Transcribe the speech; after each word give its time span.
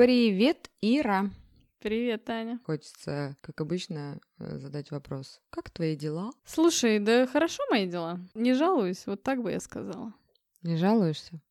Привет, 0.00 0.70
Ира. 0.80 1.28
Привет, 1.78 2.24
Таня. 2.24 2.58
Хочется, 2.64 3.36
как 3.42 3.60
обычно, 3.60 4.18
э, 4.38 4.56
задать 4.56 4.90
вопрос. 4.90 5.42
Как 5.50 5.68
твои 5.68 5.94
дела? 5.94 6.30
Слушай, 6.46 7.00
да 7.00 7.26
хорошо 7.26 7.62
мои 7.68 7.86
дела. 7.86 8.18
Не 8.32 8.54
жалуюсь, 8.54 9.06
вот 9.06 9.22
так 9.22 9.42
бы 9.42 9.50
я 9.50 9.60
сказала. 9.60 10.14
Не 10.62 10.78
жалуешься? 10.78 11.42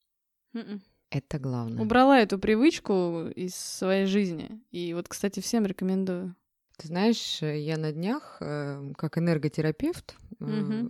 М-м. 0.56 0.82
Это 1.12 1.38
главное. 1.38 1.80
Убрала 1.80 2.20
эту 2.20 2.40
привычку 2.40 3.28
из 3.36 3.54
своей 3.54 4.08
жизни. 4.08 4.60
И 4.72 4.96
вот, 4.96 5.08
кстати, 5.08 5.42
всем 5.42 5.68
рекомендую. 5.68 6.36
Ты 6.78 6.88
знаешь, 6.88 7.44
э, 7.44 7.60
я 7.60 7.78
на 7.78 7.92
днях, 7.92 8.38
э, 8.42 8.94
как 8.98 9.20
энерготерапевт, 9.20 10.16
э, 10.40 10.88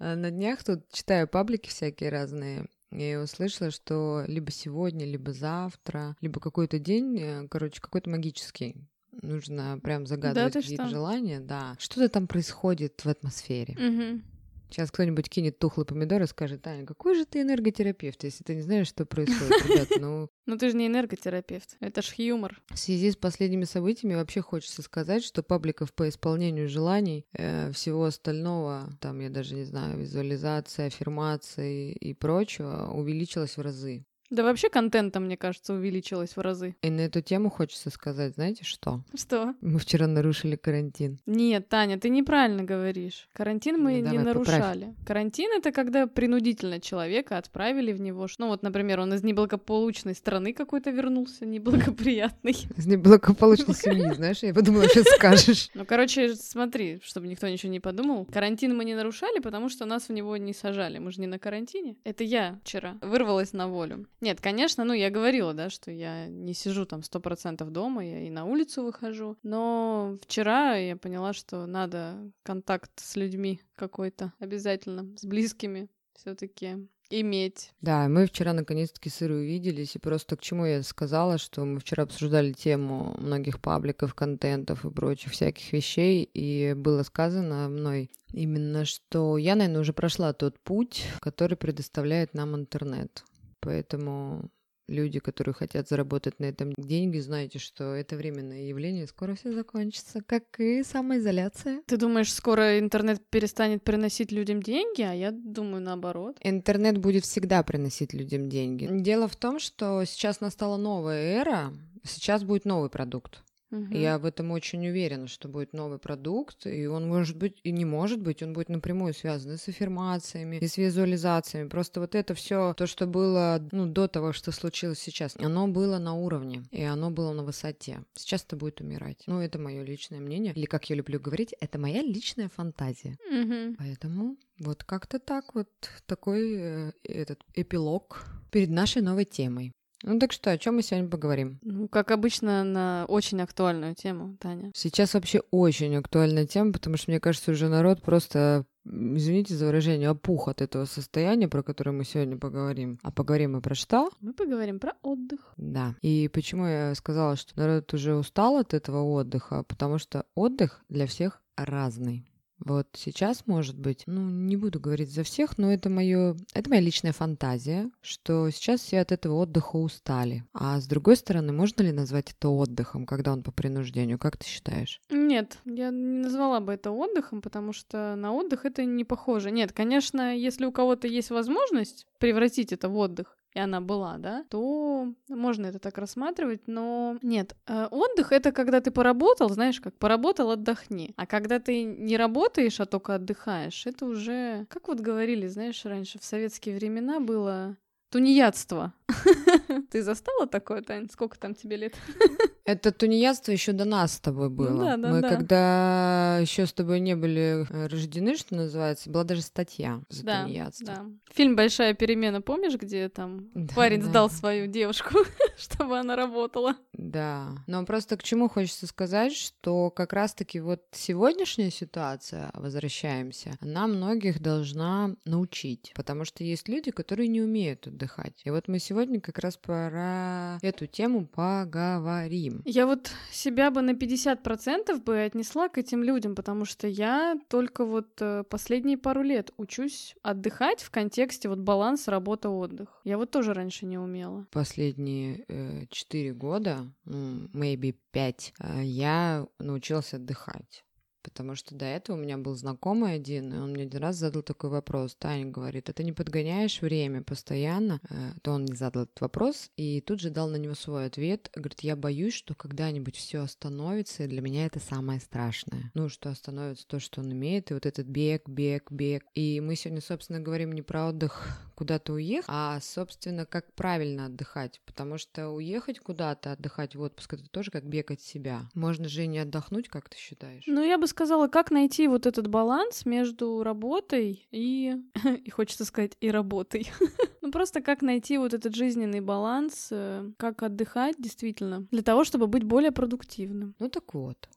на 0.00 0.30
днях 0.32 0.64
тут 0.64 0.90
читаю 0.90 1.28
паблики 1.28 1.68
всякие 1.68 2.10
разные, 2.10 2.66
и 2.90 3.16
услышала, 3.16 3.70
что 3.70 4.24
либо 4.26 4.50
сегодня, 4.50 5.04
либо 5.04 5.32
завтра, 5.32 6.16
либо 6.20 6.40
какой-то 6.40 6.78
день, 6.78 7.18
э, 7.18 7.48
короче, 7.48 7.80
какой-то 7.80 8.10
магический. 8.10 8.76
Нужно 9.22 9.78
прям 9.82 10.06
загадывать 10.06 10.52
ты 10.52 10.60
какие-то 10.62 10.88
желания, 10.88 11.40
да. 11.40 11.76
Что-то 11.78 12.08
там 12.08 12.26
происходит 12.26 13.04
в 13.04 13.08
атмосфере. 13.08 13.74
Мгм. 13.78 14.22
Сейчас 14.70 14.90
кто-нибудь 14.90 15.28
кинет 15.28 15.58
тухлый 15.58 15.86
помидор 15.86 16.22
и 16.22 16.26
скажет, 16.26 16.62
Таня, 16.62 16.84
какой 16.86 17.14
же 17.14 17.24
ты 17.24 17.40
энерготерапевт, 17.42 18.22
если 18.24 18.44
ты 18.44 18.54
не 18.54 18.62
знаешь, 18.62 18.88
что 18.88 19.06
происходит, 19.06 19.66
ребят. 19.66 19.88
Ну, 20.00 20.28
Ну 20.46 20.56
ты 20.56 20.70
же 20.70 20.76
не 20.76 20.86
энерготерапевт. 20.86 21.76
Это 21.80 22.00
ж 22.00 22.14
юмор. 22.16 22.62
в 22.70 22.78
связи 22.78 23.10
с 23.10 23.16
последними 23.16 23.64
событиями 23.64 24.14
вообще 24.14 24.40
хочется 24.40 24.80
сказать, 24.82 25.22
что 25.22 25.42
пабликов 25.42 25.92
по 25.92 26.08
исполнению 26.08 26.68
желаний, 26.68 27.26
э, 27.32 27.70
всего 27.72 28.04
остального, 28.04 28.90
там, 29.00 29.20
я 29.20 29.28
даже 29.28 29.54
не 29.54 29.64
знаю, 29.64 29.98
визуализация, 29.98 30.86
аффирмации 30.86 31.92
и 31.92 32.14
прочего, 32.14 32.90
увеличилось 32.92 33.56
в 33.56 33.60
разы. 33.60 34.06
Да 34.30 34.42
вообще 34.42 34.68
контента, 34.68 35.20
мне 35.20 35.36
кажется, 35.36 35.72
увеличилось 35.74 36.36
в 36.36 36.40
разы. 36.40 36.76
И 36.82 36.90
на 36.90 37.00
эту 37.00 37.20
тему 37.22 37.50
хочется 37.50 37.90
сказать, 37.90 38.34
знаете 38.34 38.64
что? 38.64 39.02
Что? 39.14 39.54
Мы 39.60 39.78
вчера 39.78 40.06
нарушили 40.06 40.56
карантин. 40.56 41.18
Нет, 41.26 41.68
Таня, 41.68 41.98
ты 41.98 42.08
неправильно 42.10 42.62
говоришь. 42.62 43.28
Карантин 43.32 43.82
мы 43.82 43.92
Ну, 43.92 43.96
не 43.96 44.02
давай, 44.18 44.34
поправь. 44.34 44.46
нарушали. 44.46 44.94
Карантин 45.06 45.50
это 45.56 45.72
когда 45.72 46.06
принудительно 46.06 46.80
человека 46.80 47.38
отправили 47.38 47.92
в 47.92 48.00
него. 48.00 48.26
Ну 48.38 48.48
вот, 48.48 48.62
например, 48.62 49.00
он 49.00 49.14
из 49.14 49.22
неблагополучной 49.22 50.14
страны 50.14 50.52
какой-то 50.52 50.90
вернулся, 50.90 51.46
неблагоприятный. 51.46 52.52
Из 52.76 52.86
неблагополучной 52.86 53.74
семьи, 53.74 54.12
знаешь, 54.14 54.42
я 54.42 54.52
подумала, 54.52 54.84
сейчас 54.88 55.06
скажешь. 55.16 55.70
Ну, 55.74 55.84
короче, 55.86 56.34
смотри, 56.34 57.00
чтобы 57.02 57.28
никто 57.28 57.48
ничего 57.48 57.72
не 57.72 57.80
подумал. 57.80 58.26
Карантин 58.26 58.76
мы 58.76 58.84
не 58.84 58.94
нарушали, 58.94 59.38
потому 59.40 59.68
что 59.68 59.84
нас 59.86 60.08
в 60.08 60.12
него 60.12 60.36
не 60.36 60.52
сажали. 60.52 60.98
Мы 60.98 61.12
же 61.12 61.20
не 61.20 61.26
на 61.26 61.38
карантине. 61.38 61.96
Это 62.04 62.24
я 62.24 62.58
вчера 62.64 62.96
вырвалась 63.00 63.52
на 63.52 63.68
волю. 63.68 64.06
Нет, 64.20 64.40
конечно, 64.40 64.84
ну, 64.84 64.92
я 64.92 65.10
говорила, 65.10 65.54
да, 65.54 65.70
что 65.70 65.90
я 65.90 66.26
не 66.26 66.54
сижу 66.54 66.86
там 66.86 67.02
сто 67.02 67.20
процентов 67.20 67.70
дома, 67.70 68.04
я 68.04 68.26
и 68.26 68.30
на 68.30 68.44
улицу 68.44 68.82
выхожу. 68.82 69.36
Но 69.42 70.18
вчера 70.22 70.76
я 70.76 70.96
поняла, 70.96 71.32
что 71.32 71.66
надо 71.66 72.16
контакт 72.42 72.90
с 72.96 73.16
людьми 73.16 73.60
какой-то 73.76 74.32
обязательно, 74.40 75.16
с 75.16 75.24
близкими 75.24 75.88
все 76.14 76.34
таки 76.34 76.88
иметь. 77.10 77.72
Да, 77.80 78.08
мы 78.08 78.26
вчера 78.26 78.52
наконец-таки 78.52 79.08
с 79.08 79.22
Ирой 79.22 79.44
увиделись, 79.44 79.94
и 79.94 79.98
просто 79.98 80.36
к 80.36 80.40
чему 80.40 80.66
я 80.66 80.82
сказала, 80.82 81.38
что 81.38 81.64
мы 81.64 81.80
вчера 81.80 82.02
обсуждали 82.02 82.52
тему 82.52 83.14
многих 83.18 83.60
пабликов, 83.60 84.14
контентов 84.14 84.84
и 84.84 84.90
прочих 84.90 85.32
всяких 85.32 85.72
вещей, 85.72 86.28
и 86.34 86.74
было 86.74 87.02
сказано 87.02 87.68
мной 87.68 88.10
именно, 88.32 88.84
что 88.84 89.38
я, 89.38 89.54
наверное, 89.54 89.80
уже 89.80 89.92
прошла 89.92 90.32
тот 90.32 90.58
путь, 90.58 91.04
который 91.20 91.56
предоставляет 91.56 92.34
нам 92.34 92.56
интернет. 92.56 93.24
Поэтому 93.60 94.50
люди, 94.88 95.20
которые 95.20 95.54
хотят 95.54 95.88
заработать 95.88 96.40
на 96.40 96.46
этом 96.46 96.72
деньги, 96.76 97.18
знаете, 97.18 97.58
что 97.58 97.94
это 97.94 98.16
временное 98.16 98.62
явление, 98.62 99.06
скоро 99.06 99.34
все 99.34 99.52
закончится, 99.52 100.22
как 100.26 100.58
и 100.58 100.82
самоизоляция. 100.82 101.82
Ты 101.86 101.96
думаешь, 101.96 102.32
скоро 102.32 102.78
интернет 102.78 103.22
перестанет 103.30 103.84
приносить 103.84 104.32
людям 104.32 104.62
деньги, 104.62 105.02
а 105.02 105.12
я 105.12 105.30
думаю 105.30 105.82
наоборот. 105.82 106.36
Интернет 106.42 106.98
будет 106.98 107.24
всегда 107.24 107.62
приносить 107.62 108.12
людям 108.12 108.48
деньги. 108.48 108.88
Дело 108.90 109.28
в 109.28 109.36
том, 109.36 109.58
что 109.58 110.04
сейчас 110.04 110.40
настала 110.40 110.76
новая 110.76 111.40
эра, 111.40 111.72
сейчас 112.02 112.44
будет 112.44 112.64
новый 112.64 112.90
продукт. 112.90 113.42
Мгм. 113.70 113.92
Я 113.92 114.18
в 114.18 114.24
этом 114.24 114.50
очень 114.50 114.86
уверена, 114.88 115.26
что 115.26 115.48
будет 115.48 115.72
новый 115.72 115.98
продукт, 115.98 116.66
и 116.66 116.86
он 116.86 117.06
может 117.06 117.36
быть 117.36 117.60
и 117.62 117.70
не 117.70 117.84
может 117.84 118.20
быть, 118.20 118.42
он 118.42 118.52
будет 118.52 118.68
напрямую 118.68 119.12
связан 119.12 119.52
и 119.52 119.56
с 119.56 119.68
аффирмациями, 119.68 120.56
и 120.56 120.66
с 120.66 120.78
визуализациями. 120.78 121.68
Просто 121.68 122.00
вот 122.00 122.14
это 122.14 122.34
все, 122.34 122.74
то, 122.74 122.86
что 122.86 123.06
было 123.06 123.66
ну, 123.72 123.86
до 123.86 124.08
того, 124.08 124.32
что 124.32 124.52
случилось 124.52 124.98
сейчас, 124.98 125.36
оно 125.36 125.68
было 125.68 125.98
на 125.98 126.14
уровне, 126.14 126.64
и 126.70 126.82
оно 126.82 127.10
было 127.10 127.32
на 127.32 127.44
высоте. 127.44 128.04
Сейчас 128.14 128.44
это 128.44 128.56
будет 128.56 128.80
умирать. 128.80 129.24
Ну, 129.26 129.40
это 129.40 129.58
мое 129.58 129.82
личное 129.82 130.20
мнение, 130.20 130.52
или 130.54 130.66
как 130.66 130.88
я 130.88 130.96
люблю 130.96 131.20
говорить, 131.20 131.54
это 131.60 131.78
моя 131.78 132.02
личная 132.02 132.48
фантазия. 132.48 133.16
Мгм. 133.30 133.76
Поэтому 133.78 134.36
вот 134.58 134.84
как-то 134.84 135.18
так 135.18 135.54
вот 135.54 135.68
такой 136.06 136.54
э, 136.56 136.92
этот 137.04 137.40
эпилог 137.54 138.24
перед 138.50 138.70
нашей 138.70 139.02
новой 139.02 139.24
темой. 139.24 139.72
Ну 140.04 140.18
так 140.18 140.32
что, 140.32 140.50
о 140.50 140.58
чем 140.58 140.76
мы 140.76 140.82
сегодня 140.82 141.08
поговорим? 141.08 141.58
Ну, 141.62 141.88
как 141.88 142.10
обычно, 142.10 142.62
на 142.62 143.04
очень 143.08 143.40
актуальную 143.40 143.94
тему, 143.94 144.36
Таня. 144.40 144.70
Сейчас 144.74 145.14
вообще 145.14 145.42
очень 145.50 145.96
актуальная 145.96 146.46
тема, 146.46 146.72
потому 146.72 146.96
что, 146.96 147.10
мне 147.10 147.20
кажется, 147.20 147.50
уже 147.50 147.68
народ 147.68 148.00
просто, 148.02 148.64
извините 148.84 149.54
за 149.54 149.66
выражение, 149.66 150.10
опух 150.10 150.48
от 150.48 150.62
этого 150.62 150.84
состояния, 150.84 151.48
про 151.48 151.62
которое 151.62 151.90
мы 151.92 152.04
сегодня 152.04 152.36
поговорим. 152.36 153.00
А 153.02 153.10
поговорим 153.10 153.52
мы 153.52 153.60
про 153.60 153.74
что? 153.74 154.10
Мы 154.20 154.32
поговорим 154.34 154.78
про 154.78 154.94
отдых. 155.02 155.40
Да. 155.56 155.96
И 156.00 156.28
почему 156.28 156.66
я 156.66 156.94
сказала, 156.94 157.36
что 157.36 157.58
народ 157.58 157.92
уже 157.92 158.14
устал 158.14 158.56
от 158.56 158.74
этого 158.74 159.02
отдыха? 159.02 159.64
Потому 159.64 159.98
что 159.98 160.26
отдых 160.34 160.80
для 160.88 161.06
всех 161.06 161.42
разный. 161.56 162.24
Вот 162.58 162.88
сейчас, 162.94 163.46
может 163.46 163.78
быть, 163.78 164.02
ну, 164.06 164.28
не 164.28 164.56
буду 164.56 164.80
говорить 164.80 165.12
за 165.12 165.22
всех, 165.22 165.58
но 165.58 165.72
это 165.72 165.88
моё, 165.88 166.36
это 166.54 166.68
моя 166.68 166.80
личная 166.80 167.12
фантазия, 167.12 167.90
что 168.00 168.50
сейчас 168.50 168.80
все 168.80 169.00
от 169.00 169.12
этого 169.12 169.34
отдыха 169.34 169.76
устали. 169.76 170.44
А 170.52 170.80
с 170.80 170.86
другой 170.86 171.16
стороны, 171.16 171.52
можно 171.52 171.82
ли 171.82 171.92
назвать 171.92 172.32
это 172.32 172.48
отдыхом, 172.48 173.06
когда 173.06 173.32
он 173.32 173.42
по 173.42 173.52
принуждению? 173.52 174.18
Как 174.18 174.36
ты 174.36 174.46
считаешь? 174.46 175.00
Нет, 175.10 175.58
я 175.64 175.90
не 175.90 176.18
назвала 176.18 176.60
бы 176.60 176.72
это 176.72 176.90
отдыхом, 176.90 177.42
потому 177.42 177.72
что 177.72 178.16
на 178.16 178.32
отдых 178.32 178.64
это 178.64 178.84
не 178.84 179.04
похоже. 179.04 179.50
Нет, 179.50 179.72
конечно, 179.72 180.36
если 180.36 180.66
у 180.66 180.72
кого-то 180.72 181.06
есть 181.06 181.30
возможность 181.30 182.06
превратить 182.18 182.72
это 182.72 182.88
в 182.88 182.96
отдых, 182.96 183.37
и 183.54 183.58
она 183.58 183.80
была, 183.80 184.18
да, 184.18 184.44
то 184.50 185.12
можно 185.28 185.66
это 185.66 185.78
так 185.78 185.98
рассматривать, 185.98 186.66
но 186.66 187.18
нет, 187.22 187.56
э, 187.66 187.86
отдых 187.90 188.32
это 188.32 188.52
когда 188.52 188.80
ты 188.80 188.90
поработал, 188.90 189.48
знаешь, 189.50 189.80
как 189.80 189.96
поработал, 189.98 190.50
отдохни, 190.50 191.14
а 191.16 191.26
когда 191.26 191.58
ты 191.58 191.84
не 191.84 192.16
работаешь, 192.16 192.80
а 192.80 192.86
только 192.86 193.14
отдыхаешь, 193.14 193.86
это 193.86 194.06
уже, 194.06 194.66
как 194.68 194.88
вот 194.88 195.00
говорили, 195.00 195.46
знаешь, 195.46 195.84
раньше 195.84 196.18
в 196.18 196.24
советские 196.24 196.74
времена 196.76 197.20
было 197.20 197.76
тунеядство. 198.10 198.92
Ты 199.90 200.02
застала 200.02 200.46
такое, 200.46 200.82
Тань? 200.82 201.08
Сколько 201.10 201.38
там 201.38 201.54
тебе 201.54 201.76
лет? 201.76 201.94
Это 202.68 202.92
тунеядство 202.92 203.50
еще 203.50 203.72
до 203.72 203.86
нас 203.86 204.12
с 204.16 204.20
тобой 204.20 204.50
было. 204.50 204.84
да, 204.84 204.96
да, 204.98 205.08
Мы 205.08 205.22
да. 205.22 205.28
когда 205.30 206.38
еще 206.38 206.66
с 206.66 206.72
тобой 206.74 207.00
не 207.00 207.16
были 207.16 207.66
э, 207.66 207.86
рождены, 207.86 208.36
что 208.36 208.56
называется, 208.56 209.08
была 209.08 209.24
даже 209.24 209.40
статья 209.40 210.02
за 210.10 210.22
Да, 210.22 210.42
тунеядство. 210.42 210.86
да. 210.86 211.06
Фильм 211.32 211.56
«Большая 211.56 211.94
перемена», 211.94 212.42
помнишь, 212.42 212.74
где 212.74 213.08
там 213.08 213.48
Да, 213.54 213.74
парень 213.74 214.02
да. 214.02 214.08
сдал 214.08 214.28
свою 214.30 214.66
девушку, 214.66 215.14
чтобы 215.56 215.98
она 215.98 216.14
работала? 216.14 216.76
Да, 216.92 217.52
но 217.66 217.86
просто 217.86 218.18
к 218.18 218.22
чему 218.22 218.50
хочется 218.50 218.86
сказать, 218.86 219.32
что 219.34 219.90
как 219.90 220.12
раз-таки 220.12 220.60
вот 220.60 220.82
сегодняшняя 220.92 221.70
ситуация, 221.70 222.50
возвращаемся, 222.52 223.56
она 223.62 223.86
многих 223.86 224.42
должна 224.42 225.16
научить, 225.24 225.92
потому 225.94 226.26
что 226.26 226.44
есть 226.44 226.68
люди, 226.68 226.90
которые 226.90 227.28
не 227.28 227.40
умеют 227.40 227.86
отдыхать. 227.86 228.42
И 228.44 228.50
вот 228.50 228.68
мы 228.68 228.78
сегодня 228.78 229.22
как 229.22 229.38
раз 229.38 229.56
про 229.56 230.58
эту 230.60 230.86
тему 230.86 231.26
поговорим. 231.26 232.57
Я 232.64 232.86
вот 232.86 233.10
себя 233.30 233.70
бы 233.70 233.82
на 233.82 233.92
50% 233.92 235.02
бы 235.02 235.20
отнесла 235.20 235.68
к 235.68 235.78
этим 235.78 236.02
людям, 236.02 236.34
потому 236.34 236.64
что 236.64 236.86
я 236.86 237.38
только 237.48 237.84
вот 237.84 238.20
э, 238.20 238.44
последние 238.48 238.98
пару 238.98 239.22
лет 239.22 239.52
учусь 239.56 240.14
отдыхать 240.22 240.82
в 240.82 240.90
контексте 240.90 241.48
вот 241.48 241.58
баланс 241.58 242.08
работа-отдых. 242.08 243.00
Я 243.04 243.18
вот 243.18 243.30
тоже 243.30 243.54
раньше 243.54 243.86
не 243.86 243.98
умела. 243.98 244.46
Последние 244.50 245.44
э, 245.48 245.86
четыре 245.90 246.32
года, 246.34 246.92
ну, 247.04 247.48
maybe 247.54 247.96
пять, 248.10 248.52
э, 248.60 248.82
я 248.82 249.46
научилась 249.58 250.14
отдыхать. 250.14 250.84
Потому 251.28 251.54
что 251.54 251.74
до 251.74 251.84
этого 251.84 252.16
у 252.16 252.20
меня 252.20 252.38
был 252.38 252.54
знакомый 252.54 253.14
один, 253.14 253.52
и 253.52 253.56
он 253.58 253.70
мне 253.70 253.84
один 253.84 254.00
раз 254.00 254.16
задал 254.16 254.42
такой 254.42 254.70
вопрос. 254.70 255.14
Таня 255.14 255.46
говорит, 255.46 255.88
это 255.88 256.02
не 256.02 256.12
подгоняешь 256.12 256.80
время 256.80 257.22
постоянно? 257.22 258.00
Э, 258.10 258.32
то 258.42 258.52
он 258.52 258.64
не 258.64 258.74
задал 258.74 259.04
этот 259.04 259.20
вопрос, 259.20 259.70
и 259.76 260.00
тут 260.00 260.20
же 260.20 260.30
дал 260.30 260.48
на 260.48 260.56
него 260.56 260.74
свой 260.74 261.06
ответ. 261.06 261.50
Говорит, 261.54 261.80
я 261.80 261.96
боюсь, 261.96 262.34
что 262.34 262.54
когда-нибудь 262.54 263.16
все 263.16 263.42
остановится, 263.42 264.24
и 264.24 264.28
для 264.28 264.40
меня 264.40 264.66
это 264.66 264.80
самое 264.80 265.20
страшное. 265.20 265.90
Ну, 265.94 266.08
что 266.08 266.30
остановится 266.30 266.86
то, 266.86 266.98
что 267.00 267.20
он 267.20 267.32
имеет, 267.32 267.70
и 267.70 267.74
вот 267.74 267.86
этот 267.86 268.06
бег, 268.06 268.48
бег, 268.48 268.90
бег. 268.90 269.24
И 269.34 269.60
мы 269.60 269.76
сегодня, 269.76 270.00
собственно, 270.00 270.40
говорим 270.40 270.72
не 270.72 270.82
про 270.82 271.08
отдых 271.08 271.46
куда-то 271.74 272.14
уехать, 272.14 272.46
а, 272.48 272.80
собственно, 272.80 273.46
как 273.46 273.72
правильно 273.74 274.26
отдыхать, 274.26 274.80
потому 274.84 275.18
что 275.18 275.50
уехать 275.50 276.00
куда-то, 276.00 276.52
отдыхать 276.52 276.96
в 276.96 277.00
отпуск, 277.00 277.34
это 277.34 277.48
тоже 277.48 277.70
как 277.70 277.84
бегать 277.84 278.20
себя. 278.20 278.68
Можно 278.74 279.08
же 279.08 279.24
и 279.24 279.26
не 279.26 279.38
отдохнуть, 279.38 279.88
как 279.88 280.08
ты 280.08 280.16
считаешь? 280.16 280.64
Ну, 280.66 280.82
я 280.82 280.98
бы 280.98 281.06
сказала, 281.06 281.17
как 281.48 281.70
найти 281.70 282.08
вот 282.08 282.26
этот 282.26 282.48
баланс 282.48 283.04
между 283.06 283.62
работой 283.62 284.46
и, 284.50 284.96
и 285.44 285.50
хочется 285.50 285.84
сказать, 285.84 286.16
и 286.20 286.30
работой. 286.30 286.90
ну, 287.42 287.50
просто 287.50 287.80
как 287.80 288.02
найти 288.02 288.38
вот 288.38 288.54
этот 288.54 288.74
жизненный 288.74 289.20
баланс, 289.20 289.88
э, 289.90 290.30
как 290.36 290.62
отдыхать 290.62 291.16
действительно, 291.18 291.86
для 291.90 292.02
того, 292.02 292.24
чтобы 292.24 292.46
быть 292.46 292.64
более 292.64 292.92
продуктивным. 292.92 293.74
Ну 293.78 293.88
так 293.88 294.14
вот, 294.14 294.48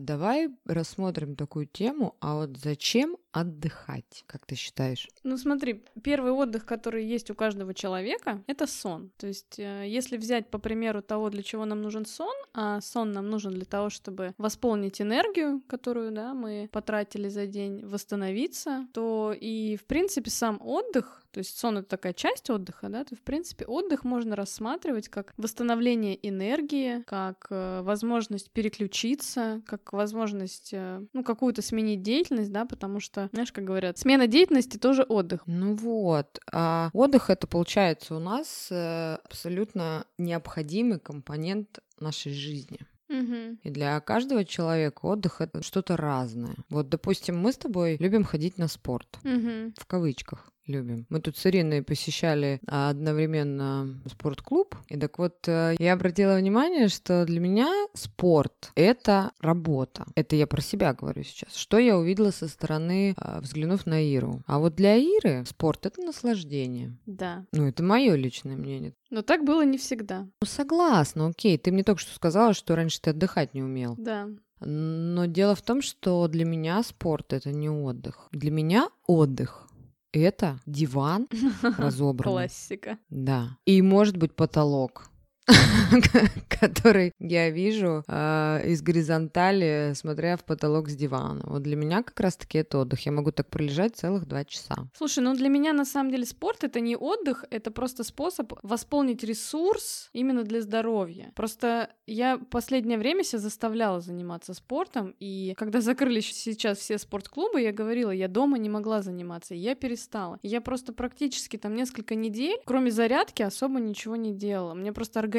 давай 0.00 0.50
рассмотрим 0.64 1.36
такую 1.36 1.66
тему, 1.66 2.16
а 2.20 2.36
вот 2.36 2.56
зачем 2.56 3.16
отдыхать, 3.32 4.24
как 4.26 4.44
ты 4.46 4.54
считаешь? 4.54 5.08
Ну 5.24 5.36
смотри, 5.38 5.82
первый 6.02 6.32
отдых, 6.32 6.66
который 6.66 7.04
есть 7.04 7.30
у 7.30 7.34
каждого 7.34 7.72
человека, 7.74 8.42
это 8.46 8.66
сон. 8.66 9.10
То 9.16 9.26
есть 9.26 9.58
э, 9.58 9.84
если 9.88 10.18
взять 10.18 10.50
по 10.50 10.58
примеру 10.58 11.02
того, 11.02 11.30
для 11.30 11.42
чего 11.42 11.64
нам 11.64 11.80
нужен 11.80 12.04
сон, 12.04 12.34
а 12.52 12.80
сон 12.80 13.12
нам 13.12 13.30
нужен 13.30 13.52
для 13.52 13.64
того, 13.64 13.88
чтобы 13.88 14.34
восполнить 14.36 15.00
энергию, 15.00 15.62
которую 15.66 16.12
да, 16.12 16.34
мы 16.34 16.68
потратили 16.70 17.28
за 17.28 17.46
день, 17.46 17.84
восстановиться, 17.84 18.86
то 18.92 19.34
и 19.38 19.76
в 19.76 19.84
принципе 19.86 20.30
сам 20.30 20.60
отдых 20.60 21.21
то 21.32 21.38
есть 21.38 21.58
сон 21.58 21.78
это 21.78 21.88
такая 21.88 22.12
часть 22.12 22.50
отдыха, 22.50 22.88
да, 22.88 23.04
то 23.04 23.16
в 23.16 23.22
принципе 23.22 23.64
отдых 23.64 24.04
можно 24.04 24.36
рассматривать 24.36 25.08
как 25.08 25.32
восстановление 25.36 26.18
энергии, 26.28 27.02
как 27.02 27.46
э, 27.50 27.80
возможность 27.82 28.50
переключиться, 28.50 29.62
как 29.66 29.92
возможность, 29.92 30.70
э, 30.72 31.02
ну, 31.12 31.24
какую-то 31.24 31.62
сменить 31.62 32.02
деятельность, 32.02 32.52
да, 32.52 32.66
потому 32.66 33.00
что, 33.00 33.30
знаешь, 33.32 33.50
как 33.50 33.64
говорят, 33.64 33.98
смена 33.98 34.26
деятельности 34.26 34.76
тоже 34.76 35.04
отдых. 35.04 35.42
Ну 35.46 35.74
вот, 35.74 36.38
а 36.52 36.90
отдых 36.92 37.30
это 37.30 37.46
получается 37.46 38.14
у 38.14 38.18
нас 38.18 38.68
э, 38.70 39.16
абсолютно 39.24 40.06
необходимый 40.18 41.00
компонент 41.00 41.78
нашей 41.98 42.32
жизни. 42.32 42.80
Угу. 43.08 43.58
И 43.62 43.70
для 43.70 44.00
каждого 44.00 44.44
человека 44.44 45.04
отдых 45.06 45.40
это 45.40 45.62
что-то 45.62 45.96
разное. 45.96 46.56
Вот, 46.70 46.88
допустим, 46.88 47.38
мы 47.38 47.52
с 47.52 47.58
тобой 47.58 47.96
любим 47.98 48.24
ходить 48.24 48.58
на 48.58 48.68
спорт. 48.68 49.18
Угу. 49.24 49.74
В 49.76 49.86
кавычках 49.86 50.51
любим. 50.72 51.06
Мы 51.08 51.20
тут 51.20 51.36
с 51.36 51.46
Ириной 51.46 51.82
посещали 51.82 52.60
а, 52.66 52.90
одновременно 52.90 54.00
спортклуб. 54.10 54.74
И 54.88 54.96
так 54.96 55.18
вот, 55.18 55.46
э, 55.46 55.74
я 55.78 55.92
обратила 55.92 56.36
внимание, 56.36 56.88
что 56.88 57.24
для 57.24 57.40
меня 57.40 57.70
спорт— 57.94 58.72
это 58.74 59.32
работа. 59.40 60.06
Это 60.14 60.36
я 60.36 60.46
про 60.46 60.60
себя 60.60 60.94
говорю 60.94 61.22
сейчас. 61.22 61.54
Что 61.54 61.78
я 61.78 61.96
увидела 61.96 62.30
со 62.30 62.48
стороны, 62.48 63.14
а, 63.16 63.40
взглянув 63.40 63.86
на 63.86 64.00
Иру. 64.00 64.42
А 64.46 64.58
вот 64.58 64.74
для 64.74 64.96
Иры 64.96 65.44
спорт— 65.46 65.86
это 65.86 66.00
наслаждение. 66.00 66.96
Да. 67.06 67.44
Ну, 67.52 67.68
это 67.68 67.82
мое 67.82 68.14
личное 68.14 68.56
мнение. 68.56 68.94
Но 69.10 69.22
так 69.22 69.44
было 69.44 69.64
не 69.64 69.78
всегда. 69.78 70.20
Ну, 70.40 70.46
согласна, 70.46 71.28
окей. 71.28 71.58
Ты 71.58 71.70
мне 71.70 71.84
только 71.84 72.00
что 72.00 72.14
сказала, 72.14 72.54
что 72.54 72.74
раньше 72.74 73.00
ты 73.00 73.10
отдыхать 73.10 73.54
не 73.54 73.62
умел. 73.62 73.94
Да. 73.98 74.28
Но 74.64 75.26
дело 75.26 75.54
в 75.54 75.62
том, 75.62 75.82
что 75.82 76.28
для 76.28 76.44
меня 76.44 76.82
спорт— 76.82 77.32
это 77.34 77.50
не 77.50 77.68
отдых. 77.68 78.28
Для 78.32 78.50
меня 78.50 78.88
отдых 79.06 79.68
это 80.12 80.58
диван 80.66 81.28
разобранный. 81.78 82.32
Классика. 82.32 82.98
Да. 83.10 83.56
И 83.64 83.80
может 83.82 84.16
быть 84.16 84.34
потолок. 84.34 85.11
который 86.60 87.12
я 87.18 87.50
вижу 87.50 88.04
э, 88.06 88.62
из 88.66 88.82
горизонтали, 88.82 89.92
смотря 89.94 90.36
в 90.36 90.44
потолок 90.44 90.88
с 90.88 90.94
дивана. 90.94 91.42
Вот 91.44 91.62
для 91.62 91.76
меня 91.76 92.02
как 92.02 92.18
раз-таки 92.20 92.58
это 92.58 92.78
отдых. 92.78 93.00
Я 93.06 93.12
могу 93.12 93.32
так 93.32 93.48
пролежать 93.48 93.96
целых 93.96 94.26
два 94.26 94.44
часа. 94.44 94.74
Слушай, 94.96 95.24
ну 95.24 95.34
для 95.34 95.48
меня 95.48 95.72
на 95.72 95.84
самом 95.84 96.10
деле 96.10 96.24
спорт 96.24 96.64
это 96.64 96.80
не 96.80 96.96
отдых, 96.96 97.44
это 97.50 97.70
просто 97.70 98.04
способ 98.04 98.52
восполнить 98.62 99.24
ресурс 99.24 100.10
именно 100.12 100.44
для 100.44 100.62
здоровья. 100.62 101.32
Просто 101.34 101.90
я 102.06 102.38
последнее 102.50 102.98
время 102.98 103.24
себя 103.24 103.40
заставляла 103.40 104.00
заниматься 104.00 104.54
спортом, 104.54 105.14
и 105.18 105.54
когда 105.56 105.80
закрыли 105.80 106.20
сейчас 106.20 106.78
все 106.78 106.98
спортклубы, 106.98 107.60
я 107.60 107.72
говорила, 107.72 108.10
я 108.10 108.28
дома 108.28 108.58
не 108.58 108.68
могла 108.68 109.02
заниматься, 109.02 109.54
и 109.54 109.58
я 109.58 109.74
перестала. 109.74 110.38
Я 110.42 110.60
просто 110.60 110.92
практически 110.92 111.56
там 111.56 111.74
несколько 111.74 112.14
недель, 112.14 112.58
кроме 112.64 112.90
зарядки, 112.90 113.42
особо 113.42 113.80
ничего 113.80 114.16
не 114.16 114.32
делала. 114.32 114.74
Мне 114.74 114.92
просто 114.92 115.18
организм 115.18 115.31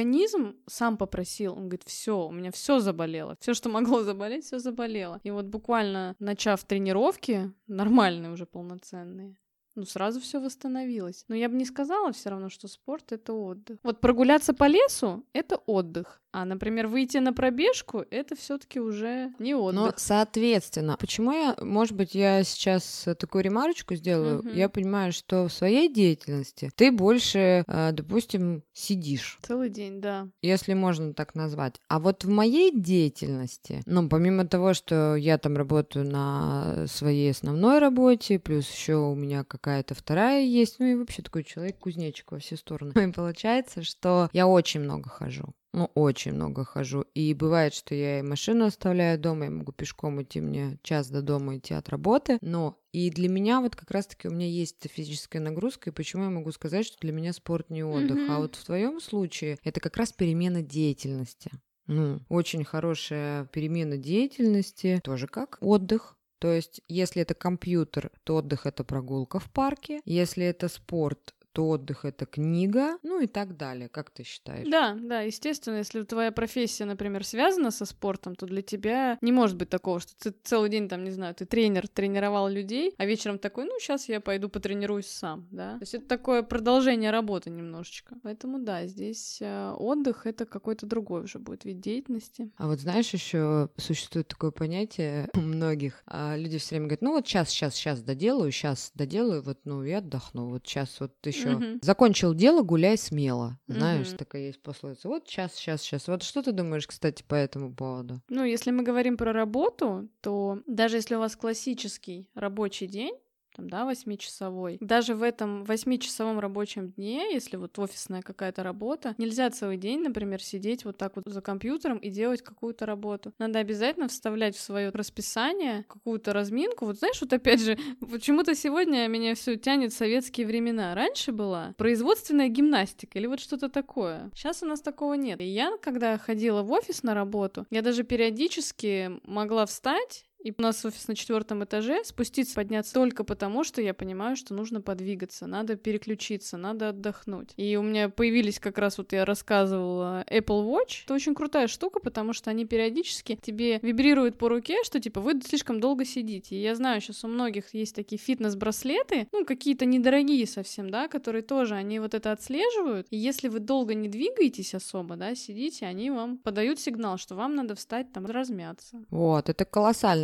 сам 0.68 0.98
попросил, 0.98 1.54
он 1.54 1.70
говорит, 1.70 1.84
все, 1.86 2.28
у 2.28 2.32
меня 2.32 2.52
все 2.52 2.80
заболело, 2.80 3.38
все, 3.40 3.54
что 3.54 3.70
могло 3.70 4.04
заболеть, 4.04 4.46
все 4.46 4.60
заболело. 4.60 5.20
И 5.24 5.32
вот 5.32 5.46
буквально 5.46 6.16
начав 6.20 6.64
тренировки, 6.64 7.52
нормальные 7.68 8.32
уже 8.32 8.46
полноценные, 8.46 9.38
ну, 9.76 9.86
сразу 9.86 10.20
все 10.20 10.40
восстановилось. 10.40 11.26
Но 11.28 11.36
я 11.36 11.50
бы 11.50 11.56
не 11.56 11.66
сказала 11.66 12.12
все 12.12 12.30
равно, 12.30 12.50
что 12.50 12.68
спорт 12.68 13.12
это 13.12 13.34
отдых. 13.34 13.80
Вот 13.84 14.02
прогуляться 14.02 14.54
по 14.54 14.68
лесу 14.68 15.26
это 15.34 15.58
отдых. 15.66 16.23
А, 16.34 16.46
например, 16.46 16.88
выйти 16.88 17.18
на 17.18 17.32
пробежку 17.32 18.06
это 18.10 18.36
все-таки 18.36 18.80
уже 18.80 19.32
не 19.38 19.54
отдых. 19.54 19.76
Но, 19.76 19.94
соответственно, 19.96 20.98
почему 21.00 21.32
я, 21.32 21.56
может 21.62 21.96
быть, 21.96 22.16
я 22.16 22.44
сейчас 22.44 23.08
такую 23.20 23.44
ремарочку 23.44 23.94
сделаю? 23.94 24.40
Угу. 24.40 24.50
Я 24.50 24.68
понимаю, 24.68 25.14
что 25.14 25.48
в 25.48 25.54
своей 25.54 25.94
деятельности 25.94 26.72
ты 26.76 26.92
больше, 26.92 27.64
а, 27.68 27.92
допустим, 27.92 28.64
сидишь. 28.74 29.38
Целый 29.44 29.70
день, 29.70 30.02
да. 30.02 30.28
Если 30.42 30.74
можно 30.74 31.14
так 31.14 31.36
назвать. 31.36 31.76
А 31.88 32.00
вот 32.00 32.24
в 32.24 32.30
моей 32.30 32.72
деятельности, 32.72 33.84
ну, 33.86 34.10
помимо 34.10 34.48
того, 34.48 34.74
что 34.74 35.16
я 35.16 35.38
там 35.38 35.56
работаю 35.56 36.10
на 36.10 36.88
своей 36.88 37.30
основной 37.30 37.78
работе, 37.78 38.40
плюс 38.40 38.68
еще 38.72 38.96
у 38.96 39.14
меня 39.14 39.44
какая-то 39.44 39.94
вторая 39.94 40.44
есть, 40.44 40.80
ну 40.80 40.88
и 40.88 40.96
вообще 40.96 41.22
такой 41.22 41.44
человек 41.44 41.78
кузнечик 41.78 42.32
во 42.32 42.40
все 42.40 42.58
стороны. 42.58 42.92
И 42.96 43.12
получается, 43.14 43.84
что 43.84 44.30
я 44.34 44.48
очень 44.48 44.80
много 44.80 45.10
хожу 45.10 45.54
ну, 45.74 45.92
очень 45.96 46.34
много 46.34 46.64
хожу. 46.64 47.02
И 47.16 47.34
бывает, 47.34 47.74
что 47.74 47.96
я 47.96 48.20
и 48.20 48.22
машину 48.22 48.66
оставляю 48.66 49.20
дома, 49.20 49.46
я 49.46 49.52
могу 49.52 49.72
пешком 49.72 50.22
идти, 50.22 50.40
мне 50.40 50.78
час 50.84 51.10
до 51.10 51.22
дома 51.22 51.58
идти 51.58 51.74
от 51.74 51.90
работы, 51.90 52.38
но 52.42 52.80
и 52.92 53.10
для 53.10 53.28
меня 53.28 53.60
вот 53.60 53.76
как 53.76 53.90
раз-таки 53.90 54.28
у 54.28 54.32
меня 54.32 54.48
есть 54.48 54.88
физическая 54.88 55.42
нагрузка, 55.42 55.90
и 55.90 55.94
почему 55.94 56.26
я 56.26 56.30
могу 56.30 56.52
сказать, 56.52 56.86
что 56.86 56.98
для 57.00 57.12
меня 57.12 57.34
спорт 57.34 57.70
не 57.72 57.84
отдых. 57.84 58.18
Mm-hmm. 58.18 58.32
А 58.32 58.40
вот 58.40 58.56
в 58.56 58.64
твоем 58.64 59.02
случае 59.02 59.58
это 59.64 59.80
как 59.80 59.98
раз 59.98 60.14
перемена 60.14 60.62
деятельности. 60.62 61.52
Ну, 61.88 62.20
очень 62.30 62.64
хорошая 62.64 63.46
перемена 63.48 63.98
деятельности, 63.98 65.02
тоже 65.04 65.28
как 65.28 65.58
отдых, 65.60 66.18
то 66.44 66.52
есть, 66.52 66.82
если 66.90 67.22
это 67.22 67.36
компьютер, 67.36 68.12
то 68.26 68.36
отдых 68.36 68.66
это 68.66 68.84
прогулка 68.84 69.40
в 69.40 69.50
парке. 69.50 70.02
Если 70.04 70.44
это 70.44 70.68
спорт, 70.68 71.34
то 71.54 71.70
отдых 71.70 72.04
это 72.04 72.26
книга, 72.26 72.98
ну 73.04 73.22
и 73.22 73.28
так 73.28 73.56
далее. 73.56 73.88
Как 73.88 74.10
ты 74.10 74.24
считаешь? 74.24 74.68
Да, 74.68 74.98
да, 75.00 75.22
естественно, 75.22 75.78
если 75.78 76.04
твоя 76.04 76.32
профессия, 76.32 76.86
например, 76.86 77.24
связана 77.24 77.72
со 77.72 77.86
спортом, 77.86 78.36
то 78.36 78.48
для 78.48 78.62
тебя 78.62 79.18
не 79.22 79.32
может 79.32 79.56
быть 79.56 79.70
такого, 79.70 80.00
что 80.00 80.14
ты 80.18 80.34
целый 80.44 80.70
день 80.70 80.90
там, 80.90 81.04
не 81.04 81.12
знаю, 81.12 81.36
ты 81.36 81.46
тренер, 81.46 81.88
тренировал 81.88 82.50
людей, 82.50 82.94
а 82.98 83.06
вечером 83.06 83.38
такой, 83.38 83.66
ну 83.66 83.80
сейчас 83.80 84.10
я 84.10 84.20
пойду 84.20 84.50
потренируюсь 84.50 85.08
сам, 85.08 85.48
да. 85.52 85.74
То 85.74 85.84
есть 85.84 85.94
это 85.94 86.08
такое 86.08 86.42
продолжение 86.42 87.12
работы 87.12 87.52
немножечко. 87.52 88.16
Поэтому 88.24 88.60
да, 88.60 88.88
здесь 88.88 89.38
э, 89.40 89.72
отдых 89.78 90.26
это 90.26 90.46
какой-то 90.46 90.88
другой 90.88 91.24
уже 91.24 91.38
будет 91.38 91.66
вид 91.66 91.80
деятельности. 91.80 92.52
А 92.58 92.68
вот 92.68 92.80
знаешь, 92.80 93.14
еще 93.14 93.70
существует 93.78 94.28
такое 94.28 94.50
понятие 94.52 95.30
у 95.36 95.40
многих. 95.40 96.02
А 96.08 96.36
люди 96.36 96.58
все 96.58 96.76
время 96.76 96.86
говорят, 96.88 97.02
ну 97.04 97.12
вот 97.12 97.28
сейчас, 97.28 97.50
сейчас, 97.50 97.76
сейчас 97.76 98.02
доделаю, 98.02 98.52
сейчас 98.52 98.92
доделаю, 98.96 99.44
вот 99.44 99.60
ну 99.66 99.84
и 99.84 99.92
отдохну, 99.92 100.50
вот 100.50 100.66
сейчас 100.66 101.00
вот 101.00 101.14
еще 101.26 101.43
еще. 101.44 101.56
Угу. 101.56 101.80
Закончил 101.82 102.34
дело, 102.34 102.62
гуляй 102.62 102.98
смело. 102.98 103.60
Знаешь, 103.68 104.10
угу. 104.10 104.18
такая 104.18 104.44
есть 104.44 104.62
пословица. 104.62 105.08
Вот 105.08 105.28
сейчас, 105.28 105.56
сейчас, 105.56 105.82
сейчас. 105.82 106.08
Вот 106.08 106.24
что 106.24 106.42
ты 106.42 106.52
думаешь, 106.52 106.88
кстати, 106.88 107.24
по 107.24 107.36
этому 107.36 107.74
поводу? 107.74 108.22
Ну, 108.30 108.44
если 108.44 108.72
мы 108.72 108.84
говорим 108.84 109.18
про 109.18 109.34
работу, 109.34 110.10
то 110.22 110.60
даже 110.68 110.98
если 110.98 111.16
у 111.16 111.20
вас 111.20 111.36
классический 111.36 112.30
рабочий 112.34 112.88
день, 112.88 113.16
там, 113.56 113.70
да, 113.70 113.86
восьмичасовой. 113.86 114.78
Даже 114.82 115.16
в 115.16 115.24
этом 115.24 115.64
восьмичасовом 115.64 116.40
рабочем 116.40 116.92
дне, 116.92 117.34
если 117.34 117.58
вот 117.58 117.78
офисная 117.80 118.22
какая-то 118.22 118.64
работа, 118.64 119.16
нельзя 119.18 119.50
целый 119.50 119.78
день, 119.78 120.02
например, 120.02 120.42
сидеть 120.42 120.86
вот 120.86 120.98
так 120.98 121.16
вот 121.16 121.26
за 121.26 121.42
компьютером 121.42 121.98
и 121.98 122.10
делать 122.10 122.42
какую-то 122.42 122.86
работу. 122.86 123.34
Надо 123.40 123.60
обязательно 123.60 124.08
вставлять 124.08 124.56
в 124.56 124.62
свое 124.62 124.90
расписание 124.90 125.84
какую-то 125.88 126.34
разминку. 126.34 126.86
Вот 126.86 126.98
знаешь, 126.98 127.22
вот 127.22 127.34
опять 127.34 127.62
же, 127.62 127.78
почему-то 128.00 128.56
сегодня 128.56 129.08
меня 129.08 129.36
все 129.36 129.56
тянет 129.56 129.94
советские 129.94 130.48
времена. 130.48 130.96
Раньше 130.96 131.32
была 131.32 131.74
производственная 131.78 132.50
гимнастика 132.50 133.20
или 133.20 133.28
вот 133.28 133.40
что-то 133.40 133.70
такое. 133.70 134.32
Сейчас 134.34 134.64
у 134.64 134.66
нас 134.66 134.82
такого 134.82 135.14
нет. 135.14 135.40
И 135.42 135.46
я, 135.46 135.78
когда 135.82 136.18
ходила 136.18 136.62
в 136.62 136.72
офис 136.72 137.04
на 137.04 137.14
работу, 137.14 137.66
я 137.70 137.82
даже 137.82 138.04
периодически 138.04 139.20
могла 139.24 139.66
встать 139.66 140.26
и 140.44 140.54
у 140.58 140.62
нас 140.62 140.84
офис 140.86 141.08
на 141.08 141.16
четвертом 141.16 141.64
этаже, 141.64 142.04
спуститься, 142.04 142.56
подняться 142.56 142.94
только 142.94 143.24
потому, 143.24 143.64
что 143.64 143.82
я 143.82 143.94
понимаю, 143.94 144.36
что 144.36 144.54
нужно 144.54 144.82
подвигаться, 144.82 145.48
надо 145.48 145.76
переключиться, 145.76 146.58
надо 146.58 146.90
отдохнуть. 146.90 147.54
И 147.56 147.78
у 147.78 147.82
меня 147.82 148.10
появились 148.10 148.60
как 148.60 148.78
раз, 148.78 148.98
вот 148.98 149.14
я 149.14 149.26
рассказывала, 149.26 150.26
Apple 150.30 150.66
Watch. 150.66 151.04
Это 151.06 151.14
очень 151.14 151.34
крутая 151.34 151.68
штука, 151.68 152.00
потому 152.00 152.34
что 152.34 152.50
они 152.50 152.66
периодически 152.66 153.40
тебе 153.42 153.80
вибрируют 153.82 154.38
по 154.38 154.50
руке, 154.50 154.84
что 154.84 155.00
типа 155.00 155.22
вы 155.22 155.40
слишком 155.42 155.80
долго 155.80 156.04
сидите. 156.06 156.56
И 156.56 156.62
я 156.62 156.76
знаю, 156.76 157.00
сейчас 157.00 157.24
у 157.24 157.28
многих 157.28 157.74
есть 157.74 157.96
такие 157.96 158.20
фитнес-браслеты, 158.20 159.28
ну, 159.32 159.46
какие-то 159.46 159.86
недорогие 159.86 160.46
совсем, 160.46 160.90
да, 160.90 161.08
которые 161.08 161.42
тоже, 161.42 161.76
они 161.76 162.00
вот 162.00 162.14
это 162.14 162.32
отслеживают. 162.34 163.08
И 163.12 163.18
если 163.18 163.48
вы 163.48 163.60
долго 163.60 163.94
не 163.94 164.10
двигаетесь 164.10 164.76
особо, 164.76 165.16
да, 165.16 165.36
сидите, 165.36 165.86
они 165.86 166.12
вам 166.12 166.38
подают 166.38 166.80
сигнал, 166.80 167.18
что 167.18 167.36
вам 167.36 167.56
надо 167.56 167.76
встать 167.76 168.12
там 168.12 168.26
размяться. 168.26 169.04
Вот, 169.10 169.50
это 169.50 169.64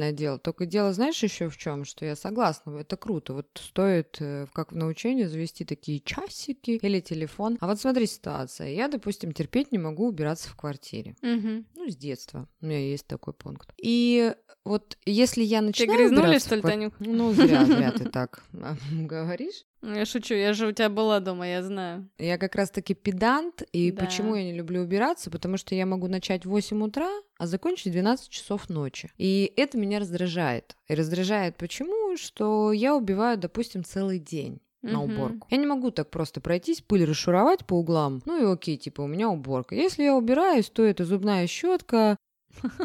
колоссальное 0.09 0.13
дело. 0.13 0.39
Только 0.39 0.65
дело, 0.65 0.93
знаешь, 0.93 1.21
еще 1.23 1.49
в 1.49 1.57
чем, 1.57 1.85
что 1.85 2.05
я 2.05 2.15
согласна, 2.15 2.77
это 2.79 2.97
круто. 2.97 3.33
Вот 3.33 3.47
стоит, 3.55 4.17
э, 4.19 4.47
как 4.53 4.71
в 4.71 4.75
научении, 4.75 5.25
завести 5.25 5.65
такие 5.65 5.99
часики 5.99 6.79
или 6.81 6.99
телефон. 6.99 7.57
А 7.61 7.67
вот 7.67 7.79
смотри 7.79 8.07
ситуация. 8.07 8.69
Я, 8.69 8.87
допустим, 8.87 9.31
терпеть 9.31 9.71
не 9.71 9.77
могу 9.77 10.07
убираться 10.07 10.49
в 10.49 10.55
квартире. 10.55 11.15
Угу. 11.21 11.65
Ну, 11.75 11.89
с 11.89 11.95
детства. 11.95 12.47
У 12.61 12.65
меня 12.65 12.79
есть 12.79 13.07
такой 13.07 13.33
пункт. 13.33 13.69
И 13.77 14.33
вот 14.65 14.97
если 15.05 15.43
я 15.43 15.61
начинаю 15.61 15.97
Ты 15.97 15.97
грязнули, 16.09 16.39
что 16.39 16.55
ли, 16.55 16.61
квар- 16.61 16.71
Танюк? 16.71 16.93
Ну, 16.99 17.33
зря, 17.33 17.65
зря 17.65 17.91
ты 17.91 18.05
так 18.09 18.43
говоришь. 18.91 19.65
Ну, 19.81 19.95
Я 19.95 20.05
шучу, 20.05 20.33
я 20.35 20.53
же 20.53 20.67
у 20.67 20.71
тебя 20.73 20.89
была 20.89 21.19
дома, 21.21 21.47
я 21.47 21.63
знаю. 21.63 22.09
Я 22.17 22.37
как 22.37 22.55
раз-таки 22.55 22.93
педант, 22.93 23.63
и 23.71 23.91
Да. 23.91 24.03
почему 24.05 24.35
я 24.35 24.43
не 24.43 24.53
люблю 24.53 24.81
убираться? 24.81 25.31
Потому 25.31 25.55
что 25.57 25.73
я 25.73 25.85
могу 25.85 26.07
начать 26.07 26.45
в 26.45 26.49
8 26.49 26.83
утра, 26.83 27.09
а 27.37 27.47
закончить 27.47 27.87
в 27.87 27.91
12 27.91 28.29
часов 28.29 28.69
ночи. 28.69 29.09
И 29.17 29.53
это 29.55 29.77
меня 29.77 29.99
раздражает. 29.99 30.75
И 30.89 30.95
раздражает 30.95 31.55
почему? 31.57 32.17
Что 32.17 32.73
я 32.73 32.93
убиваю, 32.95 33.37
допустим, 33.37 33.83
целый 33.85 34.19
день 34.19 34.59
на 34.81 35.01
Мгм. 35.01 35.11
уборку. 35.13 35.47
Я 35.49 35.57
не 35.57 35.65
могу 35.67 35.91
так 35.91 36.09
просто 36.09 36.41
пройтись, 36.41 36.81
пыль 36.81 37.05
расшуровать 37.05 37.65
по 37.65 37.75
углам. 37.75 38.21
Ну 38.25 38.41
и 38.41 38.53
окей, 38.53 38.77
типа, 38.77 39.01
у 39.01 39.07
меня 39.07 39.29
уборка. 39.29 39.75
Если 39.75 40.03
я 40.03 40.15
убираюсь, 40.15 40.69
то 40.69 40.83
это 40.83 41.05
зубная 41.05 41.47
щетка, 41.47 42.17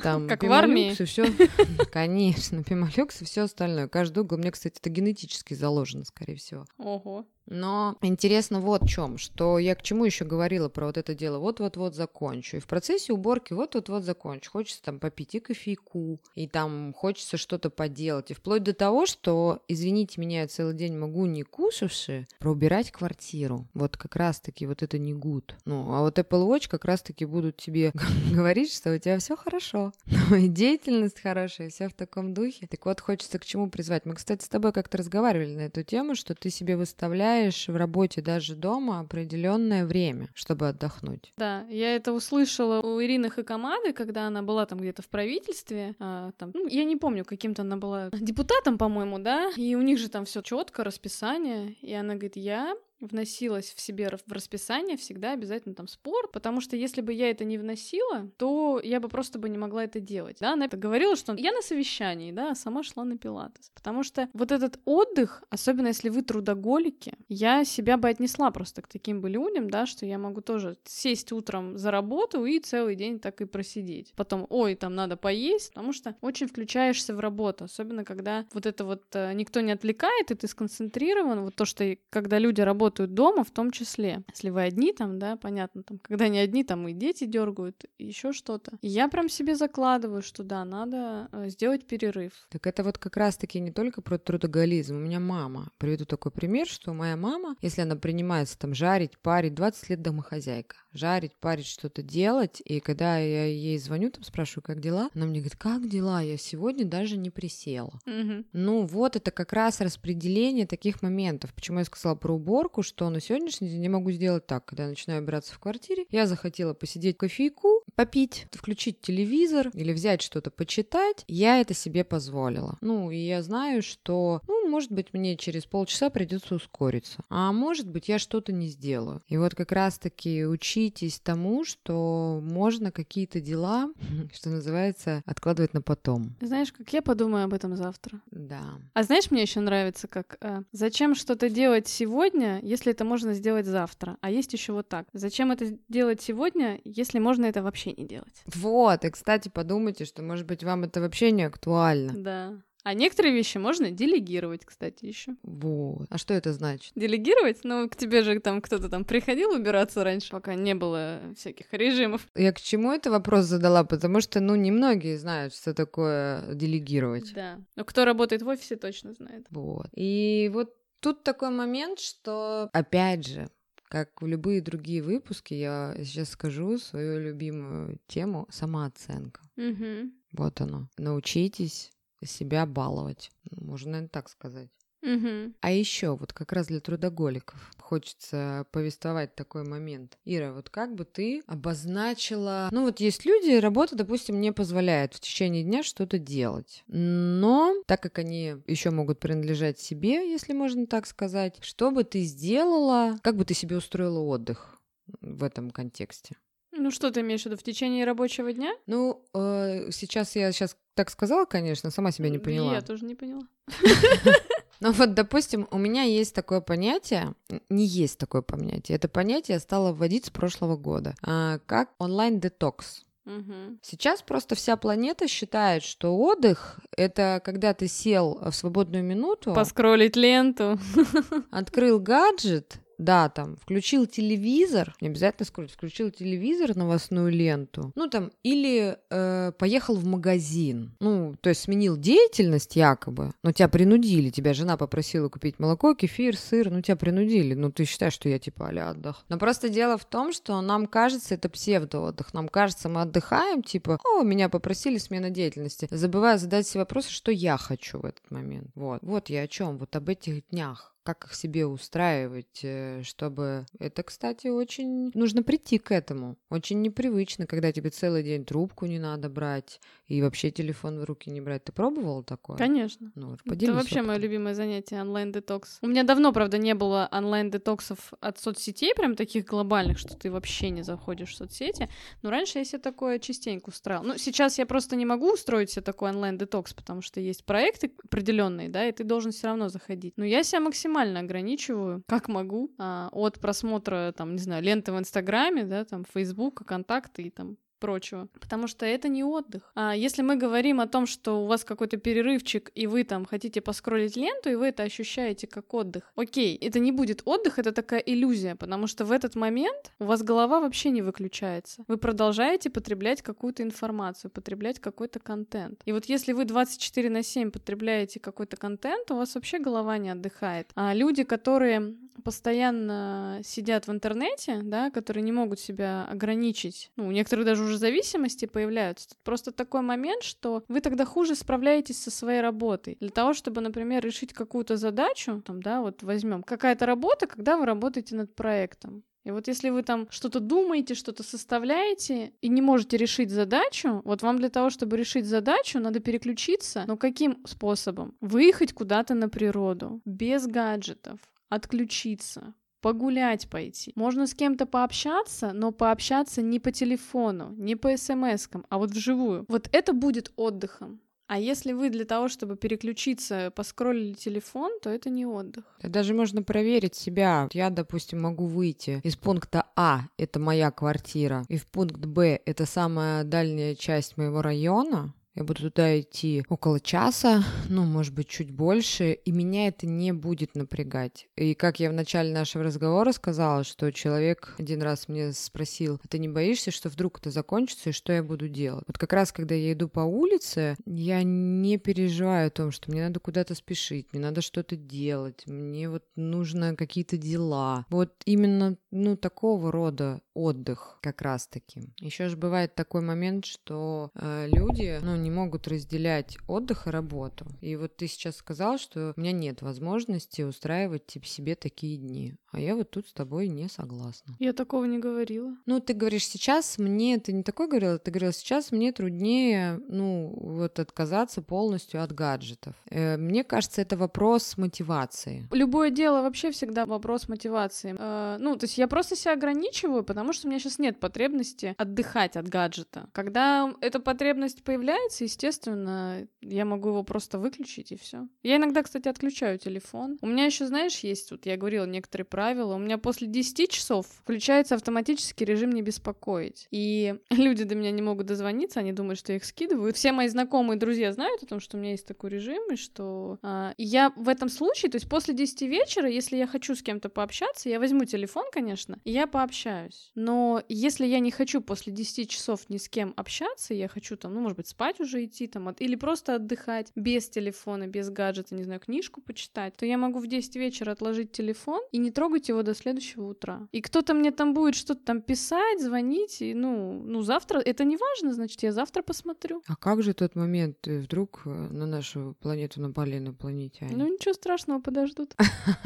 там 0.03 0.29
Как 0.29 0.43
в 0.43 0.53
армии? 0.53 0.93
и 0.93 1.05
все. 1.05 1.27
Конечно, 1.93 2.63
пимолюкс 2.63 3.23
и 3.23 3.25
все 3.25 3.43
остальное. 3.43 3.89
Каждый 3.89 4.21
угол. 4.21 4.39
Мне, 4.39 4.51
кстати, 4.51 4.79
это 4.81 4.91
генетически 4.91 5.55
заложено, 5.55 6.05
скорее 6.05 6.37
всего. 6.37 6.67
Ого. 6.79 7.27
Но 7.47 7.97
интересно 8.01 8.61
вот 8.61 8.83
в 8.83 8.89
чем, 8.89 9.19
что 9.19 9.59
я 9.59 9.75
к 9.75 9.83
чему 9.83 10.05
еще 10.05 10.25
говорила 10.25 10.69
про 10.69 10.87
вот 10.87 10.97
это 10.97 11.15
дело. 11.15 11.39
Вот-вот-вот 11.39 11.95
закончу. 11.95 12.57
И 12.57 12.61
в 12.61 12.67
процессе 12.67 13.13
уборки 13.13 13.53
вот-вот-вот 13.53 14.05
закончу. 14.05 14.51
Хочется 14.51 14.83
там 14.83 14.99
попить 14.99 15.35
и 15.35 15.41
кофейку, 15.41 16.21
и 16.35 16.49
там 16.49 16.93
хочется 16.95 17.37
что-то 17.37 17.71
поделать. 17.71 18.31
И 18.31 18.35
вплоть 18.35 18.63
до 18.63 18.73
того, 18.73 19.07
что, 19.07 19.63
извините 19.69 20.21
меня, 20.21 20.43
я 20.43 20.49
целый 20.49 20.75
день 20.75 20.97
могу 20.97 21.27
не 21.27 21.43
кушавши, 21.43 22.27
проубирать 22.39 22.91
квартиру. 22.91 23.67
Вот 23.75 23.97
как 23.97 24.17
раз-таки 24.17 24.67
вот 24.67 24.83
это 24.83 24.99
не 24.99 25.13
гуд. 25.13 25.57
Ну, 25.65 25.93
а 25.93 26.01
вот 26.01 26.19
Apple 26.19 26.49
Watch 26.49 26.69
как 26.69 26.85
раз-таки 26.85 27.25
будут 27.25 27.57
тебе 27.57 27.93
говорить, 28.33 28.73
что 28.73 28.95
у 28.95 28.99
тебя 28.99 29.19
все 29.19 29.37
хорошо. 29.37 29.93
И 30.37 30.49
деятельность 30.49 31.21
хорошая, 31.21 31.69
все 31.69 31.89
в 31.89 31.95
таком 31.95 32.33
духе. 32.33 32.67
Так 32.67 32.85
вот, 32.87 33.01
хочется 33.01 33.39
к 33.39 33.45
чему 33.45 33.69
призвать. 33.69 34.07
Мы, 34.07 34.15
кстати, 34.15 34.45
с 34.45 34.49
тобой 34.49 34.73
как-то 34.73 34.99
разговаривали 34.99 35.55
на 35.55 35.63
эту 35.63 35.83
тему, 35.83 36.15
что 36.15 36.35
ты 36.35 36.51
себе 36.51 36.77
выставляешь 36.77 37.34
в 37.69 37.77
работе 37.77 38.23
даже 38.23 38.55
дома 38.55 39.01
определенное 39.01 39.87
время, 39.87 40.29
чтобы 40.35 40.69
отдохнуть. 40.69 41.33
Да, 41.37 41.67
я 41.69 41.95
это 41.95 42.13
услышала 42.13 42.81
у 42.81 43.03
Ирины 43.03 43.31
Хакамады, 43.31 43.93
когда 43.93 44.27
она 44.27 44.43
была 44.43 44.67
там 44.67 44.79
где-то 44.79 45.03
в 45.03 45.09
правительстве. 45.09 45.95
а, 45.99 46.33
там, 46.39 46.51
ну, 46.55 46.67
я 46.69 46.85
не 46.85 46.97
помню, 46.97 47.25
каким-то 47.25 47.63
она 47.63 47.77
была 47.77 48.11
депутатом, 48.13 48.79
по-моему, 48.79 49.19
да. 49.19 49.51
И 49.57 49.75
у 49.75 49.83
них 49.83 49.99
же 49.99 50.09
там 50.09 50.25
все 50.25 50.43
четко, 50.43 50.85
расписание. 50.85 51.73
И 51.81 51.93
она 51.93 52.15
говорит, 52.15 52.37
я 52.37 52.75
вносилась 53.07 53.73
в 53.75 53.81
себе 53.81 54.11
в 54.27 54.33
расписание 54.33 54.97
всегда 54.97 55.33
обязательно 55.33 55.75
там 55.75 55.89
спорт, 55.89 56.33
потому 56.33 56.61
что 56.61 56.77
если 56.77 57.01
бы 57.01 57.13
я 57.13 57.31
это 57.31 57.45
не 57.45 57.59
вносила, 57.59 58.31
то 58.37 58.81
я 58.83 59.01
бы 59.01 59.09
просто 59.09 59.39
бы 59.39 59.49
не 59.49 59.59
могла 59.59 59.85
это 59.85 60.01
делать. 60.01 60.39
Да, 60.41 60.53
она 60.53 60.69
говорила, 60.69 61.17
что 61.17 61.35
я 61.35 61.53
на 61.53 61.63
совещании, 61.63 62.33
да, 62.33 62.51
а 62.51 62.55
сама 62.55 62.83
шла 62.83 63.05
на 63.05 63.17
пилатес. 63.17 63.71
Потому 63.75 64.03
что 64.03 64.29
вот 64.33 64.53
этот 64.53 64.79
отдых, 64.85 65.43
особенно 65.51 65.89
если 65.89 66.09
вы 66.09 66.23
трудоголики, 66.23 67.15
я 67.29 67.65
себя 67.65 67.97
бы 67.97 68.09
отнесла 68.09 68.51
просто 68.51 68.83
к 68.83 68.89
таким 68.89 69.21
бы 69.21 69.31
людям, 69.31 69.71
да, 69.71 69.87
что 69.87 70.07
я 70.07 70.19
могу 70.19 70.41
тоже 70.41 70.77
сесть 70.85 71.33
утром 71.33 71.79
за 71.79 71.91
работу 71.91 72.45
и 72.45 72.61
целый 72.61 72.97
день 72.97 73.19
так 73.21 73.41
и 73.41 73.45
просидеть. 73.45 74.13
Потом, 74.17 74.47
ой, 74.51 74.75
там 74.75 74.95
надо 74.95 75.17
поесть, 75.17 75.73
потому 75.75 75.93
что 75.93 76.17
очень 76.21 76.47
включаешься 76.47 77.15
в 77.15 77.21
работу, 77.21 77.65
особенно 77.65 78.05
когда 78.05 78.47
вот 78.53 78.67
это 78.67 78.85
вот 78.85 79.03
э, 79.15 79.33
никто 79.35 79.61
не 79.61 79.73
отвлекает, 79.73 80.31
и 80.31 80.35
ты 80.35 80.47
сконцентрирован, 80.49 81.41
вот 81.43 81.55
то, 81.55 81.65
что 81.65 81.97
когда 82.11 82.39
люди 82.39 82.61
работают 82.61 82.94
дома 82.95 83.45
в 83.45 83.51
том 83.51 83.71
числе. 83.71 84.25
Если 84.31 84.51
вы 84.51 84.63
одни 84.63 84.93
там, 84.93 85.19
да, 85.19 85.37
понятно, 85.37 85.83
там, 85.83 85.99
когда 85.99 86.29
не 86.29 86.39
одни, 86.39 86.65
там 86.65 86.89
и 86.89 86.93
дети 86.93 87.25
дергают, 87.25 87.85
еще 87.99 88.33
что-то. 88.33 88.79
Я 88.83 89.09
прям 89.09 89.29
себе 89.29 89.57
закладываю, 89.57 90.23
что 90.23 90.43
да, 90.43 90.65
надо 90.65 91.29
э, 91.33 91.49
сделать 91.49 91.87
перерыв. 91.87 92.33
Так 92.51 92.67
это 92.67 92.83
вот 92.83 92.99
как 92.99 93.17
раз-таки 93.17 93.61
не 93.61 93.71
только 93.71 94.03
про 94.03 94.19
трудоголизм. 94.19 94.97
У 94.97 95.01
меня 95.01 95.21
мама. 95.21 95.71
Приведу 95.79 96.05
такой 96.05 96.33
пример, 96.33 96.67
что 96.67 96.93
моя 96.93 97.17
мама, 97.17 97.57
если 97.61 97.83
она 97.83 97.97
принимается 97.97 98.59
там 98.59 98.75
жарить, 98.75 99.19
парить, 99.19 99.55
20 99.55 99.91
лет 99.91 100.03
домохозяйка, 100.03 100.77
жарить, 100.93 101.37
парить, 101.37 101.67
что-то 101.67 102.03
делать, 102.03 102.63
и 102.65 102.81
когда 102.81 103.19
я 103.19 103.47
ей 103.47 103.79
звоню, 103.79 104.11
там 104.11 104.23
спрашиваю, 104.23 104.63
как 104.63 104.81
дела, 104.81 105.11
она 105.15 105.27
мне 105.27 105.41
говорит, 105.41 105.57
как 105.57 105.89
дела? 105.89 106.21
Я 106.21 106.37
сегодня 106.37 106.85
даже 106.85 107.17
не 107.17 107.31
присела. 107.31 108.01
Мгм. 108.07 108.47
Ну 108.53 108.87
вот 108.87 109.17
это 109.17 109.31
как 109.31 109.53
раз 109.53 109.81
распределение 109.81 110.67
таких 110.67 111.03
моментов. 111.03 111.53
Почему 111.55 111.81
я 111.81 111.85
сказала 111.85 112.15
про 112.15 112.35
уборку, 112.35 112.83
что 112.85 113.11
на 113.11 113.21
сегодняшний 113.21 113.69
день 113.69 113.83
я 113.83 113.91
могу 113.91 114.13
сделать 114.13 114.47
так, 114.47 114.65
когда 114.65 114.85
я 114.85 114.91
начинаю 114.91 115.23
убираться 115.23 115.55
в 115.55 115.59
квартире, 115.59 116.07
я 116.11 116.27
захотела 116.27 116.75
посидеть 116.75 117.17
кофейку, 117.17 117.83
попить, 117.95 118.47
включить 118.53 119.01
телевизор 119.01 119.71
или 119.75 119.93
взять 119.93 120.23
что-то 120.23 120.51
почитать, 120.51 121.25
я 121.27 121.61
это 121.61 121.75
себе 121.75 122.05
позволила. 122.05 122.79
Ну 122.81 123.11
и 123.11 123.17
я 123.19 123.43
знаю, 123.43 123.83
что, 123.83 124.41
ну, 124.47 124.69
может 124.69 124.93
быть, 124.93 125.13
мне 125.13 125.37
через 125.37 125.65
полчаса 125.65 126.11
придется 126.11 126.55
ускориться, 126.55 127.25
а 127.29 127.53
может 127.53 127.89
быть, 127.89 128.09
я 128.09 128.19
что-то 128.19 128.53
не 128.53 128.69
сделаю. 128.69 129.23
И 129.29 129.37
вот 129.37 129.55
как 129.55 129.73
раз-таки 129.73 130.45
учитесь 130.47 131.21
тому, 131.21 131.65
что 131.65 132.41
можно 132.43 132.93
какие-то 132.93 133.41
дела, 133.41 133.93
что 134.33 134.51
называется, 134.51 135.23
откладывать 135.27 135.75
на 135.75 135.83
потом. 135.83 136.37
Знаешь, 136.41 136.73
как 136.73 136.93
я 136.93 137.03
подумаю 137.03 137.45
об 137.45 137.55
этом 137.55 137.77
завтра? 137.77 138.21
Да. 138.31 138.63
А 138.93 139.03
знаешь, 139.03 139.31
мне 139.31 139.43
еще 139.43 139.61
нравится, 139.61 140.09
как 140.09 140.37
э, 140.41 140.63
зачем 140.73 141.15
что-то 141.15 141.49
делать 141.49 141.89
сегодня, 141.89 142.61
если 142.65 142.93
это 142.93 143.05
можно 143.05 143.35
сделать 143.35 143.67
завтра? 143.67 144.17
А 144.21 144.31
есть 144.31 144.53
еще 144.53 144.73
вот 144.73 144.89
так. 144.89 145.07
Зачем 145.13 145.53
это 145.53 145.77
делать 145.89 146.23
сегодня, 146.23 146.81
если 146.85 147.19
можно 147.19 147.45
это 147.47 147.63
вообще 147.63 147.93
не 147.93 148.07
делать? 148.07 148.43
Вот, 148.55 149.05
и, 149.05 149.11
кстати, 149.11 149.49
подумайте, 149.49 150.05
что, 150.05 150.23
может 150.23 150.47
быть, 150.47 150.65
вам 150.65 150.85
это 150.85 151.01
вообще 151.01 151.31
не 151.31 151.45
актуально. 151.45 152.13
Да. 152.17 152.55
А 152.85 152.93
некоторые 152.93 153.35
вещи 153.35 153.57
можно 153.57 153.91
делегировать, 153.91 154.67
кстати, 154.67 155.07
еще. 155.07 155.37
Вот. 155.43 156.07
А 156.11 156.19
что 156.19 156.35
это 156.35 156.53
значит? 156.53 156.93
Делегировать? 156.95 157.61
Ну, 157.65 157.89
к 157.89 157.97
тебе 157.97 158.23
же 158.23 158.39
там 158.41 158.61
кто-то 158.61 158.91
там 158.91 159.07
приходил 159.07 159.53
убираться 159.53 160.05
раньше, 160.05 160.31
пока 160.31 160.55
не 160.55 160.75
было 160.75 161.19
всяких 161.35 161.73
режимов. 161.73 162.27
Я 162.35 162.53
к 162.53 162.61
чему 162.61 162.93
это 162.93 163.11
вопрос 163.11 163.47
задала? 163.47 163.85
Потому 163.85 164.21
что, 164.21 164.41
ну, 164.41 164.55
немногие 164.55 165.17
знают, 165.17 165.55
что 165.55 165.73
такое 165.73 166.55
делегировать. 166.55 167.33
Да. 167.35 167.59
Но 167.75 167.85
кто 167.85 168.05
работает 168.05 168.43
в 168.43 168.49
офисе, 168.49 168.77
точно 168.77 169.15
знает. 169.15 169.47
Вот. 169.49 169.87
И 169.95 170.51
вот 170.53 170.75
тут 171.05 171.23
такой 171.23 171.51
момент, 171.51 172.01
что, 172.01 172.71
опять 172.73 173.27
же, 173.27 173.51
как 173.91 174.23
в 174.23 174.27
любые 174.27 174.63
другие 174.63 175.03
выпуски, 175.03 175.53
я 175.53 175.95
сейчас 175.99 176.31
скажу 176.31 176.79
свою 176.79 177.21
любимую 177.21 177.99
тему 178.07 178.47
самооценка. 178.51 179.43
Угу. 179.59 180.11
Вот 180.33 180.61
оно. 180.63 180.89
Научитесь 180.97 181.93
себя 182.25 182.65
баловать. 182.65 183.31
Можно, 183.51 183.91
наверное, 183.91 184.09
так 184.09 184.31
сказать. 184.31 184.71
Угу. 185.05 185.53
А 185.61 185.71
еще 185.71 186.17
вот 186.17 186.33
как 186.33 186.53
раз 186.53 186.69
для 186.69 186.81
трудоголиков 186.81 187.71
хочется 187.79 188.67
повествовать 188.73 189.35
такой 189.35 189.65
момент. 189.65 190.19
Ира, 190.25 190.53
вот 190.53 190.71
как 190.71 190.95
бы 190.95 191.05
ты 191.05 191.43
обозначила... 191.47 192.69
Ну 192.73 192.85
вот 192.85 193.01
есть 193.01 193.27
люди, 193.27 193.59
работа, 193.59 193.97
допустим, 193.97 194.41
не 194.41 194.53
позволяет 194.53 195.15
в 195.15 195.21
течение 195.21 195.63
дня 195.63 195.83
что-то 195.83 196.19
делать. 196.19 196.83
Но 196.87 197.75
так 197.87 198.03
как 198.03 198.19
они 198.19 198.57
еще 198.67 198.91
могут 198.91 199.21
принадлежать 199.21 199.79
себе, 199.79 200.31
если 200.31 200.55
можно 200.55 200.87
так 200.87 201.07
сказать, 201.07 201.59
что 201.61 201.91
бы 201.91 202.05
ты 202.05 202.23
сделала, 202.23 203.19
как 203.23 203.37
бы 203.37 203.45
ты 203.45 203.53
себе 203.53 203.77
устроила 203.77 204.21
отдых 204.21 204.81
в 205.21 205.45
этом 205.45 205.71
контексте? 205.71 206.37
Ну, 206.77 206.91
что 206.91 207.11
ты 207.11 207.21
имеешь 207.21 207.43
в 207.43 207.47
виду, 207.47 207.57
в 207.57 207.63
течение 207.63 208.05
рабочего 208.05 208.53
дня? 208.53 208.73
Ну, 208.87 209.25
э, 209.33 209.91
сейчас 209.93 210.35
я 210.35 210.51
сейчас 210.51 210.77
так 210.95 211.11
сказала, 211.11 211.45
конечно, 211.45 211.91
сама 211.91 212.11
себя 212.11 212.31
не 212.31 212.39
поняла. 212.39 212.75
Я 212.75 212.83
тоже 212.83 213.05
не 213.05 213.15
поняла. 213.15 213.47
Ну 214.85 214.93
вот, 214.93 215.15
допустим, 215.15 215.67
у 215.71 215.79
меня 215.79 216.03
есть 216.03 216.35
такое 216.35 216.61
понятие, 216.61 217.33
не 217.71 217.87
есть 217.87 218.19
такое 218.19 218.43
понятие, 218.43 218.97
это 218.97 219.09
понятие 219.09 219.55
я 219.55 219.61
стала 219.61 219.95
вводить 219.95 220.27
с 220.27 220.31
прошлого 220.31 220.77
года, 220.77 221.15
а, 221.23 221.59
как 221.65 221.89
онлайн-детокс. 221.99 223.07
Угу. 223.25 223.79
Сейчас 223.81 224.21
просто 224.21 224.55
вся 224.55 224.77
планета 224.77 225.27
считает, 225.27 225.85
что 225.85 226.15
отдых— 226.15 226.79
это 226.99 227.41
когда 227.43 227.73
ты 227.73 227.89
сел 227.89 228.39
в 228.43 228.53
свободную 228.53 229.03
минуту, 229.03 229.55
Поскролить 229.55 230.17
ленту. 230.17 230.79
открыл 231.51 231.99
гаджет, 231.99 232.77
да, 232.99 233.29
там, 233.29 233.57
включил 233.57 234.07
телевизор, 234.07 234.95
не 235.01 235.09
обязательно 235.09 235.47
скроллить, 235.47 235.73
включил 235.73 236.11
телевизор, 236.11 236.77
новостную 236.77 237.31
ленту, 237.31 237.93
ну 237.95 238.09
там, 238.09 238.31
или 238.43 238.97
э, 239.11 239.53
поехал 239.59 239.97
в 239.97 240.05
магазин, 240.05 240.97
ну, 241.01 241.35
то 241.41 241.49
есть 241.51 241.63
сменил 241.63 241.97
деятельность 241.97 242.77
якобы, 242.77 243.33
но 243.43 243.53
тебя 243.53 243.69
принудили, 243.69 244.31
тебя 244.31 244.55
жена 244.55 244.77
попросила 244.77 245.29
купить 245.29 245.59
молоко, 245.59 245.95
кефир, 245.95 246.37
сыр, 246.37 246.71
ну 246.71 246.81
тебя 246.81 246.97
принудили, 246.97 247.55
ну 247.55 247.71
ты 247.71 247.85
считаешь, 247.85 248.15
что 248.15 248.29
я 248.29 248.39
типа 248.39 248.71
а 248.75 248.91
отдых. 248.91 249.25
Но 249.29 249.39
просто 249.39 249.69
дело 249.69 249.99
в 249.99 250.05
том, 250.05 250.33
что 250.33 250.61
нам 250.61 250.87
кажется, 250.87 251.35
это 251.35 251.49
псевдоотдых, 251.49 252.35
нам 252.35 252.49
кажется, 252.49 252.89
мы 252.89 253.03
отдыхаем, 253.03 253.63
типа, 253.63 253.99
о, 254.05 254.23
меня 254.23 254.49
попросили 254.49 254.99
смена 254.99 255.31
деятельности, 255.31 255.89
забывая 255.91 256.39
задать 256.39 256.67
себе 256.67 256.81
вопрос, 256.81 257.09
что 257.09 257.31
я 257.31 257.57
хочу 257.57 258.01
в 258.01 258.05
этот 258.05 258.31
момент. 258.31 258.71
Вот, 258.75 259.01
вот 259.03 259.29
я 259.29 259.43
о 259.43 259.49
чем, 259.49 259.79
вот 259.79 259.95
об 259.97 260.09
этих 260.09 260.49
днях 260.49 260.94
как 261.05 261.27
их 261.27 261.35
себе 261.35 261.67
устраивать, 261.67 262.61
э, 262.63 263.03
чтобы... 263.05 263.67
Это, 263.79 264.03
кстати, 264.03 264.49
очень... 264.49 265.11
Нужно 265.15 265.43
прийти 265.43 265.79
к 265.79 265.93
этому. 265.93 266.37
Очень 266.49 266.81
непривычно, 266.81 267.47
когда 267.47 267.71
тебе 267.73 267.91
целый 267.91 268.23
день 268.23 268.45
трубку 268.45 268.87
не 268.87 268.99
надо 268.99 269.29
брать 269.29 269.81
и 270.07 270.23
вообще 270.23 270.51
телефон 270.51 271.01
в 271.01 271.05
руки 271.05 271.31
не 271.31 271.43
брать. 271.43 271.65
Ты 271.65 271.73
пробовала 271.73 272.25
такое? 272.25 272.57
Конечно. 272.57 273.13
Ну, 273.15 273.35
Это 273.35 273.45
поделись 273.45 273.75
вообще 273.75 274.01
мое 274.01 274.15
опытом. 274.15 274.23
любимое 274.23 274.55
занятие 274.55 275.01
онлайн-детокс. 275.03 275.79
У 275.83 275.87
меня 275.87 276.05
давно, 276.05 276.33
правда, 276.33 276.57
не 276.57 276.75
было 276.75 277.09
онлайн-детоксов 277.13 278.15
от 278.21 278.39
соцсетей, 278.39 278.95
прям 278.95 279.15
таких 279.15 279.45
глобальных, 279.45 279.99
что 279.99 280.17
ты 280.17 280.31
вообще 280.31 280.71
не 280.71 280.83
заходишь 280.83 281.33
в 281.33 281.37
соцсети. 281.37 281.91
Но 282.23 282.31
раньше 282.31 282.59
я 282.59 282.65
себе 282.65 282.79
такое 282.79 283.19
частенько 283.19 283.69
устраивала. 283.69 284.07
Ну, 284.07 284.19
сейчас 284.19 284.59
я 284.59 284.65
просто 284.65 284.97
не 284.97 285.05
могу 285.05 285.35
устроить 285.35 285.71
себе 285.71 285.83
такой 285.83 286.11
онлайн-детокс, 286.11 286.73
потому 286.73 287.03
что 287.03 287.21
есть 287.21 287.45
проекты 287.45 287.93
определенные, 288.03 288.71
да, 288.71 288.89
и 288.89 288.93
ты 288.93 289.05
должен 289.05 289.33
все 289.33 289.49
равно 289.49 289.69
заходить. 289.69 290.15
Но 290.17 290.25
я 290.25 290.43
себя 290.43 290.61
максимально 290.61 290.94
ограничиваю, 290.97 292.03
как 292.07 292.29
могу, 292.29 292.73
а, 292.79 293.09
от 293.13 293.41
просмотра, 293.41 294.13
там, 294.17 294.33
не 294.33 294.39
знаю, 294.39 294.63
ленты 294.63 294.93
в 294.93 294.99
Инстаграме, 294.99 295.65
да, 295.65 295.85
там, 295.85 296.05
Фейсбука, 296.13 296.65
контакты 296.65 297.23
и 297.23 297.31
там 297.31 297.57
прочего. 297.85 298.29
Потому 298.41 298.67
что 298.67 298.87
это 298.87 299.09
не 299.09 299.25
отдых. 299.25 299.71
А 299.75 299.95
если 299.95 300.23
мы 300.23 300.37
говорим 300.37 300.81
о 300.81 300.87
том, 300.87 301.07
что 301.07 301.43
у 301.43 301.47
вас 301.47 301.65
какой-то 301.65 301.99
перерывчик, 301.99 302.71
и 302.75 302.87
вы 302.87 303.05
там 303.05 303.27
хотите 303.27 303.61
поскролить 303.61 304.17
ленту, 304.17 304.49
и 304.51 304.55
вы 304.55 304.69
это 304.69 304.85
ощущаете 304.85 305.47
как 305.47 305.75
отдых, 305.75 306.11
окей, 306.17 306.57
это 306.57 306.79
не 306.79 306.93
будет 306.93 307.23
отдых, 307.27 307.59
это 307.59 307.73
такая 307.73 308.01
иллюзия, 308.01 308.55
потому 308.55 308.87
что 308.87 309.05
в 309.05 309.13
этот 309.13 309.37
момент 309.37 309.93
у 309.99 310.05
вас 310.05 310.23
голова 310.23 310.61
вообще 310.61 310.91
не 310.91 311.03
выключается. 311.03 311.85
Вы 311.89 311.99
продолжаете 311.99 312.71
потреблять 312.71 313.21
какую-то 313.21 313.63
информацию, 313.63 314.31
потреблять 314.31 314.81
какой-то 314.81 315.19
контент. 315.21 315.83
И 315.85 315.93
вот 315.93 316.07
если 316.07 316.33
вы 316.33 316.45
24 316.47 317.11
на 317.11 317.23
7 317.23 317.51
потребляете 317.51 318.19
какой-то 318.19 318.57
контент, 318.57 319.11
у 319.11 319.17
вас 319.17 319.35
вообще 319.35 319.59
голова 319.59 319.99
не 319.99 320.09
отдыхает. 320.09 320.71
А 320.75 320.95
люди, 320.95 321.25
которые 321.25 321.95
постоянно 322.23 323.41
сидят 323.43 323.87
в 323.87 323.93
интернете, 323.93 324.61
да, 324.63 324.91
которые 324.91 325.23
не 325.23 325.33
могут 325.33 325.61
себя 325.61 326.07
ограничить, 326.11 326.91
ну, 326.97 327.09
у 327.09 327.11
некоторых 327.11 327.45
даже 327.45 327.65
уже 327.65 327.79
зависимости 327.79 328.47
появляются. 328.47 329.09
Тут 329.09 329.19
просто 329.25 329.53
такой 329.53 329.83
момент, 329.83 330.23
что 330.23 330.65
вы 330.69 330.81
тогда 330.81 331.05
хуже 331.05 331.35
справляетесь 331.35 332.03
со 332.03 332.11
своей 332.11 332.41
работой. 332.41 332.97
Для 333.01 333.11
того, 333.11 333.35
чтобы, 333.35 333.61
например, 333.61 334.05
решить 334.05 334.33
какую-то 334.33 334.77
задачу, 334.77 335.43
там, 335.45 335.63
да, 335.63 335.81
вот 335.81 336.03
возьмем, 336.03 336.43
какая-то 336.43 336.87
работа, 336.87 337.27
когда 337.27 337.57
вы 337.57 337.67
работаете 337.67 338.15
над 338.15 338.35
проектом. 338.35 339.05
И 339.25 339.31
вот 339.31 339.49
если 339.49 339.71
вы 339.71 339.83
там 339.83 340.07
что-то 340.11 340.39
думаете, 340.39 340.95
что-то 340.95 341.23
составляете 341.23 342.33
и 342.43 342.49
не 342.49 342.61
можете 342.61 342.99
решить 342.99 343.31
задачу, 343.31 344.03
вот 344.05 344.23
вам 344.23 344.39
для 344.39 344.51
того, 344.51 344.69
чтобы 344.69 344.99
решить 344.99 345.25
задачу, 345.25 345.81
надо 345.81 346.01
переключиться. 346.01 346.85
Но 346.87 346.99
каким 346.99 347.45
способом? 347.47 348.15
Выехать 348.21 348.75
куда-то 348.75 349.15
на 349.15 349.31
природу, 349.31 350.03
без 350.05 350.47
гаджетов, 350.47 351.19
отключиться, 351.55 352.55
погулять 352.81 353.49
пойти. 353.49 353.93
Можно 353.95 354.27
с 354.27 354.35
кем-то 354.35 354.67
пообщаться, 354.67 355.53
но 355.53 355.73
пообщаться 355.73 356.43
не 356.43 356.61
по 356.61 356.71
телефону, 356.71 357.55
не 357.57 357.77
по 357.77 357.97
смс-кам, 357.97 358.67
а 358.69 358.79
вот 358.79 358.91
вживую. 358.91 359.47
Вот 359.49 359.69
это 359.73 359.93
будет 359.93 360.33
отдыхом. 360.37 361.01
А 361.27 361.39
если 361.39 361.73
вы 361.73 361.89
для 361.89 362.05
того, 362.05 362.29
чтобы 362.29 362.57
переключиться, 362.57 363.51
поскроллили 363.57 364.13
телефон, 364.13 364.71
то 364.83 364.91
это 364.91 365.09
не 365.09 365.25
отдых. 365.25 365.65
Да 365.81 365.89
Даже 365.89 366.13
можно 366.13 366.43
проверить 366.43 366.95
себя. 366.95 367.49
Я, 367.53 367.71
допустим, 367.71 368.21
могу 368.21 368.47
выйти 368.47 369.01
из 369.03 369.17
пункта 369.17 369.65
А, 369.75 370.03
это 370.19 370.39
моя 370.39 370.71
квартира, 370.71 371.45
и 371.49 371.57
в 371.57 371.67
пункт 371.67 372.05
Б, 372.05 372.41
это 372.45 372.67
самая 372.67 373.25
дальняя 373.25 373.75
часть 373.75 374.19
моего 374.19 374.43
района. 374.43 375.15
Я 375.35 375.43
буду 375.43 375.63
туда 375.63 376.01
идти 376.01 376.45
около 376.49 376.79
часа, 376.79 377.43
ну, 377.69 377.85
может 377.85 378.15
быть, 378.15 378.29
чуть 378.29 378.53
больше, 378.53 379.13
и 379.13 379.33
меня 379.33 379.67
это 379.67 379.85
не 379.87 380.13
будет 380.13 380.55
напрягать. 380.55 381.27
И 381.35 381.55
как 381.55 381.81
я 381.81 381.91
в 381.91 381.93
начале 381.93 382.33
нашего 382.33 382.63
разговора 382.63 383.11
сказала, 383.11 383.65
что 383.65 383.91
человек 383.91 384.55
один 384.59 384.81
раз 384.81 385.09
мне 385.09 385.33
спросил, 385.33 386.01
а 386.05 386.09
ты 386.09 386.19
не 386.19 386.29
боишься, 386.29 386.71
что 386.71 386.89
вдруг 386.89 387.19
это 387.19 387.33
закончится, 387.33 387.91
и 387.91 387.93
что 387.93 388.13
я 388.13 388.23
буду 388.23 388.49
делать? 388.49 388.85
Вот 388.87 388.97
как 388.97 389.13
раз, 389.13 389.33
когда 389.33 389.57
я 389.57 389.73
иду 389.73 389.89
по 389.89 390.01
улице, 390.01 390.77
я 390.87 391.25
не 391.25 391.79
переживаю 391.79 392.47
о 392.47 392.51
том, 392.51 392.71
что 392.71 392.93
мне 392.93 393.03
надо 393.03 393.19
куда-то 393.19 393.57
спешить, 393.57 394.13
мне 394.13 394.23
надо 394.23 394.41
что-то 394.41 394.77
делать, 394.77 395.45
мне 395.47 395.91
вот 395.91 396.05
нужно 396.15 396.77
какие-то 396.77 397.17
дела. 397.17 397.87
Вот 397.91 398.13
именно, 398.25 398.77
ну, 398.93 399.17
такого 399.17 399.73
рода 399.73 400.21
отдых 400.35 400.99
как 401.01 401.23
раз-таки. 401.23 401.93
Еще 401.99 402.29
же 402.29 402.37
бывает 402.37 402.75
такой 402.75 403.01
момент, 403.01 403.47
что 403.47 404.11
э, 404.15 404.49
люди, 404.49 404.99
ну, 405.03 405.17
не 405.25 405.31
могут 405.31 405.67
разделять 405.67 406.37
отдых 406.47 406.87
и 406.87 406.91
работу. 406.91 407.47
И 407.61 407.75
вот 407.77 407.97
ты 407.97 408.07
сейчас 408.07 408.37
сказал, 408.37 408.79
что 408.79 409.15
у 409.17 409.21
меня 409.21 409.33
нет 409.33 409.63
возможности 409.63 410.43
устраивать 410.43 411.07
типа, 411.07 411.27
себе 411.27 411.57
такие 411.57 411.97
дни. 411.97 412.35
А 412.55 412.61
я 412.61 412.77
вот 412.77 412.91
тут 412.91 413.09
с 413.09 413.13
тобой 413.13 413.49
не 413.49 413.69
согласна. 413.69 414.37
Я 414.39 414.53
такого 414.53 414.85
не 414.85 415.01
говорила. 415.01 415.57
Ну, 415.67 415.81
ты 415.81 415.93
говоришь, 415.93 416.29
сейчас 416.29 416.79
мне, 416.79 417.19
ты 417.19 417.33
не 417.33 417.43
такой 417.43 417.67
говорила, 417.67 417.99
ты 417.99 418.13
говорила, 418.13 418.33
сейчас 418.33 418.71
мне 418.71 418.93
труднее, 418.93 419.81
ну, 419.89 420.33
вот 420.37 420.79
отказаться 420.79 421.43
полностью 421.43 422.01
от 422.01 422.13
гаджетов. 422.13 422.77
Э, 422.91 423.17
мне 423.17 423.43
кажется, 423.43 423.83
это 423.83 423.97
вопрос 423.97 424.57
мотивации. 424.57 425.49
Любое 425.51 425.91
дело 425.91 426.23
вообще 426.23 426.53
всегда 426.53 426.87
вопрос 426.87 427.29
мотивации. 427.29 427.97
Э, 427.99 428.37
ну, 428.39 428.55
то 428.55 428.67
есть 428.67 428.79
я 428.79 428.87
просто 428.87 429.17
себя 429.17 429.33
ограничиваю, 429.33 430.05
потому 430.05 430.33
что 430.33 430.47
у 430.47 430.51
меня 430.51 430.61
сейчас 430.61 430.79
нет 430.79 431.01
потребности 431.01 431.75
отдыхать 431.77 432.37
от 432.37 432.49
гаджета. 432.49 433.09
Когда 433.13 433.75
эта 433.81 433.99
потребность 433.99 434.63
появляется, 434.63 435.25
естественно, 435.25 436.25
я 436.41 436.65
могу 436.65 436.91
его 436.91 437.03
просто 437.03 437.41
выключить 437.41 437.91
и 437.91 437.97
все. 437.97 438.29
Я 438.45 438.59
иногда, 438.59 438.85
кстати, 438.85 439.09
отключаю 439.09 439.59
телефон. 439.59 440.19
У 440.23 440.27
меня 440.29 440.45
еще, 440.45 440.69
знаешь, 440.69 441.01
есть, 441.01 441.33
вот 441.33 441.47
я 441.47 441.57
говорила 441.57 441.85
некоторые 441.85 442.27
правила. 442.27 442.44
У 442.53 442.79
меня 442.79 442.99
после 442.99 443.27
10 443.27 443.71
часов 443.71 444.07
включается 444.07 444.75
автоматический 444.75 445.45
режим 445.45 445.71
не 445.71 445.83
беспокоить. 445.83 446.69
И 446.71 447.15
люди 447.31 447.65
до 447.65 447.75
меня 447.75 447.91
не 447.91 448.03
могут 448.03 448.27
дозвониться, 448.27 448.81
они 448.81 448.93
думают, 448.93 449.19
что 449.19 449.33
я 449.33 449.37
их 449.37 449.45
скидываю. 449.45 449.93
Все 449.95 450.13
мои 450.13 450.29
знакомые 450.29 450.79
друзья 450.79 451.13
знают 451.13 451.43
о 451.43 451.47
том, 451.47 451.61
что 451.61 451.77
у 451.77 451.81
меня 451.81 451.93
есть 451.93 452.07
такой 452.07 452.31
режим, 452.31 452.73
и 452.73 452.77
что 452.77 453.39
а, 453.43 453.75
я 453.79 454.13
в 454.17 454.29
этом 454.29 454.49
случае, 454.49 454.91
то 454.91 454.97
есть 454.97 455.09
после 455.09 455.35
10 455.35 455.63
вечера, 455.63 456.09
если 456.09 456.37
я 456.37 456.47
хочу 456.47 456.75
с 456.75 456.83
кем-то 456.83 457.09
пообщаться, 457.09 457.69
я 457.69 457.79
возьму 457.79 458.05
телефон, 458.05 458.45
конечно, 458.53 458.99
и 459.05 459.13
я 459.13 459.27
пообщаюсь. 459.27 460.11
Но 460.15 460.63
если 460.69 461.07
я 461.07 461.21
не 461.21 461.31
хочу 461.31 461.61
после 461.61 461.93
10 461.93 462.29
часов 462.29 462.69
ни 462.69 462.77
с 462.77 462.89
кем 462.89 463.15
общаться, 463.17 463.75
я 463.75 463.89
хочу 463.89 464.17
там, 464.17 464.35
ну, 464.35 464.41
может 464.41 464.57
быть, 464.57 464.69
спать 464.69 465.01
уже 465.01 465.25
идти 465.25 465.47
там, 465.47 465.69
от... 465.69 465.81
или 465.81 465.97
просто 465.97 466.35
отдыхать 466.35 466.91
без 466.95 467.29
телефона, 467.29 467.87
без 467.87 468.11
гаджета, 468.11 468.55
не 468.55 468.65
знаю, 468.65 468.81
книжку 468.81 469.21
почитать, 469.21 469.77
то 469.77 469.87
я 469.87 469.99
могу 469.99 470.19
в 470.19 470.27
10 470.27 470.57
вечера 470.57 470.93
отложить 470.93 471.33
телефон 471.33 471.81
и 471.93 471.99
не 471.99 472.11
трогать 472.11 472.34
его 472.49 472.63
до 472.63 472.75
следующего 472.75 473.29
утра. 473.29 473.69
И 473.73 473.81
кто-то 473.81 474.15
мне 474.15 474.31
там 474.31 474.55
будет 474.55 474.75
что-то 474.75 475.05
там 475.05 475.23
писать, 475.23 475.81
звонить, 475.81 476.43
и, 476.43 476.55
ну, 476.55 477.03
ну, 477.05 477.23
завтра, 477.23 477.61
это 477.61 477.85
не 477.85 477.97
важно, 477.97 478.33
значит, 478.33 478.63
я 478.63 478.73
завтра 478.73 479.03
посмотрю. 479.03 479.63
А 479.67 479.77
как 479.77 480.03
же 480.03 480.15
тот 480.15 480.37
момент, 480.37 480.77
э, 480.89 480.99
вдруг 480.99 481.43
э, 481.47 481.51
на 481.51 481.87
нашу 481.87 482.37
планету 482.41 482.81
напали 482.81 483.19
инопланетяне? 483.19 483.97
Ну, 483.97 484.13
ничего 484.13 484.35
страшного, 484.35 484.81
подождут. 484.81 485.35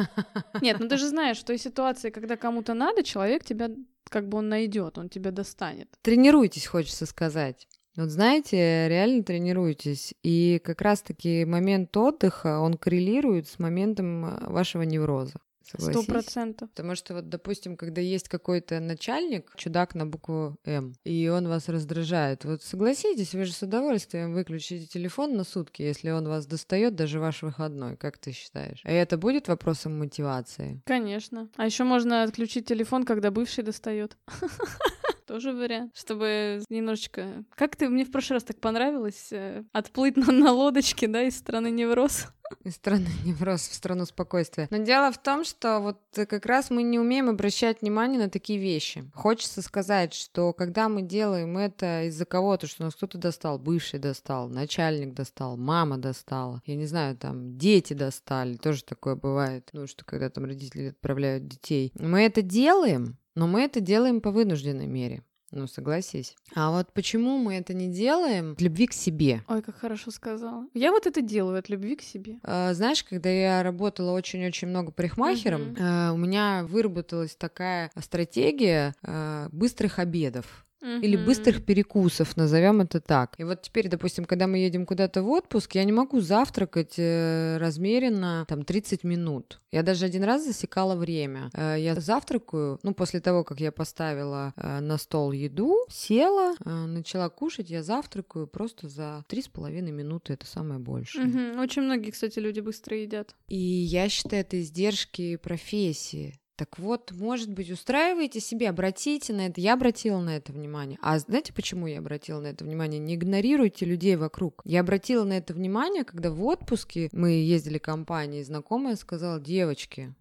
Нет, 0.63 0.79
ну 0.81 0.89
ты 0.89 0.97
же 0.97 1.09
знаешь, 1.09 1.39
в 1.39 1.45
той 1.45 1.59
ситуации, 1.59 2.11
когда 2.11 2.37
кому-то 2.37 2.75
надо, 2.75 3.03
человек 3.03 3.45
тебя 3.45 3.71
как 4.11 4.29
бы 4.29 4.39
он 4.39 4.49
найдет, 4.49 4.99
он 4.99 5.09
тебя 5.09 5.31
достанет. 5.31 5.89
Тренируйтесь, 6.03 6.67
хочется 6.67 7.07
сказать. 7.07 7.69
Вот 7.99 8.11
знаете, 8.11 8.89
реально 8.89 9.25
тренируйтесь. 9.25 10.15
И 10.23 10.61
как 10.65 10.83
раз-таки 10.83 11.45
момент 11.45 11.97
отдыха, 11.97 12.61
он 12.61 12.75
коррелирует 12.75 13.49
с 13.49 13.59
моментом 13.59 14.25
э, 14.25 14.49
вашего 14.49 14.83
невроза. 14.83 15.41
Сто 15.77 16.03
процентов. 16.03 16.71
Потому 16.71 16.95
что 16.95 17.15
вот, 17.15 17.29
допустим, 17.29 17.77
когда 17.77 18.01
есть 18.01 18.29
какой-то 18.29 18.81
начальник, 18.81 19.53
чудак 19.57 19.95
на 19.95 20.07
букву 20.07 20.57
М, 20.65 20.95
и 21.05 21.29
он 21.29 21.49
вас 21.49 21.69
раздражает, 21.69 22.45
вот 22.45 22.63
согласитесь, 22.63 23.35
вы 23.35 23.45
же 23.45 23.53
с 23.53 23.63
удовольствием 23.63 24.35
выключите 24.35 24.87
телефон 24.87 25.37
на 25.37 25.45
сутки, 25.45 25.83
если 25.83 26.11
он 26.11 26.29
вас 26.29 26.47
достает 26.47 26.95
даже 26.95 27.21
ваш 27.21 27.43
выходной, 27.43 27.97
как 27.97 28.19
ты 28.19 28.33
считаешь? 28.33 28.83
И 28.85 28.91
это 28.91 29.19
будет 29.19 29.49
вопросом 29.49 29.99
мотивации? 29.99 30.83
Конечно. 30.85 31.49
А 31.57 31.67
еще 31.67 31.85
можно 31.85 32.23
отключить 32.23 32.67
телефон, 32.67 33.05
когда 33.05 33.31
бывший 33.31 33.65
достает. 33.65 34.17
Тоже 35.29 35.53
вариант. 35.53 35.95
Чтобы 35.95 36.63
немножечко... 36.71 37.45
Как 37.55 37.77
ты... 37.77 37.91
Мне 37.91 38.07
в 38.07 38.11
прошлый 38.11 38.37
раз 38.37 38.45
так 38.45 38.59
понравилось 38.61 39.29
э, 39.31 39.63
отплыть 39.73 40.17
на, 40.17 40.33
на 40.33 40.53
лодочке, 40.53 41.07
да, 41.07 41.23
из 41.23 41.37
страны 41.37 41.71
невроз. 41.71 42.29
Из 42.65 42.77
страны 42.77 43.09
невроз 43.27 43.69
в 43.69 43.75
страну 43.75 44.07
спокойствия. 44.07 44.69
Но 44.71 44.79
дело 44.79 45.13
в 45.13 45.19
том, 45.19 45.45
что 45.45 45.81
вот 45.81 45.99
как 46.15 46.47
раз 46.47 46.71
мы 46.71 46.83
не 46.83 46.99
умеем 46.99 47.29
обращать 47.29 47.83
внимание 47.83 48.19
на 48.19 48.31
такие 48.31 48.59
вещи. 48.59 49.05
Хочется 49.15 49.61
сказать, 49.61 50.15
что 50.15 50.55
когда 50.55 50.89
мы 50.89 51.03
делаем 51.03 51.59
это 51.59 52.05
из-за 52.05 52.25
кого-то, 52.25 52.67
что 52.67 52.85
нас 52.85 52.95
кто-то 52.95 53.19
достал, 53.19 53.59
бывший 53.59 53.99
достал, 53.99 54.49
начальник 54.49 55.13
достал, 55.13 55.59
мама 55.59 55.99
достала, 55.99 56.63
я 56.65 56.75
не 56.75 56.87
знаю, 56.87 57.19
там 57.19 57.59
дети 57.59 57.93
достали, 57.93 58.57
тоже 58.57 58.83
такое 58.83 59.15
бывает, 59.15 59.69
ну 59.75 59.87
что 59.87 60.07
когда 60.07 60.31
там 60.31 60.47
родители 60.47 60.89
отправляют 60.89 61.47
детей. 61.47 61.93
Мы 61.99 62.23
это 62.23 62.41
делаем, 62.41 63.19
но 63.39 63.47
мы 63.47 63.63
это 63.63 63.81
делаем 63.81 64.21
по 64.21 64.31
вынужденной 64.33 64.87
мере. 64.87 65.23
Ну, 65.51 65.67
согласись. 65.67 66.37
А 66.55 66.71
вот 66.71 66.93
почему 66.93 67.39
мы 67.39 67.55
это 67.55 67.73
не 67.73 67.89
делаем? 67.89 68.53
От 68.53 68.61
любви 68.61 68.87
к 68.87 68.93
себе. 68.93 69.43
Ой, 69.49 69.63
как 69.63 69.77
хорошо 69.79 70.11
сказала. 70.11 70.67
Я 70.75 70.91
вот 70.91 71.07
это 71.07 71.23
делаю 71.23 71.59
от 71.59 71.71
любви 71.71 71.97
к 71.97 72.03
себе. 72.03 72.39
А, 72.43 72.75
знаешь, 72.75 73.03
когда 73.03 73.31
я 73.31 73.63
работала 73.63 74.11
очень-очень 74.13 74.69
много 74.69 74.93
парикмахером, 74.93 75.71
Мгм. 75.71 75.77
а, 75.81 76.13
у 76.13 76.19
меня 76.19 76.67
выработалась 76.69 77.35
такая 77.35 77.91
стратегия 77.99 78.95
а, 79.03 79.49
быстрых 79.51 79.99
обедов. 79.99 80.67
Или 80.81 81.17
Мгм. 81.17 81.25
быстрых 81.27 81.65
перекусов, 81.65 82.37
назовем 82.37 82.81
это 82.81 83.01
так. 83.01 83.35
И 83.39 83.45
вот 83.45 83.63
теперь, 83.63 83.89
допустим, 83.89 84.25
когда 84.25 84.47
мы 84.47 84.59
едем 84.59 84.87
куда-то 84.87 85.23
в 85.23 85.29
отпуск, 85.31 85.75
я 85.75 85.85
не 85.85 85.93
могу 85.93 86.21
завтракать 86.21 86.95
э, 86.99 87.57
размеренно 87.59 88.45
там 88.49 88.65
30 88.65 89.05
минут. 89.05 89.61
Я 89.73 89.83
даже 89.83 90.07
один 90.07 90.25
раз 90.25 90.45
засекала 90.45 90.95
время. 90.95 91.51
Э, 91.53 91.77
я 91.79 91.95
завтракаю, 91.95 92.79
ну, 92.83 92.95
после 92.95 93.21
того, 93.21 93.45
как 93.45 93.61
я 93.61 93.73
поставила 93.73 94.53
э, 94.57 94.81
на 94.81 94.99
стол 94.99 95.33
еду, 95.33 95.77
села, 95.89 96.55
начала 96.65 97.29
кушать, 97.29 97.71
я 97.71 97.83
завтракаю 97.83 98.47
просто 98.47 98.89
за 98.89 99.25
3,5 99.29 99.91
минуты, 99.91 100.33
это 100.35 100.47
самое 100.47 100.79
большее. 100.81 101.27
Мгм. 101.27 101.61
Очень 101.61 101.83
многие, 101.83 102.11
кстати, 102.11 102.39
люди 102.39 102.61
быстро 102.61 102.97
едят. 102.97 103.35
И 103.49 103.57
я 103.57 104.09
считаю, 104.09 104.43
это 104.43 104.61
издержки 104.61 105.37
профессии. 105.37 106.35
Так 106.59 106.77
вот, 106.81 107.13
может 107.13 107.53
быть, 107.53 107.71
устраивайте 107.71 108.41
себе, 108.41 108.69
обратите 108.69 109.33
на 109.33 109.47
это. 109.47 109.61
Я 109.61 109.75
обратила 109.75 110.19
на 110.19 110.37
это 110.37 110.53
внимание. 110.53 110.99
А 111.01 111.17
знаете, 111.21 111.53
почему 111.53 111.87
я 111.87 112.01
обратила 112.01 112.41
на 112.41 112.49
это 112.49 112.65
внимание? 112.65 112.99
Не 112.99 113.15
игнорируйте 113.15 113.87
людей 113.87 114.17
вокруг. 114.17 114.63
Я 114.65 114.81
обратила 114.81 115.23
на 115.23 115.35
это 115.35 115.55
внимание, 115.55 116.03
когда 116.03 116.33
в 116.33 116.45
отпуске 116.45 117.11
мы 117.13 117.31
ездили 117.31 117.79
компанией, 117.79 118.43
знакомая 118.43 118.97
сказала, 118.97 119.39
девочки, 119.39 120.13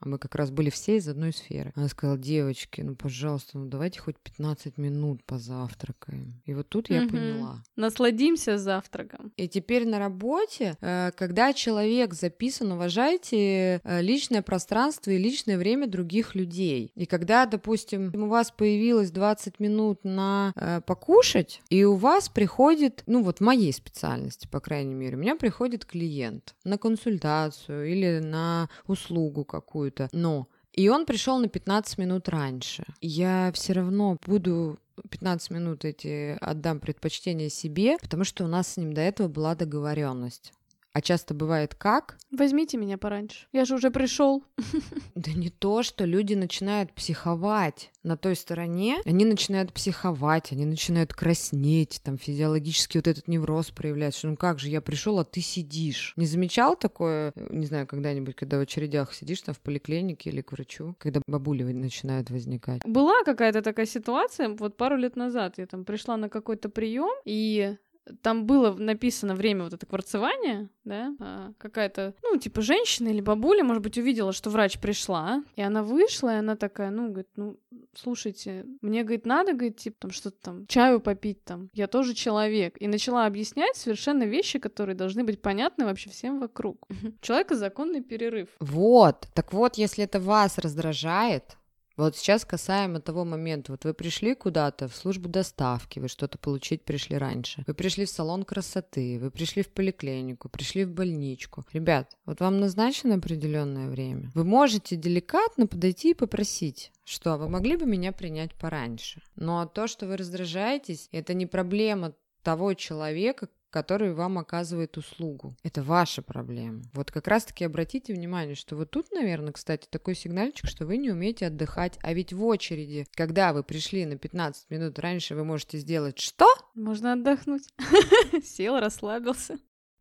а 0.00 0.08
мы 0.08 0.18
как 0.18 0.34
раз 0.34 0.50
были 0.50 0.70
все 0.70 0.96
из 0.96 1.08
одной 1.08 1.32
сферы. 1.32 1.72
Она 1.74 1.88
сказала, 1.88 2.18
девочки, 2.18 2.80
ну, 2.82 2.94
пожалуйста, 2.94 3.58
ну, 3.58 3.66
давайте 3.66 4.00
хоть 4.00 4.16
15 4.18 4.76
минут 4.78 5.24
позавтракаем. 5.24 6.40
И 6.44 6.54
вот 6.54 6.68
тут 6.68 6.90
я 6.90 7.02
Мгм. 7.02 7.08
поняла. 7.10 7.62
Насладимся 7.76 8.58
завтраком. 8.58 9.32
И 9.36 9.48
теперь 9.48 9.86
на 9.86 9.98
работе, 9.98 10.76
э, 10.80 11.10
когда 11.16 11.52
человек 11.52 12.14
записан, 12.14 12.72
уважайте 12.72 13.80
э, 13.84 14.02
личное 14.02 14.42
пространство 14.42 15.10
и 15.10 15.18
личное 15.18 15.56
время 15.58 15.86
других 15.86 16.34
людей. 16.34 16.92
И 16.94 17.06
когда, 17.06 17.46
допустим, 17.46 18.12
у 18.14 18.28
вас 18.28 18.50
появилось 18.50 19.10
20 19.10 19.60
минут 19.60 20.04
на 20.04 20.52
э, 20.56 20.80
покушать, 20.86 21.60
и 21.70 21.84
у 21.84 21.94
вас 21.94 22.28
приходит, 22.28 23.02
ну 23.06 23.22
вот 23.22 23.38
в 23.38 23.40
моей 23.42 23.72
специальности, 23.72 24.46
по 24.46 24.60
крайней 24.60 24.94
мере, 24.94 25.16
у 25.16 25.20
меня 25.20 25.36
приходит 25.36 25.84
клиент 25.84 26.54
на 26.64 26.78
консультацию 26.78 27.90
или 27.90 28.18
на 28.18 28.68
услугу 28.86 29.44
какую-то, 29.90 30.08
но 30.12 30.48
и 30.72 30.88
он 30.88 31.06
пришел 31.06 31.38
на 31.38 31.48
15 31.48 31.98
минут 31.98 32.28
раньше. 32.28 32.84
Я 33.00 33.50
все 33.54 33.72
равно 33.72 34.18
буду 34.26 34.78
15 35.10 35.50
минут 35.50 35.84
эти 35.84 36.36
отдам 36.40 36.80
предпочтение 36.80 37.48
себе, 37.48 37.96
потому 37.98 38.24
что 38.24 38.44
у 38.44 38.48
нас 38.48 38.74
с 38.74 38.76
ним 38.76 38.92
до 38.92 39.00
этого 39.00 39.28
была 39.28 39.54
договоренность. 39.54 40.52
А 40.96 41.02
часто 41.02 41.34
бывает 41.34 41.74
как? 41.74 42.16
Возьмите 42.30 42.78
меня 42.78 42.96
пораньше. 42.96 43.48
Я 43.52 43.66
же 43.66 43.74
уже 43.74 43.90
пришел. 43.90 44.42
Да 45.14 45.32
не 45.32 45.48
то, 45.50 45.82
что 45.82 46.04
люди 46.04 46.34
начинают 46.34 46.92
психовать 46.92 47.90
на 48.02 48.16
той 48.16 48.36
стороне, 48.36 48.98
они 49.04 49.24
начинают 49.24 49.72
психовать, 49.72 50.52
они 50.52 50.64
начинают 50.64 51.12
краснеть, 51.12 52.00
там 52.04 52.18
физиологически 52.18 52.98
вот 52.98 53.08
этот 53.08 53.26
невроз 53.26 53.70
проявляется, 53.70 54.20
что 54.20 54.28
ну 54.28 54.36
как 54.36 54.58
же, 54.58 54.68
я 54.68 54.80
пришел, 54.80 55.18
а 55.18 55.24
ты 55.24 55.40
сидишь. 55.40 56.12
Не 56.16 56.26
замечал 56.26 56.76
такое, 56.76 57.32
не 57.34 57.66
знаю, 57.66 57.86
когда-нибудь, 57.86 58.36
когда 58.36 58.58
в 58.58 58.60
очередях 58.60 59.14
сидишь 59.14 59.42
там 59.42 59.54
в 59.54 59.60
поликлинике 59.60 60.30
или 60.30 60.42
к 60.42 60.52
врачу, 60.52 60.94
когда 60.98 61.20
бабули 61.26 61.64
начинают 61.64 62.30
возникать? 62.30 62.82
Была 62.84 63.24
какая-то 63.24 63.62
такая 63.62 63.86
ситуация, 63.86 64.50
вот 64.50 64.76
пару 64.76 64.96
лет 64.96 65.16
назад 65.16 65.54
я 65.56 65.66
там 65.66 65.84
пришла 65.84 66.16
на 66.16 66.28
какой-то 66.28 66.68
прием, 66.68 67.12
и 67.24 67.76
там 68.22 68.46
было 68.46 68.74
написано 68.74 69.34
время 69.34 69.64
вот 69.64 69.72
это 69.72 69.86
кварцевания, 69.86 70.68
да, 70.84 71.14
а, 71.20 71.52
какая-то, 71.58 72.14
ну, 72.22 72.36
типа 72.38 72.60
женщина 72.60 73.08
или 73.08 73.20
бабуля, 73.20 73.64
может 73.64 73.82
быть, 73.82 73.98
увидела, 73.98 74.32
что 74.32 74.50
врач 74.50 74.78
пришла, 74.78 75.42
и 75.56 75.62
она 75.62 75.82
вышла, 75.82 76.34
и 76.34 76.38
она 76.38 76.56
такая, 76.56 76.90
ну, 76.90 77.08
говорит, 77.08 77.28
ну, 77.36 77.58
слушайте, 77.94 78.64
мне, 78.80 79.02
говорит, 79.02 79.26
надо, 79.26 79.52
говорит, 79.52 79.78
типа, 79.78 79.96
там, 80.00 80.10
что-то 80.10 80.36
там, 80.40 80.66
чаю 80.66 81.00
попить 81.00 81.44
там, 81.44 81.70
я 81.72 81.86
тоже 81.86 82.14
человек, 82.14 82.76
и 82.80 82.86
начала 82.86 83.26
объяснять 83.26 83.76
совершенно 83.76 84.24
вещи, 84.24 84.58
которые 84.58 84.94
должны 84.94 85.24
быть 85.24 85.42
понятны 85.42 85.84
вообще 85.84 86.10
всем 86.10 86.40
вокруг. 86.40 86.86
У 86.90 87.24
человека 87.24 87.56
законный 87.56 88.02
перерыв. 88.02 88.48
Вот, 88.60 89.28
так 89.34 89.52
вот, 89.52 89.76
если 89.76 90.04
это 90.04 90.20
вас 90.20 90.58
раздражает, 90.58 91.56
вот 91.96 92.16
сейчас 92.16 92.44
касаемо 92.44 93.00
того 93.00 93.24
момента, 93.24 93.72
вот 93.72 93.84
вы 93.84 93.94
пришли 93.94 94.34
куда-то 94.34 94.88
в 94.88 94.96
службу 94.96 95.28
доставки, 95.28 95.98
вы 95.98 96.08
что-то 96.08 96.38
получить 96.38 96.84
пришли 96.84 97.16
раньше, 97.16 97.64
вы 97.66 97.74
пришли 97.74 98.04
в 98.04 98.10
салон 98.10 98.44
красоты, 98.44 99.18
вы 99.20 99.30
пришли 99.30 99.62
в 99.62 99.68
поликлинику, 99.68 100.48
пришли 100.48 100.84
в 100.84 100.92
больничку. 100.92 101.64
Ребят, 101.72 102.16
вот 102.24 102.40
вам 102.40 102.60
назначено 102.60 103.16
определенное 103.16 103.88
время. 103.88 104.30
Вы 104.34 104.44
можете 104.44 104.96
деликатно 104.96 105.66
подойти 105.66 106.10
и 106.10 106.14
попросить, 106.14 106.92
что 107.04 107.32
«А 107.32 107.36
вы 107.38 107.48
могли 107.48 107.76
бы 107.76 107.86
меня 107.86 108.12
принять 108.12 108.54
пораньше. 108.54 109.22
Но 109.36 109.66
то, 109.66 109.86
что 109.86 110.06
вы 110.06 110.16
раздражаетесь, 110.16 111.08
это 111.12 111.34
не 111.34 111.46
проблема 111.46 112.14
того 112.42 112.74
человека, 112.74 113.48
который 113.76 114.14
вам 114.14 114.38
оказывает 114.38 114.96
услугу. 114.96 115.54
Это 115.62 115.82
ваша 115.82 116.22
проблема. 116.22 116.80
Вот 116.94 117.10
как 117.10 117.28
раз-таки 117.28 117.62
обратите 117.62 118.14
внимание, 118.14 118.54
что 118.54 118.74
вот 118.74 118.90
тут, 118.90 119.12
наверное, 119.12 119.52
кстати, 119.52 119.86
такой 119.90 120.14
сигнальчик, 120.14 120.66
что 120.66 120.86
вы 120.86 120.96
не 120.96 121.10
умеете 121.10 121.48
отдыхать. 121.48 121.98
А 122.02 122.14
ведь 122.14 122.32
в 122.32 122.42
очереди, 122.42 123.06
когда 123.14 123.52
вы 123.52 123.62
пришли 123.62 124.06
на 124.06 124.16
15 124.16 124.70
минут 124.70 124.98
раньше, 124.98 125.34
вы 125.34 125.44
можете 125.44 125.76
сделать 125.76 126.18
что? 126.18 126.46
Можно 126.74 127.12
отдохнуть. 127.12 127.64
Сел, 128.42 128.80
расслабился. 128.80 129.58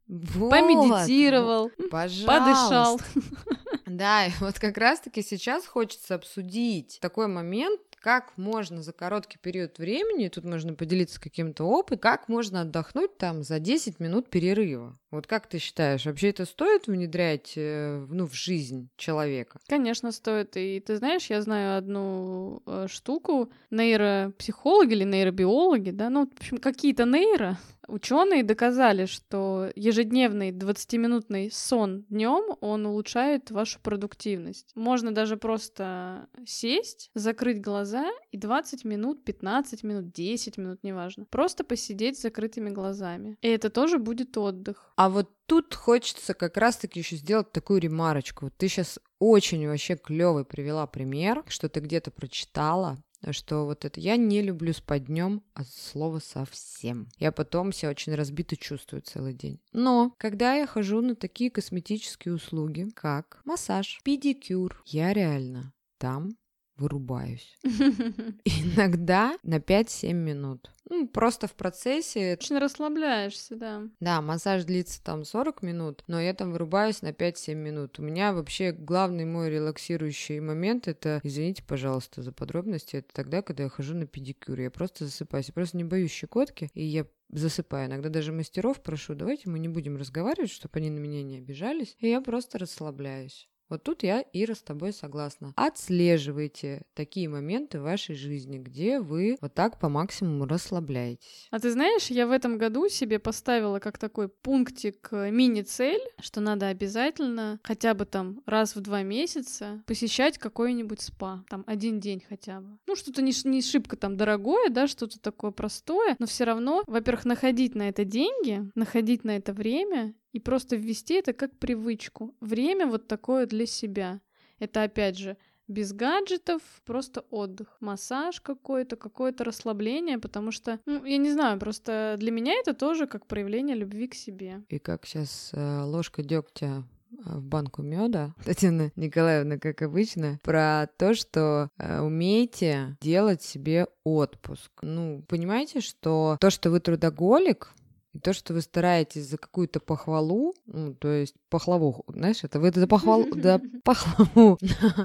Вот. 0.07 0.51
Помедитировал. 0.51 1.69
Пожалуйста. 1.91 2.27
Подышал. 2.27 3.01
Да, 3.85 4.25
и 4.25 4.31
вот 4.39 4.59
как 4.59 4.77
раз-таки 4.77 5.21
сейчас 5.21 5.65
хочется 5.67 6.15
обсудить 6.15 6.97
такой 7.01 7.27
момент, 7.27 7.79
как 8.05 8.37
можно 8.37 8.83
за 8.83 8.93
короткий 8.93 9.39
период 9.39 9.79
времени, 9.79 10.27
тут 10.27 10.43
можно 10.43 10.75
поделиться 10.75 11.19
каким-то 11.19 11.63
опытом, 11.63 11.97
как 11.97 12.29
можно 12.29 12.61
отдохнуть 12.61 13.17
там 13.17 13.41
за 13.41 13.57
10 13.57 13.99
минут 13.99 14.29
перерыва. 14.29 14.99
Вот 15.15 15.27
как 15.27 15.47
ты 15.47 15.59
считаешь, 15.59 16.05
вообще 16.05 16.29
это 16.29 16.45
стоит 16.45 16.87
внедрять 16.87 17.53
э, 17.55 18.05
ну, 18.09 18.27
в 18.27 18.33
жизнь 18.33 18.89
человека? 18.97 19.59
Конечно, 19.67 20.11
стоит. 20.11 20.57
И 20.57 20.79
ты 20.79 20.97
знаешь, 20.97 21.27
я 21.27 21.41
знаю 21.41 21.77
одну 21.77 22.61
э, 22.65 22.87
штуку. 22.89 23.49
Нейропсихологи 23.71 24.93
или 24.93 25.03
нейробиологи, 25.03 25.91
да, 25.91 26.09
ну, 26.09 26.27
в 26.27 26.39
общем, 26.39 26.57
какие-то 26.57 27.05
нейро, 27.05 27.57
Ученые 27.87 28.43
доказали, 28.43 29.05
что 29.05 29.71
ежедневный 29.75 30.51
20-минутный 30.51 31.51
сон 31.51 32.03
днем 32.09 32.55
он 32.61 32.85
улучшает 32.85 33.51
вашу 33.51 33.79
продуктивность. 33.79 34.71
Можно 34.75 35.13
даже 35.13 35.37
просто 35.37 36.27
сесть, 36.45 37.11
закрыть 37.13 37.61
глаза 37.61 38.09
и 38.31 38.37
20 38.37 38.85
минут, 38.85 39.23
15 39.23 39.83
минут, 39.83 40.11
10 40.11 40.57
минут, 40.57 40.79
неважно, 40.83 41.25
просто 41.25 41.63
посидеть 41.63 42.17
с 42.17 42.21
закрытыми 42.23 42.69
глазами. 42.69 43.37
И 43.41 43.47
это 43.47 43.69
тоже 43.69 43.99
будет 43.99 44.37
отдых. 44.37 44.91
А 44.95 45.04
вот 45.09 45.29
тут 45.45 45.73
хочется 45.75 46.33
как 46.33 46.57
раз-таки 46.57 46.99
еще 46.99 47.15
сделать 47.15 47.51
такую 47.51 47.81
ремарочку. 47.81 48.51
Ты 48.57 48.67
сейчас 48.67 48.99
очень 49.19 49.67
вообще 49.67 49.95
клевый 49.95 50.45
привела 50.45 50.87
пример, 50.87 51.43
что 51.47 51.69
ты 51.69 51.79
где-то 51.79 52.11
прочитала, 52.11 52.97
что 53.31 53.65
вот 53.65 53.85
это 53.85 53.99
я 53.99 54.17
не 54.17 54.41
люблю 54.41 54.73
спать 54.73 55.05
днем 55.05 55.43
от 55.53 55.67
слова 55.67 56.19
совсем. 56.19 57.07
Я 57.17 57.31
потом 57.31 57.71
себя 57.71 57.89
очень 57.89 58.15
разбито 58.15 58.55
чувствую 58.55 59.01
целый 59.01 59.33
день. 59.33 59.59
Но 59.71 60.13
когда 60.17 60.55
я 60.55 60.67
хожу 60.67 61.01
на 61.01 61.15
такие 61.15 61.49
косметические 61.49 62.35
услуги, 62.35 62.89
как 62.93 63.41
массаж, 63.45 63.99
педикюр, 64.03 64.81
я 64.85 65.13
реально 65.13 65.73
там 65.97 66.37
вырубаюсь. 66.77 67.57
Иногда 67.63 69.37
на 69.43 69.57
5-7 69.57 70.13
минут. 70.13 70.71
Ну, 70.87 71.07
просто 71.07 71.47
в 71.47 71.53
процессе. 71.53 72.33
Очень 72.33 72.59
расслабляешься, 72.59 73.55
да. 73.55 73.83
Да, 73.99 74.21
массаж 74.21 74.65
длится 74.65 75.03
там 75.03 75.23
40 75.23 75.63
минут, 75.63 76.03
но 76.07 76.21
я 76.21 76.33
там 76.33 76.51
вырубаюсь 76.51 77.01
на 77.01 77.11
5-7 77.11 77.55
минут. 77.55 77.97
У 77.97 78.03
меня 78.03 78.33
вообще 78.33 78.71
главный 78.71 79.25
мой 79.25 79.49
релаксирующий 79.49 80.39
момент 80.39 80.87
это, 80.87 81.21
извините, 81.23 81.63
пожалуйста, 81.63 82.21
за 82.21 82.31
подробности, 82.31 82.97
это 82.97 83.13
тогда, 83.13 83.41
когда 83.41 83.63
я 83.63 83.69
хожу 83.69 83.95
на 83.95 84.05
педикюр. 84.05 84.59
Я 84.59 84.69
просто 84.69 85.05
засыпаюсь. 85.05 85.47
Я 85.47 85.53
просто 85.53 85.77
не 85.77 85.83
боюсь 85.83 86.11
щекотки, 86.11 86.69
и 86.73 86.83
я 86.83 87.07
засыпаю. 87.29 87.87
Иногда 87.87 88.09
даже 88.09 88.31
мастеров 88.31 88.81
прошу, 88.83 89.15
давайте 89.15 89.49
мы 89.49 89.57
не 89.57 89.67
будем 89.67 89.97
разговаривать, 89.97 90.51
чтобы 90.51 90.77
они 90.77 90.91
на 90.91 90.99
меня 90.99 91.23
не 91.23 91.37
обижались, 91.37 91.95
и 91.99 92.09
я 92.09 92.21
просто 92.21 92.59
расслабляюсь. 92.59 93.49
Вот 93.69 93.83
тут 93.83 94.03
я, 94.03 94.23
Ира, 94.31 94.53
с 94.53 94.61
тобой 94.61 94.93
согласна. 94.93 95.53
Отслеживайте 95.55 96.83
такие 96.93 97.27
моменты 97.27 97.79
в 97.79 97.83
вашей 97.83 98.15
жизни, 98.15 98.59
где 98.59 98.99
вы 98.99 99.37
вот 99.41 99.53
так 99.53 99.79
по 99.79 99.89
максимуму 99.89 100.45
расслабляетесь. 100.45 101.47
А 101.49 101.59
ты 101.59 101.71
знаешь, 101.71 102.07
я 102.07 102.27
в 102.27 102.31
этом 102.31 102.57
году 102.57 102.87
себе 102.89 103.17
поставила 103.17 103.79
как 103.79 103.97
такой 103.97 104.29
пунктик 104.29 105.07
э, 105.11 105.31
мини-цель, 105.31 106.01
что 106.19 106.41
надо 106.41 106.67
обязательно 106.67 107.59
хотя 107.63 107.93
бы 107.93 108.05
там 108.05 108.41
раз 108.45 108.75
в 108.75 108.81
два 108.81 109.01
месяца 109.01 109.83
посещать 109.87 110.37
какой-нибудь 110.37 111.01
спа. 111.01 111.43
Там 111.49 111.63
один 111.65 111.99
день 111.99 112.23
хотя 112.27 112.61
бы. 112.61 112.77
Ну, 112.85 112.95
что-то 112.95 113.23
не, 113.23 113.33
не 113.45 113.61
шибко 113.61 113.97
там 113.97 114.15
дорогое, 114.15 114.69
да, 114.69 114.87
что-то 114.87 115.19
такое 115.19 115.51
простое, 115.51 116.15
но 116.19 116.27
все 116.27 116.43
равно, 116.43 116.83
во-первых, 116.85 117.25
находить 117.25 117.73
на 117.73 117.89
это 117.89 118.05
деньги, 118.05 118.69
находить 118.75 119.23
на 119.23 119.37
это 119.37 119.53
время 119.53 120.13
и 120.35 120.39
просто 120.39 120.75
ввести 120.75 121.13
это 121.13 121.31
как 121.31 121.57
привычку. 121.57 122.35
Время 122.41 122.87
вот 122.87 123.07
такое 123.07 123.45
для 123.45 123.65
себя. 123.65 124.19
Это 124.59 124.83
опять 124.83 125.17
же 125.17 125.37
без 125.69 125.93
гаджетов, 125.93 126.61
просто 126.85 127.21
отдых, 127.29 127.77
массаж 127.79 128.41
какой-то, 128.41 128.97
какое-то 128.97 129.45
расслабление, 129.45 130.19
потому 130.19 130.51
что, 130.51 130.81
ну, 130.85 131.05
я 131.05 131.17
не 131.17 131.31
знаю, 131.31 131.57
просто 131.57 132.17
для 132.19 132.31
меня 132.31 132.53
это 132.59 132.73
тоже 132.73 133.07
как 133.07 133.27
проявление 133.27 133.77
любви 133.77 134.09
к 134.09 134.13
себе. 134.13 134.61
И 134.67 134.77
как 134.77 135.05
сейчас 135.05 135.51
э, 135.53 135.81
ложка 135.83 136.21
дегтя 136.21 136.83
в 137.11 137.41
банку 137.41 137.81
меда, 137.81 138.35
Татьяна 138.45 138.91
Николаевна, 138.97 139.57
как 139.57 139.81
обычно, 139.83 140.37
про 140.43 140.89
то, 140.97 141.13
что 141.15 141.69
э, 141.77 142.01
умеете 142.01 142.97
делать 142.99 143.41
себе 143.41 143.87
отпуск. 144.03 144.69
Ну, 144.81 145.23
понимаете, 145.29 145.79
что 145.79 146.37
то, 146.41 146.49
что 146.49 146.69
вы 146.69 146.81
трудоголик, 146.81 147.73
то, 148.19 148.33
что 148.33 148.53
вы 148.53 148.61
стараетесь 148.61 149.27
за 149.27 149.37
какую-то 149.37 149.79
похвалу, 149.79 150.53
ну, 150.65 150.93
то 150.93 151.09
есть 151.09 151.35
пахлаву, 151.49 152.03
знаешь, 152.07 152.43
это 152.43 152.59
вы 152.59 152.71
за 152.73 152.87
похвалу, 152.87 153.25
да, 153.35 153.61
пахлаву. 153.83 154.57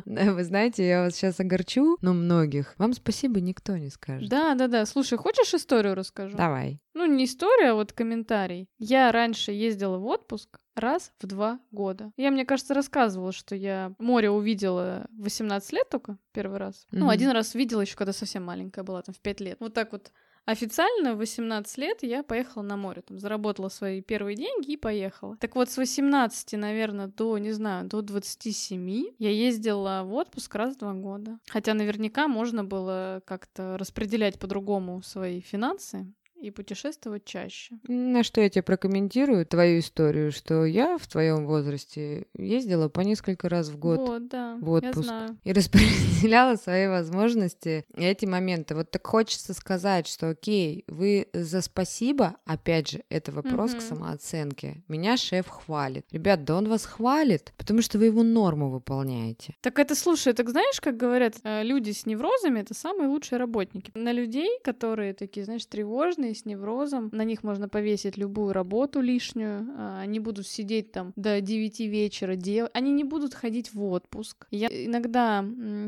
Вы 0.05 0.44
знаете, 0.44 0.87
я 0.87 1.03
вас 1.03 1.14
сейчас 1.14 1.40
огорчу, 1.40 1.99
но 2.01 2.12
многих. 2.12 2.75
Вам 2.79 2.92
спасибо 2.92 3.40
никто 3.40 3.77
не 3.77 3.90
скажет. 3.90 4.29
Да, 4.29 4.55
да, 4.55 4.68
да. 4.68 4.87
Слушай, 4.87 5.18
хочешь 5.18 5.55
историю 5.55 5.94
расскажу? 5.94 6.37
Давай. 6.37 6.81
Ну, 6.94 7.07
не 7.07 7.25
история, 7.25 7.70
а 7.70 7.75
вот 7.75 7.92
комментарий. 7.92 8.68
Я 8.79 9.12
раньше 9.12 9.53
ездила 9.53 9.99
в 9.99 10.07
отпуск 10.07 10.59
раз 10.75 11.12
в 11.20 11.27
два 11.27 11.61
года. 11.70 12.12
Я, 12.16 12.31
мне 12.31 12.44
кажется, 12.44 12.75
рассказывала, 12.75 13.33
что 13.33 13.55
я 13.55 13.92
море 13.99 14.31
увидела 14.31 15.07
в 15.11 15.25
18 15.25 15.73
лет 15.73 15.88
только 15.88 16.18
первый 16.33 16.59
раз. 16.59 16.87
Mm-hmm. 16.92 16.99
Ну, 16.99 17.09
один 17.09 17.31
раз 17.31 17.55
видела 17.55 17.83
еще, 17.83 17.96
когда 17.96 18.12
совсем 18.12 18.44
маленькая 18.44 18.83
была, 18.83 19.03
там, 19.03 19.14
в 19.14 19.20
5 19.20 19.40
лет. 19.40 19.57
Вот 19.61 19.75
так 19.75 19.92
вот 19.92 20.12
Официально 20.46 21.14
в 21.14 21.18
18 21.18 21.79
лет 21.79 22.03
я 22.03 22.22
поехала 22.22 22.62
на 22.62 22.76
море, 22.76 23.03
там 23.03 23.18
заработала 23.18 23.68
свои 23.68 24.00
первые 24.00 24.37
деньги 24.37 24.72
и 24.72 24.76
поехала. 24.76 25.37
Так 25.37 25.55
вот, 25.55 25.70
с 25.70 25.76
18, 25.76 26.53
наверное, 26.55 27.07
до, 27.07 27.38
не 27.38 27.53
знаю, 27.53 27.87
до 27.87 28.03
27 28.03 29.05
я 29.18 29.31
ездила 29.31 30.03
в 30.05 30.12
отпуск 30.14 30.55
раз 30.55 30.74
в 30.74 30.79
два 30.79 30.92
года. 30.94 31.38
Хотя 31.48 31.74
наверняка 31.74 32.26
можно 32.26 32.64
было 32.64 33.22
как-то 33.26 33.76
распределять 33.79 34.38
по-другому 34.38 35.03
свои 35.03 35.40
финансы, 35.40 36.12
и 36.40 36.50
путешествовать 36.50 37.24
чаще. 37.24 37.76
На 37.87 38.22
что 38.22 38.40
я 38.40 38.48
тебе 38.48 38.62
прокомментирую 38.62 39.46
твою 39.46 39.81
историю, 39.81 40.33
что 40.33 40.64
я 40.64 40.98
в 40.98 41.07
твоем 41.07 41.46
возрасте 41.46 42.26
ездила 42.37 42.88
по 42.88 43.00
несколько 43.00 43.48
раз 43.48 43.68
в 43.68 43.79
год 43.79 44.00
вот, 44.00 44.29
да, 44.29 44.57
в 44.61 44.70
отпуск 44.70 44.96
я 44.96 45.03
знаю. 45.03 45.38
и 45.44 45.53
распределяла 45.53 46.57
свои 46.57 46.88
возможности 46.88 47.85
и 47.96 48.05
эти 48.05 48.26
моменты. 48.26 48.74
Вот 48.74 48.90
так 48.90 49.07
хочется 49.07 49.55
сказать, 49.55 50.07
что 50.07 50.31
окей, 50.31 50.85
вы 50.88 51.29
за 51.33 51.61
спасибо, 51.61 52.37
опять 52.44 52.90
же, 52.90 53.03
это 53.09 53.33
вопрос 53.33 53.72
угу. 53.72 53.81
к 53.81 53.83
самооценке. 53.83 54.83
Меня 54.88 55.16
шеф 55.16 55.48
хвалит. 55.48 56.07
Ребят, 56.11 56.44
да 56.44 56.57
он 56.57 56.68
вас 56.68 56.85
хвалит, 56.85 57.53
потому 57.57 57.83
что 57.83 57.98
вы 57.98 58.07
его 58.07 58.22
норму 58.22 58.70
выполняете. 58.70 59.55
Так 59.61 59.79
это, 59.79 59.94
слушай, 59.94 60.33
так 60.33 60.48
знаешь, 60.50 60.81
как 60.81 60.96
говорят, 60.96 61.37
э, 61.44 61.62
люди 61.62 61.90
с 61.90 62.07
неврозами— 62.07 62.61
это 62.61 62.74
самые 62.74 63.09
лучшие 63.09 63.38
работники. 63.38 63.90
На 63.94 64.12
людей, 64.12 64.59
которые 64.64 65.14
такие, 65.14 65.44
знаешь, 65.44 65.66
тревожные, 65.66 66.30
больные 66.31 66.35
с 66.35 66.45
неврозом, 66.45 67.11
на 67.12 67.25
них 67.25 67.43
можно 67.43 67.69
повесить 67.69 68.16
любую 68.16 68.53
работу 68.53 69.01
лишнюю, 69.01 69.66
а, 69.77 70.01
они 70.01 70.21
будут 70.21 70.47
сидеть 70.47 70.93
там 70.93 71.12
до 71.16 71.40
9 71.40 71.81
вечера, 71.81 72.37
делать, 72.37 72.71
они 72.75 72.93
не 72.93 73.05
будут 73.05 73.35
ходить 73.35 73.75
в 73.75 73.83
отпуск. 73.83 74.47
Я 74.51 74.69
иногда 74.69 75.45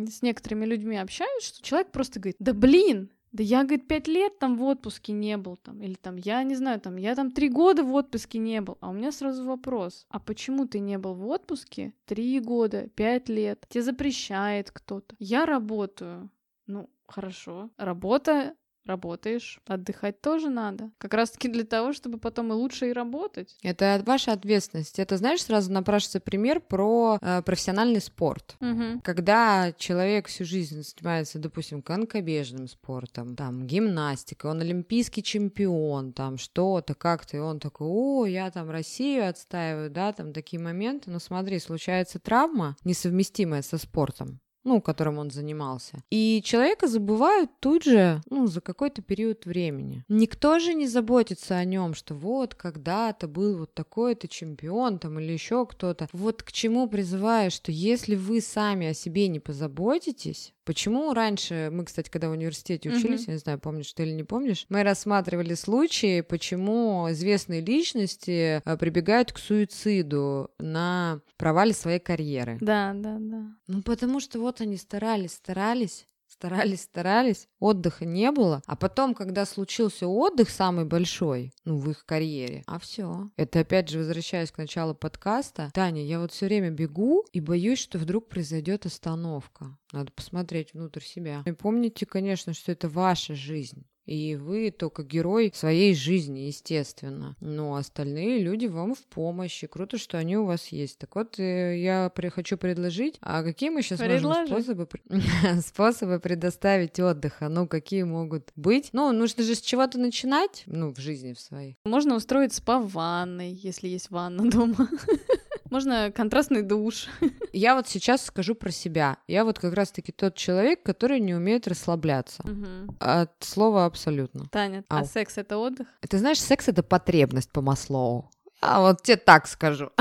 с 0.09 0.23
некоторыми 0.23 0.67
людьми 0.67 0.97
общаюсь, 0.97 1.45
что 1.45 1.63
человек 1.63 1.91
просто 1.93 2.21
говорит, 2.21 2.37
да 2.39 2.53
блин, 2.53 3.11
да 3.33 3.43
я, 3.43 3.63
говорит, 3.63 3.89
пять 3.89 4.09
лет 4.09 4.39
там 4.39 4.57
в 4.57 4.63
отпуске 4.63 5.13
не 5.13 5.39
был, 5.39 5.57
там, 5.57 5.81
или 5.83 5.95
там, 5.95 6.17
я 6.17 6.43
не 6.43 6.55
знаю, 6.55 6.81
там, 6.81 6.99
я 6.99 7.15
там 7.15 7.31
три 7.31 7.49
года 7.49 7.83
в 7.83 7.95
отпуске 7.95 8.39
не 8.39 8.61
был. 8.61 8.77
А 8.81 8.91
у 8.91 8.93
меня 8.93 9.11
сразу 9.11 9.45
вопрос, 9.45 10.07
а 10.11 10.19
почему 10.19 10.67
ты 10.67 10.81
не 10.81 10.99
был 10.99 11.15
в 11.15 11.27
отпуске 11.27 11.95
три 12.05 12.41
года, 12.41 12.89
пять 12.95 13.31
лет? 13.31 13.65
Тебе 13.69 13.83
запрещает 13.83 14.71
кто-то. 14.71 15.15
Я 15.19 15.47
работаю. 15.47 16.31
Ну, 16.67 16.91
хорошо. 17.07 17.71
Работа 17.79 18.55
работаешь, 18.85 19.61
отдыхать 19.67 20.21
тоже 20.21 20.49
надо. 20.49 20.91
Как 20.99 21.15
раз-таки 21.15 21.49
для 21.49 21.65
того, 21.65 21.93
чтобы 21.93 22.19
потом 22.19 22.53
и 22.53 22.55
лучше 22.55 22.91
и 22.91 22.93
работать. 22.93 23.57
Это 23.63 24.03
ваша 24.07 24.33
ответственность. 24.33 24.99
Это, 24.99 25.17
знаешь, 25.17 25.43
сразу 25.43 25.73
напрашивается 25.73 26.21
пример 26.21 26.61
про 26.61 27.19
э, 27.21 27.43
профессиональный 27.43 28.01
спорт. 28.01 28.57
Угу. 28.61 29.01
Когда 29.03 29.73
человек 29.73 30.29
всю 30.29 30.45
жизнь 30.45 30.83
занимается, 30.83 31.39
допустим, 31.39 31.83
конкобежным 31.83 32.69
спортом, 32.69 33.37
там, 33.37 33.67
гимнастикой, 33.67 34.51
он 34.51 34.61
олимпийский 34.61 35.23
чемпион, 35.23 36.13
там, 36.13 36.39
что-то, 36.39 36.95
как-то, 36.95 37.37
и 37.37 37.41
он 37.41 37.61
такой, 37.61 37.87
о, 37.89 38.27
я 38.27 38.51
там 38.51 38.71
Россию 38.71 39.29
отстаиваю, 39.29 39.91
да, 39.91 40.13
там, 40.13 40.33
такие 40.33 40.61
моменты. 40.61 41.11
Но 41.11 41.19
смотри, 41.19 41.59
случается 41.59 42.19
травма, 42.19 42.77
несовместимая 42.85 43.63
со 43.63 43.79
спортом 43.79 44.41
ну, 44.65 44.81
которым 44.81 45.19
он 45.19 45.31
занимался. 45.31 46.03
И 46.11 46.43
человека 46.45 46.87
забывают 46.87 47.51
тут 47.61 47.85
же, 47.85 48.21
ну, 48.31 48.47
за 48.47 48.61
какой-то 48.61 49.03
период 49.03 49.47
времени. 49.47 50.05
Никто 50.09 50.59
же 50.59 50.75
не 50.75 50.87
заботится 50.87 51.57
о 51.57 51.65
нем, 51.65 51.95
что 51.95 52.15
вот 52.15 52.55
когда-то 52.55 53.29
был 53.29 53.59
вот 53.59 53.75
такой-то 53.75 54.29
чемпион 54.29 54.99
там 54.99 55.19
или 55.19 55.33
еще 55.33 55.67
кто-то. 55.67 56.09
Вот 56.13 56.43
к 56.43 56.53
чему 56.53 56.89
призываю, 56.89 57.51
что 57.51 57.73
если 57.73 58.15
вы 58.15 58.41
сами 58.41 58.87
о 58.89 58.95
себе 58.95 59.29
не 59.29 59.41
позаботитесь, 59.41 60.55
Почему 60.65 61.13
раньше, 61.13 61.71
мы, 61.73 61.85
кстати, 61.85 62.09
когда 62.09 62.29
в 62.29 62.33
университете 62.33 62.91
учились, 62.91 63.23
mm-hmm. 63.23 63.29
я 63.29 63.33
не 63.33 63.39
знаю, 63.39 63.59
помнишь 63.59 63.93
ты 63.93 64.05
или 64.05 64.13
не 64.13 64.23
помнишь, 64.23 64.67
мы 64.69 64.83
рассматривали 64.83 65.55
случаи, 65.55 66.21
почему 66.21 67.09
известные 67.11 67.61
личности 67.61 68.63
э, 68.65 68.77
прибегают 68.77 69.33
к 69.33 69.39
суициду 69.39 70.51
на 70.59 71.21
провале 71.37 71.73
своей 71.73 71.99
карьеры. 71.99 72.59
Да, 72.61 72.93
да, 72.95 73.17
да. 73.19 73.57
Ну, 73.67 73.83
потому 73.83 74.21
что 74.21 74.39
вот 74.39 74.61
они 74.61 74.77
старались, 74.77 75.33
старались, 75.33 76.07
старались, 76.43 76.83
старались, 76.83 77.49
отдыха 77.61 78.05
не 78.05 78.33
было, 78.33 78.63
а 78.67 78.75
потом, 78.75 79.15
когда 79.15 79.47
случился 79.47 80.09
отдых 80.09 80.51
самый 80.51 80.85
большой, 80.85 81.53
ну, 81.65 81.79
в 81.79 81.89
их 81.89 82.05
карьере, 82.05 82.65
а 82.67 82.81
все. 82.81 83.31
Это 83.37 83.61
опять 83.61 83.89
же 83.89 83.99
возвращаясь 83.99 84.51
к 84.51 84.59
началу 84.59 84.93
подкаста. 84.93 85.71
Таня, 85.73 86.05
я 86.05 86.19
вот 86.19 86.33
все 86.33 86.47
время 86.47 86.71
бегу 86.71 87.25
и 87.33 87.39
боюсь, 87.39 87.79
что 87.79 87.99
вдруг 87.99 88.29
произойдет 88.29 88.87
остановка. 88.87 89.79
Надо 89.93 90.11
посмотреть 90.11 90.75
внутрь 90.75 91.03
себя. 91.03 91.45
И 91.47 91.53
помните, 91.53 92.07
конечно, 92.07 92.55
что 92.55 92.73
это 92.73 92.89
ваша 92.89 93.37
жизнь. 93.37 93.87
И 94.07 94.37
вы 94.37 94.71
только 94.71 95.03
герой 95.05 95.53
своей 95.55 95.95
жизни, 95.95 96.41
естественно. 96.41 97.37
Но 97.41 97.77
остальные 97.77 98.41
люди 98.41 98.67
вам 98.67 98.95
в 98.95 99.05
помощи. 99.07 99.67
Круто, 99.67 99.99
что 99.99 100.19
они 100.19 100.37
у 100.37 100.45
вас 100.45 100.69
есть. 100.69 100.99
Так 100.99 101.15
вот, 101.15 101.39
э, 101.39 101.81
я 101.81 102.11
хочу 102.35 102.57
предложить, 102.57 103.19
а 103.21 103.43
какие 103.43 103.71
мы 103.71 103.83
сейчас 103.83 103.99
Предложи. 103.99 104.27
можем 104.27 104.47
способы, 104.47 104.89
способы 105.67 106.21
предоставить 106.21 106.99
отдыха? 106.99 107.49
Ну, 107.49 107.67
какие 107.67 108.03
могут 108.03 108.51
быть? 108.57 108.91
Ну, 108.93 109.13
нужно 109.13 109.45
же 109.45 109.55
с 109.55 109.61
чего-то 109.61 109.99
начинать, 109.99 110.65
ну, 110.67 110.93
в 110.93 110.99
жизни 110.99 111.33
в 111.33 111.41
своей. 111.41 111.77
Можно 111.85 112.17
устроить 112.17 112.53
спа 112.53 112.81
в 112.81 112.89
ванной, 112.93 113.53
если 113.53 113.89
есть 113.89 114.11
ванна 114.11 114.51
дома. 114.51 114.89
Можно 115.73 116.13
контрастный 116.13 116.61
душ. 116.61 117.09
Я 117.55 117.75
вот 117.75 117.89
сейчас 117.89 118.27
скажу 118.27 118.55
про 118.55 118.71
себя. 118.71 119.17
Я 119.27 119.47
вот 119.47 119.59
как 119.59 119.73
раз-таки 119.73 120.13
тот 120.13 120.35
человек, 120.35 120.83
который 120.83 121.19
не 121.19 121.35
умеет 121.35 121.67
расслабляться. 121.67 122.43
Угу. 122.43 122.97
От 123.01 123.33
слова 123.41 123.87
абсолютно. 123.87 124.47
Таня, 124.49 124.85
а 124.91 124.99
Ау. 124.99 125.05
а 125.05 125.07
секс 125.07 125.39
это 125.39 125.57
отдых? 125.57 125.87
Ты 126.07 126.19
знаешь, 126.19 126.43
секс 126.43 126.69
это 126.69 126.83
потребность 126.83 127.51
по 127.51 127.63
Маслоу. 127.63 128.31
А 128.65 128.81
вот 128.81 129.03
тебе 129.03 129.17
так 129.17 129.47
скажу. 129.49 129.91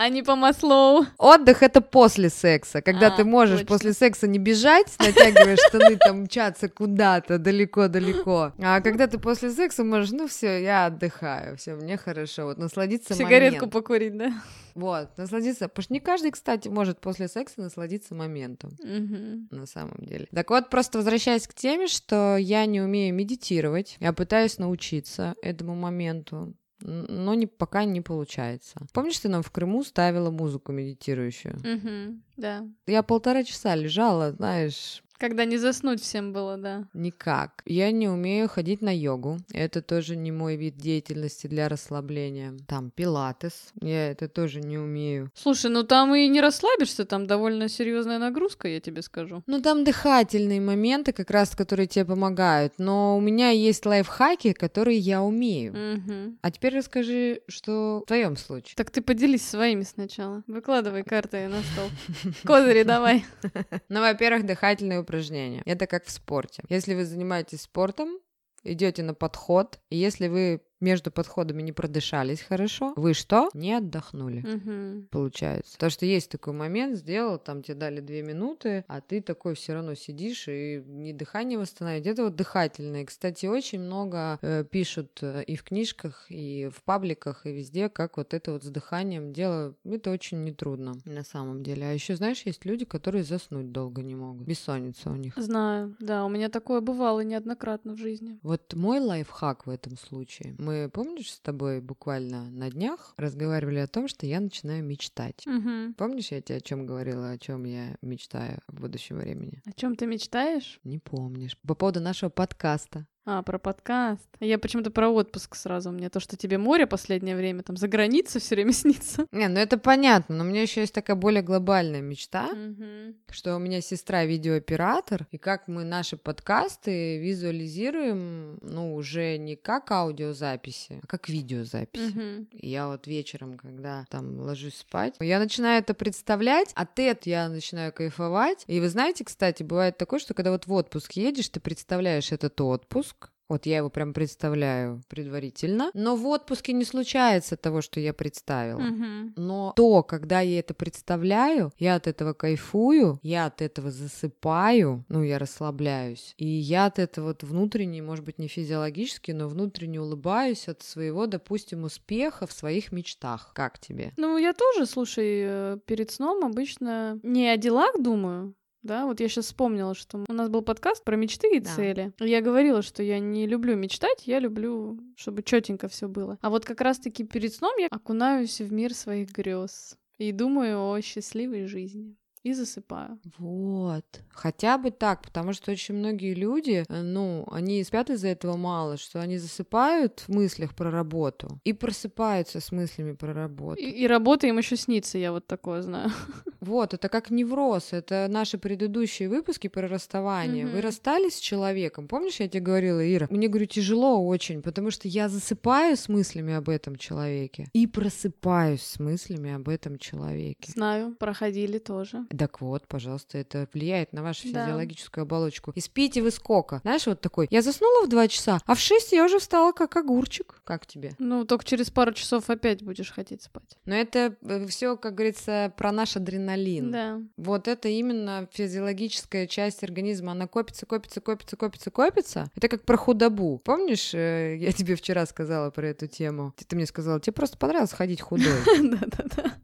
А 0.00 0.10
не 0.10 0.22
по 0.22 0.36
Маслоу. 0.36 1.06
Отдых 1.18 1.60
это 1.64 1.80
после 1.80 2.30
секса, 2.30 2.80
когда 2.82 3.08
А, 3.08 3.10
ты 3.10 3.24
можешь 3.24 3.58
точно. 3.62 3.66
после 3.74 3.92
секса 3.92 4.28
не 4.28 4.38
бежать, 4.38 4.94
натягиваешь 5.00 5.58
штаны, 5.68 5.96
там 5.96 6.22
мчаться 6.22 6.68
куда-то 6.68 7.38
далеко-далеко. 7.38 8.52
А 8.62 8.80
когда 8.80 9.08
ты 9.08 9.18
после 9.18 9.50
секса 9.50 9.82
можешь, 9.82 10.12
ну 10.12 10.28
все, 10.28 10.62
я 10.62 10.86
отдыхаю, 10.86 11.56
все, 11.56 11.74
мне 11.74 11.96
хорошо, 11.96 12.44
вот 12.44 12.58
насладиться 12.58 13.12
Сигаретку 13.14 13.62
моментом. 13.66 13.70
покурить, 13.70 14.16
да? 14.16 14.32
Вот, 14.76 15.08
насладиться. 15.18 15.66
Потому 15.66 15.82
что 15.82 15.92
не 15.94 15.98
каждый, 16.00 16.30
кстати, 16.30 16.68
может 16.68 17.00
после 17.00 17.26
секса 17.26 17.60
насладиться 17.60 18.14
моментом. 18.14 18.70
Мгм. 18.80 19.48
на 19.50 19.66
самом 19.66 19.96
деле. 19.98 20.28
Так 20.32 20.48
вот, 20.50 20.70
просто 20.70 20.98
возвращаясь 20.98 21.48
к 21.48 21.54
теме, 21.54 21.88
что 21.88 22.36
я 22.36 22.64
не 22.66 22.80
умею 22.80 23.12
медитировать, 23.16 23.96
я 23.98 24.12
пытаюсь 24.12 24.58
научиться 24.58 25.34
этому 25.42 25.74
моменту, 25.74 26.54
но 26.80 27.34
не, 27.34 27.46
пока 27.46 27.84
не 27.84 28.00
получается. 28.00 28.80
Помнишь, 28.92 29.18
ты 29.18 29.28
нам 29.28 29.42
в 29.42 29.50
Крыму 29.50 29.82
ставила 29.84 30.30
музыку 30.30 30.72
медитирующую? 30.72 31.58
Мгм. 31.64 32.22
Да. 32.36 32.66
Я 32.86 33.02
полтора 33.02 33.44
часа 33.44 33.74
лежала, 33.74 34.32
знаешь, 34.32 35.02
Когда 35.18 35.44
не 35.44 35.58
заснуть 35.58 36.00
всем 36.00 36.32
было, 36.32 36.56
да. 36.56 36.84
никак. 36.94 37.62
Я 37.66 37.90
не 37.90 38.08
умею 38.08 38.48
ходить 38.48 38.82
на 38.82 38.94
йогу. 38.96 39.38
Это 39.52 39.82
тоже 39.82 40.16
не 40.16 40.30
мой 40.32 40.56
вид 40.56 40.76
деятельности 40.76 41.46
для 41.46 41.68
расслабления. 41.68 42.54
Там 42.66 42.90
пилатес. 42.90 43.72
Я 43.80 44.10
это 44.10 44.28
тоже 44.28 44.60
не 44.60 44.78
умею. 44.78 45.30
Слушай, 45.34 45.70
ну 45.70 45.82
там 45.82 46.14
и 46.14 46.28
не 46.28 46.40
расслабишься, 46.40 47.04
там 47.04 47.26
довольно 47.26 47.68
серьезная 47.68 48.18
нагрузка, 48.18 48.68
я 48.68 48.80
тебе 48.80 49.02
скажу. 49.02 49.42
Ну, 49.46 49.60
там 49.60 49.84
дыхательные 49.84 50.60
моменты, 50.60 51.12
как 51.12 51.30
раз, 51.30 51.54
которые 51.56 51.86
тебе 51.86 52.04
помогают. 52.04 52.74
Но 52.78 53.16
у 53.16 53.20
меня 53.20 53.50
есть 53.50 53.84
лайфхаки, 53.86 54.52
которые 54.52 54.98
я 54.98 55.22
умею. 55.22 55.72
Мгм. 55.72 56.38
А 56.42 56.50
теперь 56.50 56.76
расскажи, 56.76 57.42
что 57.48 58.02
в 58.04 58.08
твоем 58.08 58.36
случае. 58.36 58.74
Так 58.76 58.90
ты 58.90 59.00
поделись 59.00 59.46
своими 59.46 59.82
сначала. 59.82 60.42
Выкладывай 60.46 61.02
карты 61.02 61.48
на 61.48 61.60
стол. 61.62 62.32
Козыри 62.44 62.82
давай. 62.84 63.24
Ну, 63.88 64.00
во-первых, 64.00 64.44
дыхательные 64.44 65.00
упражнения. 65.08 65.62
Это 65.64 65.86
как 65.86 66.04
в 66.04 66.10
спорте. 66.10 66.62
Если 66.68 66.94
вы 66.94 67.04
занимаетесь 67.04 67.62
спортом, 67.62 68.18
идете 68.62 69.02
на 69.02 69.14
подход, 69.14 69.80
и 69.88 69.96
если 69.96 70.28
вы 70.28 70.62
между 70.80 71.10
подходами 71.10 71.62
не 71.62 71.72
продышались 71.72 72.40
хорошо, 72.40 72.92
вы 72.96 73.14
что? 73.14 73.50
Не 73.54 73.74
отдохнули. 73.74 74.40
Мгм. 74.40 75.08
Получается. 75.10 75.74
Потому 75.74 75.90
что 75.90 76.06
есть 76.06 76.30
такой 76.30 76.52
момент, 76.52 76.96
сделал, 76.96 77.38
там 77.38 77.62
тебе 77.62 77.74
дали 77.74 78.00
две 78.00 78.22
минуты, 78.22 78.84
а 78.88 79.00
ты 79.00 79.20
такой 79.20 79.54
все 79.54 79.74
равно 79.74 79.94
сидишь 79.94 80.48
и 80.48 80.82
не 80.86 81.12
дыхание 81.12 81.58
восстановить. 81.58 82.06
Это 82.06 82.24
вот 82.24 82.36
дыхательное. 82.36 83.04
Кстати, 83.04 83.46
очень 83.46 83.80
много 83.80 84.38
э, 84.42 84.64
пишут 84.64 85.18
э, 85.22 85.42
и 85.44 85.56
в 85.56 85.64
книжках, 85.64 86.26
и 86.28 86.70
в 86.74 86.82
пабликах, 86.82 87.46
и 87.46 87.52
везде, 87.52 87.88
как 87.88 88.16
вот 88.16 88.34
это 88.34 88.52
вот 88.52 88.64
с 88.64 88.68
дыханием 88.68 89.32
дело. 89.32 89.74
Это 89.84 90.10
очень 90.10 90.44
нетрудно 90.44 90.96
на 91.04 91.24
самом 91.24 91.62
деле. 91.62 91.86
А 91.86 91.92
еще, 91.92 92.16
знаешь, 92.16 92.42
есть 92.42 92.64
люди, 92.64 92.84
которые 92.84 93.24
заснуть 93.24 93.72
долго 93.72 94.02
не 94.02 94.14
могут. 94.14 94.46
Бессонница 94.46 95.10
у 95.10 95.16
них. 95.16 95.34
Знаю, 95.36 95.96
да, 96.00 96.24
у 96.24 96.28
меня 96.28 96.48
такое 96.48 96.80
бывало 96.80 97.20
неоднократно 97.20 97.94
в 97.94 97.98
жизни. 97.98 98.38
Вот 98.42 98.74
мой 98.74 99.00
лайфхак 99.00 99.66
в 99.66 99.70
этом 99.70 99.96
случае. 99.96 100.54
Мы, 100.68 100.90
помнишь, 100.90 101.32
с 101.32 101.40
тобой 101.40 101.80
буквально 101.80 102.50
на 102.50 102.70
днях 102.70 103.14
разговаривали 103.16 103.78
о 103.78 103.86
том, 103.86 104.06
что 104.06 104.26
я 104.26 104.38
начинаю 104.38 104.84
мечтать. 104.84 105.46
Мгм. 105.46 105.94
Помнишь, 105.94 106.30
я 106.30 106.42
тебе 106.42 106.58
о 106.58 106.60
чем 106.60 106.84
говорила, 106.84 107.30
о 107.30 107.38
чем 107.38 107.64
я 107.64 107.96
мечтаю 108.02 108.60
в 108.68 108.78
будущем 108.82 109.16
времени? 109.16 109.62
О 109.64 109.72
чем 109.72 109.96
ты 109.96 110.06
мечтаешь? 110.06 110.78
Не 110.84 110.98
помнишь. 110.98 111.56
По 111.66 111.74
поводу 111.74 112.00
нашего 112.00 112.28
подкаста. 112.28 113.06
А, 113.30 113.42
про 113.42 113.58
подкаст. 113.58 114.26
Я 114.40 114.58
почему-то 114.58 114.90
про 114.90 115.10
отпуск 115.10 115.54
сразу. 115.54 115.90
Мне 115.90 116.08
то, 116.08 116.18
что 116.18 116.38
тебе 116.38 116.56
море 116.56 116.86
последнее 116.86 117.36
время, 117.36 117.62
там, 117.62 117.76
за 117.76 117.86
границей 117.86 118.40
все 118.40 118.54
время 118.54 118.72
снится. 118.72 119.26
Не, 119.32 119.48
ну 119.48 119.60
это 119.60 119.76
понятно, 119.76 120.36
но 120.36 120.44
у 120.44 120.46
меня 120.46 120.62
еще 120.62 120.80
есть 120.80 120.94
такая 120.94 121.14
более 121.14 121.42
глобальная 121.42 122.00
мечта, 122.00 122.46
Мгм. 122.46 123.16
что 123.28 123.54
у 123.54 123.58
меня 123.58 123.82
сестра 123.82 124.24
видеооператор, 124.24 125.26
и 125.30 125.36
как 125.36 125.68
мы 125.68 125.84
наши 125.84 126.16
подкасты 126.16 127.18
визуализируем, 127.18 128.60
ну, 128.62 128.94
уже 128.94 129.36
не 129.36 129.56
как 129.56 129.90
аудиозаписи, 129.90 131.00
а 131.02 131.06
как 131.06 131.28
видеозаписи. 131.28 132.16
Мгм. 132.16 132.48
И 132.52 132.70
я 132.70 132.88
вот 132.88 133.06
вечером, 133.06 133.58
когда 133.58 134.06
там 134.08 134.40
ложусь 134.40 134.76
спать, 134.76 135.16
я 135.20 135.38
начинаю 135.38 135.80
это 135.80 135.92
представлять, 135.92 136.72
от 136.74 136.98
этого 136.98 137.28
я 137.30 137.48
начинаю 137.50 137.92
кайфовать. 137.92 138.64
И 138.68 138.80
вы 138.80 138.88
знаете, 138.88 139.24
кстати, 139.26 139.62
бывает 139.62 139.98
такое, 139.98 140.18
что 140.18 140.32
когда 140.32 140.50
вот 140.50 140.66
в 140.66 140.72
отпуск 140.72 141.12
едешь, 141.12 141.50
ты 141.50 141.60
представляешь 141.60 142.32
этот 142.32 142.58
отпуск, 142.62 143.17
вот 143.48 143.66
я 143.66 143.78
его 143.78 143.90
прям 143.90 144.12
представляю 144.12 145.02
предварительно. 145.08 145.90
Но 145.94 146.16
в 146.16 146.26
отпуске 146.26 146.72
не 146.72 146.84
случается 146.84 147.56
того, 147.56 147.80
что 147.80 148.00
я 148.00 148.12
представила. 148.12 148.80
Мгм. 148.80 149.32
Но 149.36 149.72
то, 149.76 150.02
когда 150.02 150.40
я 150.40 150.58
это 150.58 150.74
представляю, 150.74 151.72
я 151.78 151.94
от 151.94 152.06
этого 152.06 152.34
кайфую, 152.34 153.18
я 153.22 153.46
от 153.46 153.62
этого 153.62 153.90
засыпаю, 153.90 155.04
ну, 155.08 155.22
я 155.22 155.38
расслабляюсь. 155.38 156.34
И 156.36 156.46
я 156.46 156.86
от 156.86 156.98
этого 156.98 157.28
вот 157.28 157.42
внутренне, 157.42 158.02
может 158.02 158.24
быть, 158.24 158.38
не 158.38 158.48
физиологически, 158.48 159.32
но 159.32 159.48
внутренне 159.48 160.00
улыбаюсь 160.00 160.68
от 160.68 160.82
своего, 160.82 161.26
допустим, 161.26 161.84
успеха 161.84 162.46
в 162.46 162.52
своих 162.52 162.92
мечтах. 162.92 163.52
Как 163.54 163.78
тебе? 163.78 164.12
Ну, 164.16 164.36
я 164.38 164.52
тоже, 164.52 164.86
слушай, 164.86 165.42
э, 165.44 165.78
перед 165.86 166.10
сном 166.10 166.44
обычно 166.44 167.18
не 167.22 167.48
о 167.48 167.56
делах 167.56 168.00
думаю, 168.00 168.54
да, 168.88 169.06
вот 169.06 169.20
я 169.20 169.28
сейчас 169.28 169.44
вспомнила, 169.44 169.94
что 169.94 170.24
у 170.28 170.32
нас 170.32 170.48
был 170.48 170.62
подкаст 170.62 171.04
про 171.04 171.14
мечты 171.16 171.56
и 171.56 171.60
Да. 171.60 171.70
цели. 171.74 172.12
Я 172.18 172.40
говорила, 172.40 172.82
что 172.82 173.02
я 173.02 173.18
не 173.20 173.46
люблю 173.46 173.76
мечтать, 173.76 174.26
я 174.26 174.40
люблю, 174.40 174.98
чтобы 175.16 175.42
четенько 175.42 175.88
все 175.88 176.08
было. 176.08 176.38
А 176.40 176.50
вот 176.50 176.64
как 176.64 176.80
раз-таки 176.80 177.22
перед 177.24 177.52
сном 177.54 177.74
я 177.78 177.86
окунаюсь 177.90 178.60
в 178.60 178.72
мир 178.72 178.94
своих 178.94 179.30
грез 179.30 179.96
и 180.16 180.32
думаю 180.32 180.90
о 180.90 181.00
счастливой 181.02 181.66
жизни. 181.66 182.16
И 182.48 182.54
засыпаю. 182.54 183.18
Вот. 183.38 184.04
Хотя 184.30 184.78
бы 184.78 184.90
так, 184.90 185.20
потому 185.22 185.52
что 185.52 185.70
очень 185.72 185.94
многие 185.96 186.32
люди, 186.32 186.84
э, 186.88 187.02
ну, 187.02 187.46
они 187.50 187.84
спят 187.84 188.08
из-за 188.08 188.28
этого 188.28 188.56
мало, 188.56 188.96
что 188.96 189.20
они 189.20 189.36
засыпают 189.38 190.20
в 190.20 190.28
мыслях 190.30 190.74
про 190.74 190.90
работу 190.90 191.60
и 191.64 191.74
просыпаются 191.74 192.60
с 192.60 192.72
мыслями 192.72 193.12
про 193.12 193.34
работу. 193.34 193.82
И, 193.82 193.84
и 193.90 194.06
работа 194.06 194.46
им 194.46 194.56
еще 194.56 194.76
снится, 194.76 195.18
я 195.18 195.32
вот 195.32 195.46
такое 195.46 195.82
знаю. 195.82 196.10
Вот, 196.60 196.92
это 196.92 197.08
как 197.08 197.30
невроз, 197.30 197.92
это 197.92 198.26
наши 198.28 198.58
предыдущие 198.58 199.28
выпуски 199.28 199.68
про 199.68 199.86
расставание. 199.86 200.66
Вы 200.66 200.72
Мгм. 200.78 200.80
расстались 200.80 201.36
с 201.36 201.40
человеком, 201.40 202.08
помнишь, 202.08 202.40
я 202.40 202.48
тебе 202.48 202.60
говорила, 202.60 203.00
Ира? 203.14 203.28
Мне, 203.30 203.46
говорю, 203.48 203.66
тяжело 203.66 204.26
очень, 204.26 204.60
потому 204.60 204.90
что 204.90 205.06
я 205.06 205.28
засыпаю 205.28 205.96
с 205.96 206.08
мыслями 206.08 206.52
об 206.54 206.68
этом 206.68 206.96
человеке 206.96 207.68
и 207.72 207.86
просыпаюсь 207.86 208.82
с 208.82 208.98
мыслями 208.98 209.52
об 209.54 209.68
этом 209.68 209.98
человеке. 209.98 210.72
Знаю, 210.72 211.14
проходили 211.14 211.78
тоже. 211.78 212.26
Так 212.38 212.60
вот, 212.60 212.86
пожалуйста, 212.86 213.38
это 213.38 213.68
влияет 213.72 214.12
на 214.12 214.22
вашу 214.22 214.50
Да. 214.52 214.64
физиологическую 214.64 215.22
оболочку. 215.22 215.72
И 215.74 215.80
спите 215.80 216.22
вы 216.22 216.30
сколько? 216.30 216.78
Знаешь, 216.82 217.06
вот 217.06 217.20
такой, 217.20 217.48
я 217.50 217.62
заснула 217.62 218.04
в 218.06 218.08
2 218.08 218.28
часа, 218.28 218.60
а 218.64 218.74
в 218.74 218.80
6 218.80 219.12
я 219.12 219.24
уже 219.24 219.38
встала 219.38 219.72
как 219.72 219.96
огурчик. 219.96 220.60
Как 220.64 220.86
тебе? 220.86 221.12
Ну, 221.18 221.44
только 221.44 221.64
через 221.64 221.90
пару 221.90 222.12
часов 222.12 222.48
опять 222.50 222.82
будешь 222.82 223.10
хотеть 223.10 223.42
спать. 223.42 223.76
Но 223.86 223.94
это 223.94 224.36
все, 224.68 224.96
как 224.96 225.14
говорится, 225.14 225.72
про 225.76 225.92
наш 225.92 226.16
адреналин. 226.16 226.90
Да. 226.90 227.20
Вот 227.36 227.68
это 227.68 227.88
именно 227.88 228.48
физиологическая 228.52 229.46
часть 229.46 229.82
организма. 229.82 230.32
Она 230.32 230.46
копится, 230.46 230.86
копится, 230.86 231.20
копится, 231.20 231.56
копится, 231.56 231.90
копится. 231.90 232.50
Это 232.54 232.68
как 232.68 232.82
про 232.84 232.96
худобу. 232.96 233.58
Помнишь, 233.64 234.14
э, 234.14 234.56
я 234.58 234.72
тебе 234.72 234.94
вчера 234.94 235.26
сказала 235.26 235.70
про 235.70 235.88
эту 235.88 236.06
тему? 236.06 236.52
Ты, 236.56 236.64
ты 236.64 236.76
мне 236.76 236.86
сказала, 236.86 237.20
тебе 237.20 237.32
просто 237.32 237.56
понравилось 237.58 237.92
ходить 237.92 238.20
худой. 238.20 238.46
Да-да-да. 238.82 239.54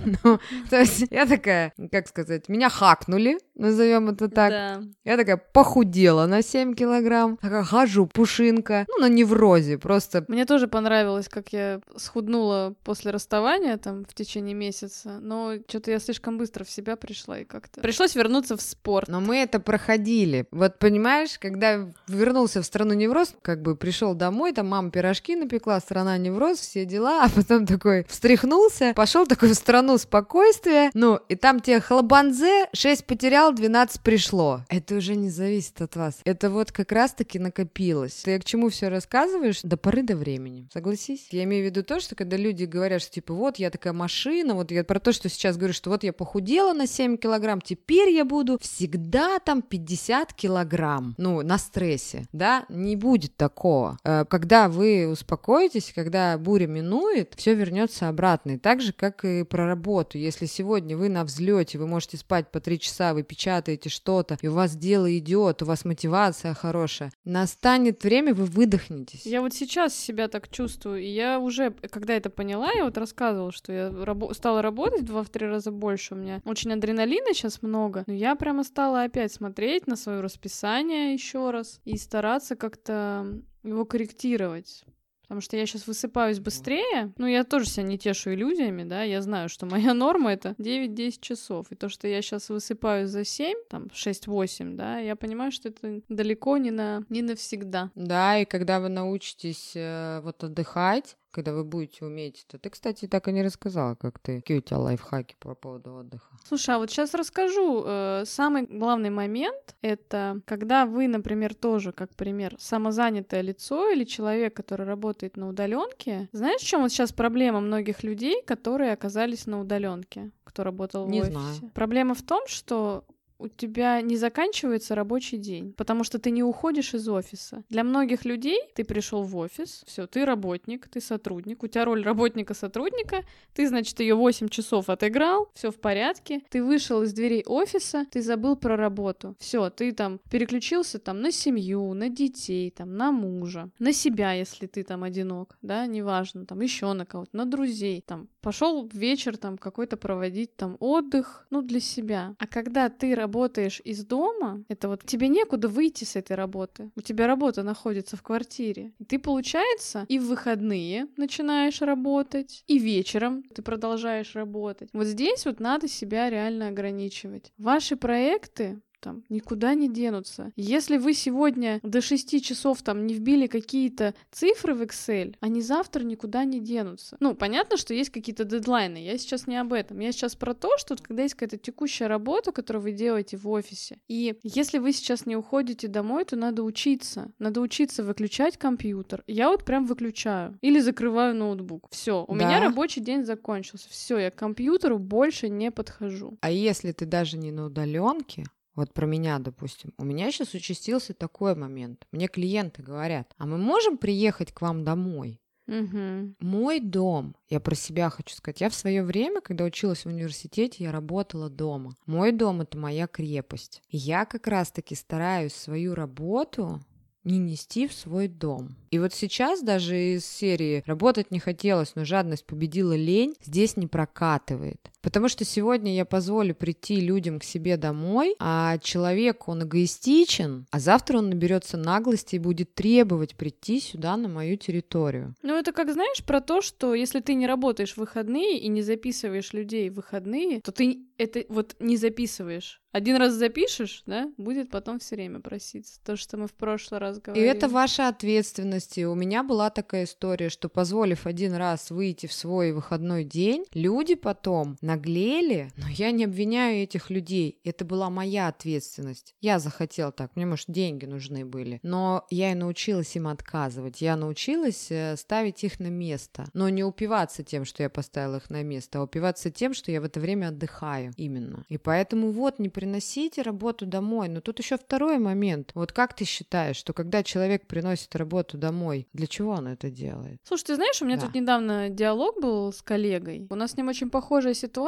Ну, 0.24 0.38
то 0.68 0.80
есть 0.80 1.04
я 1.10 1.26
такая, 1.26 1.72
как 1.90 2.08
сказать, 2.08 2.48
меня 2.48 2.68
хакнули, 2.68 3.38
назовем 3.54 4.08
это 4.08 4.28
так. 4.28 4.50
Да. 4.50 4.82
Я 5.04 5.16
такая 5.16 5.36
похудела 5.36 6.26
на 6.26 6.42
7 6.42 6.74
килограмм, 6.74 7.36
такая 7.36 7.62
хожу, 7.62 8.06
пушинка, 8.06 8.86
ну, 8.88 8.98
на 8.98 9.08
неврозе, 9.08 9.78
просто 9.78 10.24
Мне 10.28 10.44
тоже 10.46 10.68
понравилось, 10.68 11.28
как 11.28 11.52
я 11.52 11.80
схуднула 11.96 12.74
после 12.84 13.10
расставания 13.10 13.76
там 13.76 14.04
в 14.04 14.14
течение 14.14 14.54
месяца, 14.54 15.18
но 15.20 15.54
что-то 15.68 15.90
я 15.90 15.98
слишком 15.98 16.38
быстро 16.38 16.64
в 16.64 16.70
себя 16.70 16.96
пришла 16.96 17.38
и 17.38 17.44
как-то... 17.44 17.80
Пришлось 17.80 18.14
вернуться 18.14 18.56
в 18.56 18.62
спорт. 18.62 19.08
Но 19.08 19.20
мы 19.20 19.38
это 19.38 19.60
проходили. 19.60 20.46
Вот 20.50 20.78
понимаешь, 20.78 21.38
когда 21.38 21.88
вернулся 22.08 22.62
в 22.62 22.66
страну 22.66 22.94
невроз, 22.94 23.34
как 23.42 23.62
бы 23.62 23.76
пришел 23.76 24.14
домой, 24.14 24.52
там 24.52 24.68
мама 24.68 24.90
пирожки 24.90 25.36
напекла, 25.36 25.80
страна 25.80 26.16
невроз, 26.18 26.58
все 26.58 26.84
дела, 26.84 27.24
а 27.24 27.28
потом 27.28 27.66
такой 27.66 28.04
встряхнулся, 28.08 28.92
пошел 28.94 29.26
такой 29.26 29.50
в 29.50 29.54
страну 29.54 29.89
страну 29.90 29.98
спокойствия, 29.98 30.90
ну, 30.94 31.18
и 31.28 31.34
там 31.34 31.60
тебе 31.60 31.80
хлобанзе, 31.80 32.68
6 32.72 33.06
потерял, 33.06 33.52
12 33.52 34.00
пришло. 34.02 34.60
Это 34.68 34.96
уже 34.96 35.16
не 35.16 35.30
зависит 35.30 35.80
от 35.80 35.96
вас. 35.96 36.20
Это 36.24 36.50
вот 36.50 36.72
как 36.72 36.92
раз-таки 36.92 37.38
накопилось. 37.38 38.22
Ты 38.24 38.38
к 38.38 38.44
чему 38.44 38.68
все 38.68 38.88
рассказываешь? 38.88 39.60
До 39.62 39.76
поры 39.76 40.02
до 40.02 40.16
времени. 40.16 40.68
Согласись? 40.72 41.28
Я 41.30 41.44
имею 41.44 41.64
в 41.64 41.66
виду 41.66 41.82
то, 41.82 42.00
что 42.00 42.14
когда 42.14 42.36
люди 42.36 42.64
говорят, 42.64 43.02
что 43.02 43.12
типа 43.12 43.34
вот 43.34 43.58
я 43.58 43.70
такая 43.70 43.92
машина, 43.92 44.54
вот 44.54 44.70
я 44.70 44.84
про 44.84 45.00
то, 45.00 45.12
что 45.12 45.28
сейчас 45.28 45.56
говорю, 45.56 45.74
что 45.74 45.90
вот 45.90 46.04
я 46.04 46.12
похудела 46.12 46.72
на 46.72 46.86
7 46.86 47.16
килограмм, 47.16 47.60
теперь 47.60 48.10
я 48.10 48.24
буду 48.24 48.58
всегда 48.60 49.38
там 49.38 49.62
50 49.62 50.34
килограмм. 50.34 51.14
Ну, 51.18 51.42
на 51.42 51.58
стрессе, 51.58 52.26
да? 52.32 52.64
Не 52.68 52.96
будет 52.96 53.36
такого. 53.36 53.98
Э, 54.04 54.24
когда 54.28 54.68
вы 54.68 55.08
успокоитесь, 55.08 55.92
когда 55.94 56.36
буря 56.38 56.66
минует, 56.66 57.34
все 57.36 57.54
вернется 57.54 58.08
обратно. 58.08 58.52
И 58.52 58.58
так 58.58 58.80
же, 58.80 58.92
как 58.92 59.24
и 59.24 59.44
про 59.44 59.66
работу. 59.80 60.18
Если 60.18 60.46
сегодня 60.46 60.96
вы 60.96 61.08
на 61.08 61.24
взлете, 61.24 61.78
вы 61.78 61.86
можете 61.86 62.16
спать 62.16 62.50
по 62.50 62.60
3 62.60 62.78
часа, 62.78 63.14
вы 63.14 63.22
печатаете 63.22 63.88
что-то, 63.88 64.36
и 64.42 64.48
у 64.48 64.52
вас 64.52 64.76
дело 64.76 65.16
идет, 65.18 65.62
у 65.62 65.64
вас 65.66 65.84
мотивация 65.84 66.54
хорошая, 66.54 67.12
настанет 67.24 68.04
время, 68.04 68.34
вы 68.34 68.44
выдохнетесь. 68.44 69.24
Я 69.24 69.40
вот 69.40 69.54
сейчас 69.54 69.94
себя 69.94 70.28
так 70.28 70.48
чувствую, 70.50 71.00
и 71.02 71.06
я 71.06 71.38
уже, 71.40 71.70
когда 71.70 72.14
это 72.14 72.28
поняла, 72.30 72.70
я 72.72 72.84
вот 72.84 72.98
рассказывала, 72.98 73.52
что 73.52 73.72
я 73.72 73.88
рабо- 73.88 74.34
стала 74.34 74.60
работать 74.62 75.02
в 75.02 75.06
два-три 75.06 75.46
раза 75.46 75.70
больше, 75.70 76.14
у 76.14 76.18
меня 76.18 76.42
очень 76.44 76.72
адреналина 76.72 77.32
сейчас 77.32 77.62
много, 77.62 78.04
но 78.06 78.12
я 78.12 78.34
прямо 78.34 78.64
стала 78.64 79.04
опять 79.04 79.32
смотреть 79.32 79.86
на 79.86 79.96
свое 79.96 80.20
расписание 80.20 81.14
еще 81.14 81.50
раз 81.50 81.80
и 81.84 81.96
стараться 81.96 82.54
как-то 82.54 83.40
его 83.62 83.84
корректировать. 83.84 84.84
Потому 85.30 85.42
что 85.42 85.56
я 85.56 85.64
сейчас 85.64 85.86
высыпаюсь 85.86 86.40
быстрее. 86.40 87.12
Ну, 87.16 87.24
я 87.24 87.44
тоже 87.44 87.66
себя 87.66 87.84
не 87.84 87.96
тешу 87.96 88.34
иллюзиями, 88.34 88.82
да. 88.82 89.04
Я 89.04 89.22
знаю, 89.22 89.48
что 89.48 89.64
моя 89.64 89.94
норма 89.94 90.32
это 90.32 90.56
9-10 90.58 91.18
часов. 91.20 91.70
И 91.70 91.76
то, 91.76 91.88
что 91.88 92.08
я 92.08 92.20
сейчас 92.20 92.48
высыпаюсь 92.48 93.10
за 93.10 93.24
7, 93.24 93.56
там, 93.68 93.84
6-8, 93.94 94.74
да, 94.74 94.98
я 94.98 95.14
понимаю, 95.14 95.52
что 95.52 95.68
это 95.68 96.00
далеко 96.08 96.56
не, 96.56 96.72
на, 96.72 97.04
не 97.10 97.22
навсегда. 97.22 97.92
Да, 97.94 98.38
и 98.38 98.44
когда 98.44 98.80
вы 98.80 98.88
научитесь 98.88 99.70
э, 99.76 100.20
вот 100.24 100.42
отдыхать, 100.42 101.16
когда 101.30 101.52
вы 101.52 101.64
будете 101.64 102.04
уметь 102.04 102.44
это. 102.48 102.58
Ты, 102.58 102.70
кстати, 102.70 103.06
так 103.06 103.28
и 103.28 103.32
не 103.32 103.42
рассказала, 103.42 103.94
как 103.94 104.18
ты, 104.18 104.36
какие 104.40 104.58
у 104.58 104.60
тебя 104.60 104.78
лайфхаки 104.78 105.36
по 105.38 105.54
поводу 105.54 105.94
отдыха. 105.94 106.26
Слушай, 106.46 106.74
а 106.74 106.78
вот 106.78 106.90
сейчас 106.90 107.14
расскажу. 107.14 107.84
Э, 107.86 108.24
самый 108.26 108.62
главный 108.66 109.10
момент— 109.10 109.76
это 109.82 110.40
когда 110.44 110.86
вы, 110.86 111.08
например, 111.08 111.54
тоже, 111.54 111.92
как 111.92 112.14
пример, 112.14 112.56
самозанятое 112.58 113.40
лицо 113.42 113.90
или 113.90 114.04
человек, 114.04 114.54
который 114.54 114.86
работает 114.86 115.36
на 115.36 115.48
удаленке. 115.48 116.28
Знаешь, 116.32 116.60
в 116.60 116.66
чем 116.66 116.82
вот 116.82 116.90
сейчас 116.90 117.12
проблема 117.12 117.60
многих 117.60 118.02
людей, 118.02 118.42
которые 118.42 118.92
оказались 118.92 119.46
на 119.46 119.60
удаленке, 119.60 120.30
кто 120.44 120.64
работал 120.64 121.06
в 121.06 121.10
Не 121.10 121.20
офисе? 121.22 121.32
знаю. 121.32 121.70
Проблема 121.74 122.14
в 122.14 122.22
том, 122.22 122.46
что 122.46 123.04
у 123.40 123.48
тебя 123.48 124.00
не 124.02 124.16
заканчивается 124.16 124.94
рабочий 124.94 125.38
день, 125.38 125.72
потому 125.72 126.04
что 126.04 126.18
ты 126.18 126.30
не 126.30 126.42
уходишь 126.42 126.94
из 126.94 127.08
офиса. 127.08 127.64
Для 127.70 127.84
многих 127.84 128.24
людей 128.24 128.60
ты 128.74 128.84
пришел 128.84 129.22
в 129.22 129.36
офис, 129.36 129.82
все, 129.86 130.06
ты 130.06 130.24
работник, 130.24 130.88
ты 130.88 131.00
сотрудник, 131.00 131.62
у 131.62 131.66
тебя 131.66 131.86
роль 131.86 132.02
работника-сотрудника, 132.02 133.24
ты, 133.54 133.66
значит, 133.66 133.98
ее 134.00 134.14
8 134.14 134.48
часов 134.48 134.90
отыграл, 134.90 135.48
все 135.54 135.70
в 135.70 135.80
порядке, 135.80 136.42
ты 136.50 136.62
вышел 136.62 137.02
из 137.02 137.12
дверей 137.14 137.42
офиса, 137.46 138.06
ты 138.10 138.20
забыл 138.20 138.56
про 138.56 138.76
работу. 138.76 139.34
Все, 139.38 139.70
ты 139.70 139.92
там 139.92 140.20
переключился 140.30 140.98
там 140.98 141.22
на 141.22 141.32
семью, 141.32 141.94
на 141.94 142.10
детей, 142.10 142.70
там, 142.70 142.94
на 142.94 143.10
мужа, 143.10 143.70
на 143.78 143.92
себя, 143.92 144.32
если 144.32 144.66
ты 144.66 144.82
там 144.82 145.02
одинок, 145.02 145.56
да, 145.62 145.86
неважно, 145.86 146.44
там 146.44 146.60
еще 146.60 146.92
на 146.92 147.06
кого-то, 147.06 147.34
на 147.34 147.46
друзей, 147.46 148.04
там, 148.06 148.28
пошел 148.40 148.88
вечер 148.92 149.36
там 149.36 149.58
какой-то 149.58 149.96
проводить 149.96 150.56
там 150.56 150.76
отдых, 150.80 151.46
ну, 151.50 151.62
для 151.62 151.80
себя. 151.80 152.34
А 152.38 152.46
когда 152.46 152.88
ты 152.88 153.14
работаешь 153.14 153.80
из 153.84 154.04
дома, 154.04 154.64
это 154.68 154.88
вот 154.88 155.04
тебе 155.04 155.28
некуда 155.28 155.68
выйти 155.68 156.04
с 156.04 156.16
этой 156.16 156.36
работы. 156.36 156.90
У 156.96 157.00
тебя 157.00 157.26
работа 157.26 157.62
находится 157.62 158.16
в 158.16 158.22
квартире. 158.22 158.92
Ты, 159.08 159.18
получается, 159.18 160.04
и 160.08 160.18
в 160.18 160.26
выходные 160.26 161.08
начинаешь 161.16 161.80
работать, 161.82 162.64
и 162.66 162.78
вечером 162.78 163.42
ты 163.42 163.62
продолжаешь 163.62 164.34
работать. 164.34 164.90
Вот 164.92 165.06
здесь 165.06 165.44
вот 165.46 165.60
надо 165.60 165.88
себя 165.88 166.30
реально 166.30 166.68
ограничивать. 166.68 167.52
Ваши 167.58 167.96
проекты 167.96 168.80
там 169.00 169.24
никуда 169.28 169.74
не 169.74 169.88
денутся. 169.88 170.52
Если 170.56 170.96
вы 170.96 171.14
сегодня 171.14 171.80
до 171.82 172.00
6 172.00 172.42
часов 172.42 172.82
там 172.82 173.06
не 173.06 173.14
вбили 173.14 173.46
какие-то 173.46 174.14
цифры 174.30 174.74
в 174.74 174.82
Excel, 174.82 175.34
они 175.40 175.60
завтра 175.60 176.04
никуда 176.04 176.44
не 176.44 176.60
денутся. 176.60 177.16
Ну, 177.20 177.34
понятно, 177.34 177.76
что 177.76 177.94
есть 177.94 178.10
какие-то 178.10 178.44
дедлайны. 178.44 178.98
Я 178.98 179.18
сейчас 179.18 179.46
не 179.46 179.56
об 179.56 179.72
этом. 179.72 179.98
Я 180.00 180.12
сейчас 180.12 180.36
про 180.36 180.54
то, 180.54 180.76
что 180.78 180.96
когда 180.96 181.22
есть 181.22 181.34
какая-то 181.34 181.56
текущая 181.56 182.06
работа, 182.06 182.52
которую 182.52 182.82
вы 182.82 182.92
делаете 182.92 183.36
в 183.36 183.48
офисе, 183.48 183.98
и 184.08 184.36
если 184.42 184.78
вы 184.78 184.92
сейчас 184.92 185.26
не 185.26 185.36
уходите 185.36 185.88
домой, 185.88 186.24
то 186.24 186.36
надо 186.36 186.62
учиться. 186.62 187.32
Надо 187.38 187.60
учиться 187.60 188.02
выключать 188.04 188.56
компьютер. 188.58 189.22
Я 189.26 189.48
вот 189.48 189.64
прям 189.64 189.86
выключаю. 189.86 190.58
Или 190.60 190.80
закрываю 190.80 191.34
ноутбук. 191.34 191.88
Все, 191.90 192.24
у 192.26 192.34
Да. 192.36 192.44
меня 192.46 192.60
рабочий 192.60 193.00
день 193.00 193.24
закончился. 193.24 193.88
Все, 193.88 194.18
я 194.18 194.30
к 194.30 194.36
компьютеру 194.36 194.98
больше 194.98 195.48
не 195.48 195.70
подхожу. 195.70 196.36
А 196.40 196.50
если 196.50 196.92
ты 196.92 197.06
даже 197.06 197.38
не 197.38 197.50
на 197.52 197.66
удаленке, 197.66 198.44
вот 198.74 198.94
про 198.94 199.06
меня, 199.06 199.38
допустим, 199.38 199.92
у 199.98 200.04
меня 200.04 200.30
сейчас 200.30 200.54
участился 200.54 201.14
такой 201.14 201.54
момент. 201.54 202.06
Мне 202.12 202.28
клиенты 202.28 202.82
говорят, 202.82 203.34
а 203.36 203.46
мы 203.46 203.58
можем 203.58 203.98
приехать 203.98 204.52
к 204.52 204.60
вам 204.60 204.84
домой? 204.84 205.40
Угу. 205.66 206.34
Мой 206.40 206.80
дом, 206.80 207.36
я 207.48 207.60
про 207.60 207.76
себя 207.76 208.10
хочу 208.10 208.34
сказать, 208.34 208.60
я 208.60 208.68
в 208.70 208.74
свое 208.74 209.04
время, 209.04 209.40
когда 209.40 209.64
училась 209.64 210.04
в 210.04 210.08
университете, 210.08 210.84
я 210.84 210.92
работала 210.92 211.48
дома. 211.48 211.94
Мой 212.06 212.32
дом 212.32 212.60
это 212.60 212.76
моя 212.76 213.06
крепость. 213.06 213.80
И 213.88 213.96
я 213.96 214.24
как 214.24 214.48
раз-таки 214.48 214.96
стараюсь 214.96 215.54
свою 215.54 215.94
работу 215.94 216.80
не 217.24 217.38
нести 217.38 217.86
в 217.86 217.92
свой 217.92 218.28
дом. 218.28 218.76
И 218.90 218.98
вот 218.98 219.12
сейчас 219.12 219.62
даже 219.62 220.14
из 220.14 220.26
серии 220.26 220.82
«Работать 220.86 221.30
не 221.30 221.38
хотелось, 221.38 221.94
но 221.94 222.04
жадность 222.04 222.46
победила 222.46 222.94
лень» 222.96 223.34
здесь 223.44 223.76
не 223.76 223.86
прокатывает. 223.86 224.90
Потому 225.02 225.28
что 225.28 225.44
сегодня 225.44 225.94
я 225.94 226.04
позволю 226.04 226.54
прийти 226.54 227.00
людям 227.00 227.38
к 227.38 227.44
себе 227.44 227.76
домой, 227.76 228.34
а 228.38 228.78
человек, 228.78 229.48
он 229.48 229.62
эгоистичен, 229.64 230.66
а 230.70 230.78
завтра 230.80 231.18
он 231.18 231.30
наберется 231.30 231.76
наглости 231.76 232.36
и 232.36 232.38
будет 232.38 232.74
требовать 232.74 233.36
прийти 233.36 233.80
сюда, 233.80 234.16
на 234.16 234.28
мою 234.28 234.56
территорию. 234.56 235.34
Ну, 235.42 235.56
это 235.56 235.72
как, 235.72 235.92
знаешь, 235.92 236.24
про 236.24 236.40
то, 236.40 236.60
что 236.60 236.94
если 236.94 237.20
ты 237.20 237.34
не 237.34 237.46
работаешь 237.46 237.94
в 237.94 237.98
выходные 237.98 238.58
и 238.58 238.68
не 238.68 238.82
записываешь 238.82 239.52
людей 239.52 239.90
в 239.90 239.94
выходные, 239.94 240.60
то 240.60 240.72
ты 240.72 241.00
это 241.16 241.44
вот 241.48 241.76
не 241.80 241.96
записываешь. 241.96 242.80
Один 242.92 243.16
раз 243.16 243.34
запишешь, 243.34 244.02
да, 244.06 244.32
будет 244.36 244.70
потом 244.70 244.98
все 244.98 245.14
время 245.14 245.40
проситься. 245.40 246.00
То, 246.04 246.16
что 246.16 246.36
мы 246.36 246.48
в 246.48 246.54
прошлый 246.54 246.98
раз 246.98 247.18
И 247.18 247.20
говорили. 247.20 247.46
это 247.48 247.68
ваша 247.68 248.08
ответственность. 248.08 248.98
И 248.98 249.06
у 249.06 249.14
меня 249.14 249.44
была 249.44 249.70
такая 249.70 250.04
история, 250.04 250.48
что 250.48 250.68
позволив 250.68 251.26
один 251.26 251.54
раз 251.54 251.90
выйти 251.90 252.26
в 252.26 252.32
свой 252.32 252.72
выходной 252.72 253.22
день, 253.24 253.64
люди 253.74 254.14
потом 254.16 254.76
наглели, 254.90 255.70
но 255.76 255.86
я 255.88 256.10
не 256.10 256.24
обвиняю 256.24 256.82
этих 256.82 257.10
людей. 257.10 257.60
Это 257.64 257.84
была 257.84 258.10
моя 258.10 258.48
ответственность. 258.48 259.34
Я 259.40 259.58
захотела 259.58 260.10
так, 260.12 260.34
мне, 260.36 260.46
может, 260.46 260.66
деньги 260.68 261.06
нужны 261.06 261.44
были. 261.44 261.78
Но 261.82 262.26
я 262.30 262.52
и 262.52 262.54
научилась 262.54 263.14
им 263.16 263.28
отказывать. 263.28 264.00
Я 264.00 264.16
научилась 264.16 264.90
э, 264.90 265.16
ставить 265.16 265.62
их 265.64 265.78
на 265.80 265.88
место. 265.88 266.46
Но 266.54 266.68
не 266.68 266.82
упиваться 266.84 267.42
тем, 267.42 267.64
что 267.64 267.82
я 267.82 267.90
поставила 267.90 268.36
их 268.36 268.50
на 268.50 268.62
место, 268.62 268.98
а 268.98 269.02
упиваться 269.02 269.50
тем, 269.50 269.74
что 269.74 269.92
я 269.92 270.00
в 270.00 270.04
это 270.04 270.18
время 270.20 270.48
отдыхаю. 270.48 271.12
Именно. 271.16 271.64
И 271.68 271.78
поэтому 271.78 272.32
вот, 272.32 272.58
не 272.58 272.68
приносите 272.68 273.42
работу 273.42 273.86
домой. 273.86 274.28
Но 274.28 274.40
тут 274.40 274.58
еще 274.58 274.76
второй 274.76 275.18
момент. 275.18 275.70
Вот 275.74 275.92
как 275.92 276.14
ты 276.14 276.24
считаешь, 276.24 276.76
что 276.76 276.92
когда 276.92 277.22
человек 277.22 277.66
приносит 277.66 278.14
работу 278.16 278.58
домой, 278.58 279.06
для 279.12 279.26
чего 279.26 279.52
он 279.52 279.68
это 279.68 279.90
делает? 279.90 280.40
Слушай, 280.44 280.64
ты 280.64 280.74
знаешь, 280.76 281.00
у 281.00 281.04
меня 281.04 281.16
Да. 281.16 281.26
тут 281.26 281.34
недавно 281.34 281.88
диалог 281.90 282.40
был 282.40 282.72
с 282.72 282.82
коллегой. 282.82 283.46
У 283.50 283.54
нас 283.54 283.72
с 283.72 283.76
ним 283.76 283.88
очень 283.88 284.10
похожая 284.10 284.54
ситуация. 284.54 284.79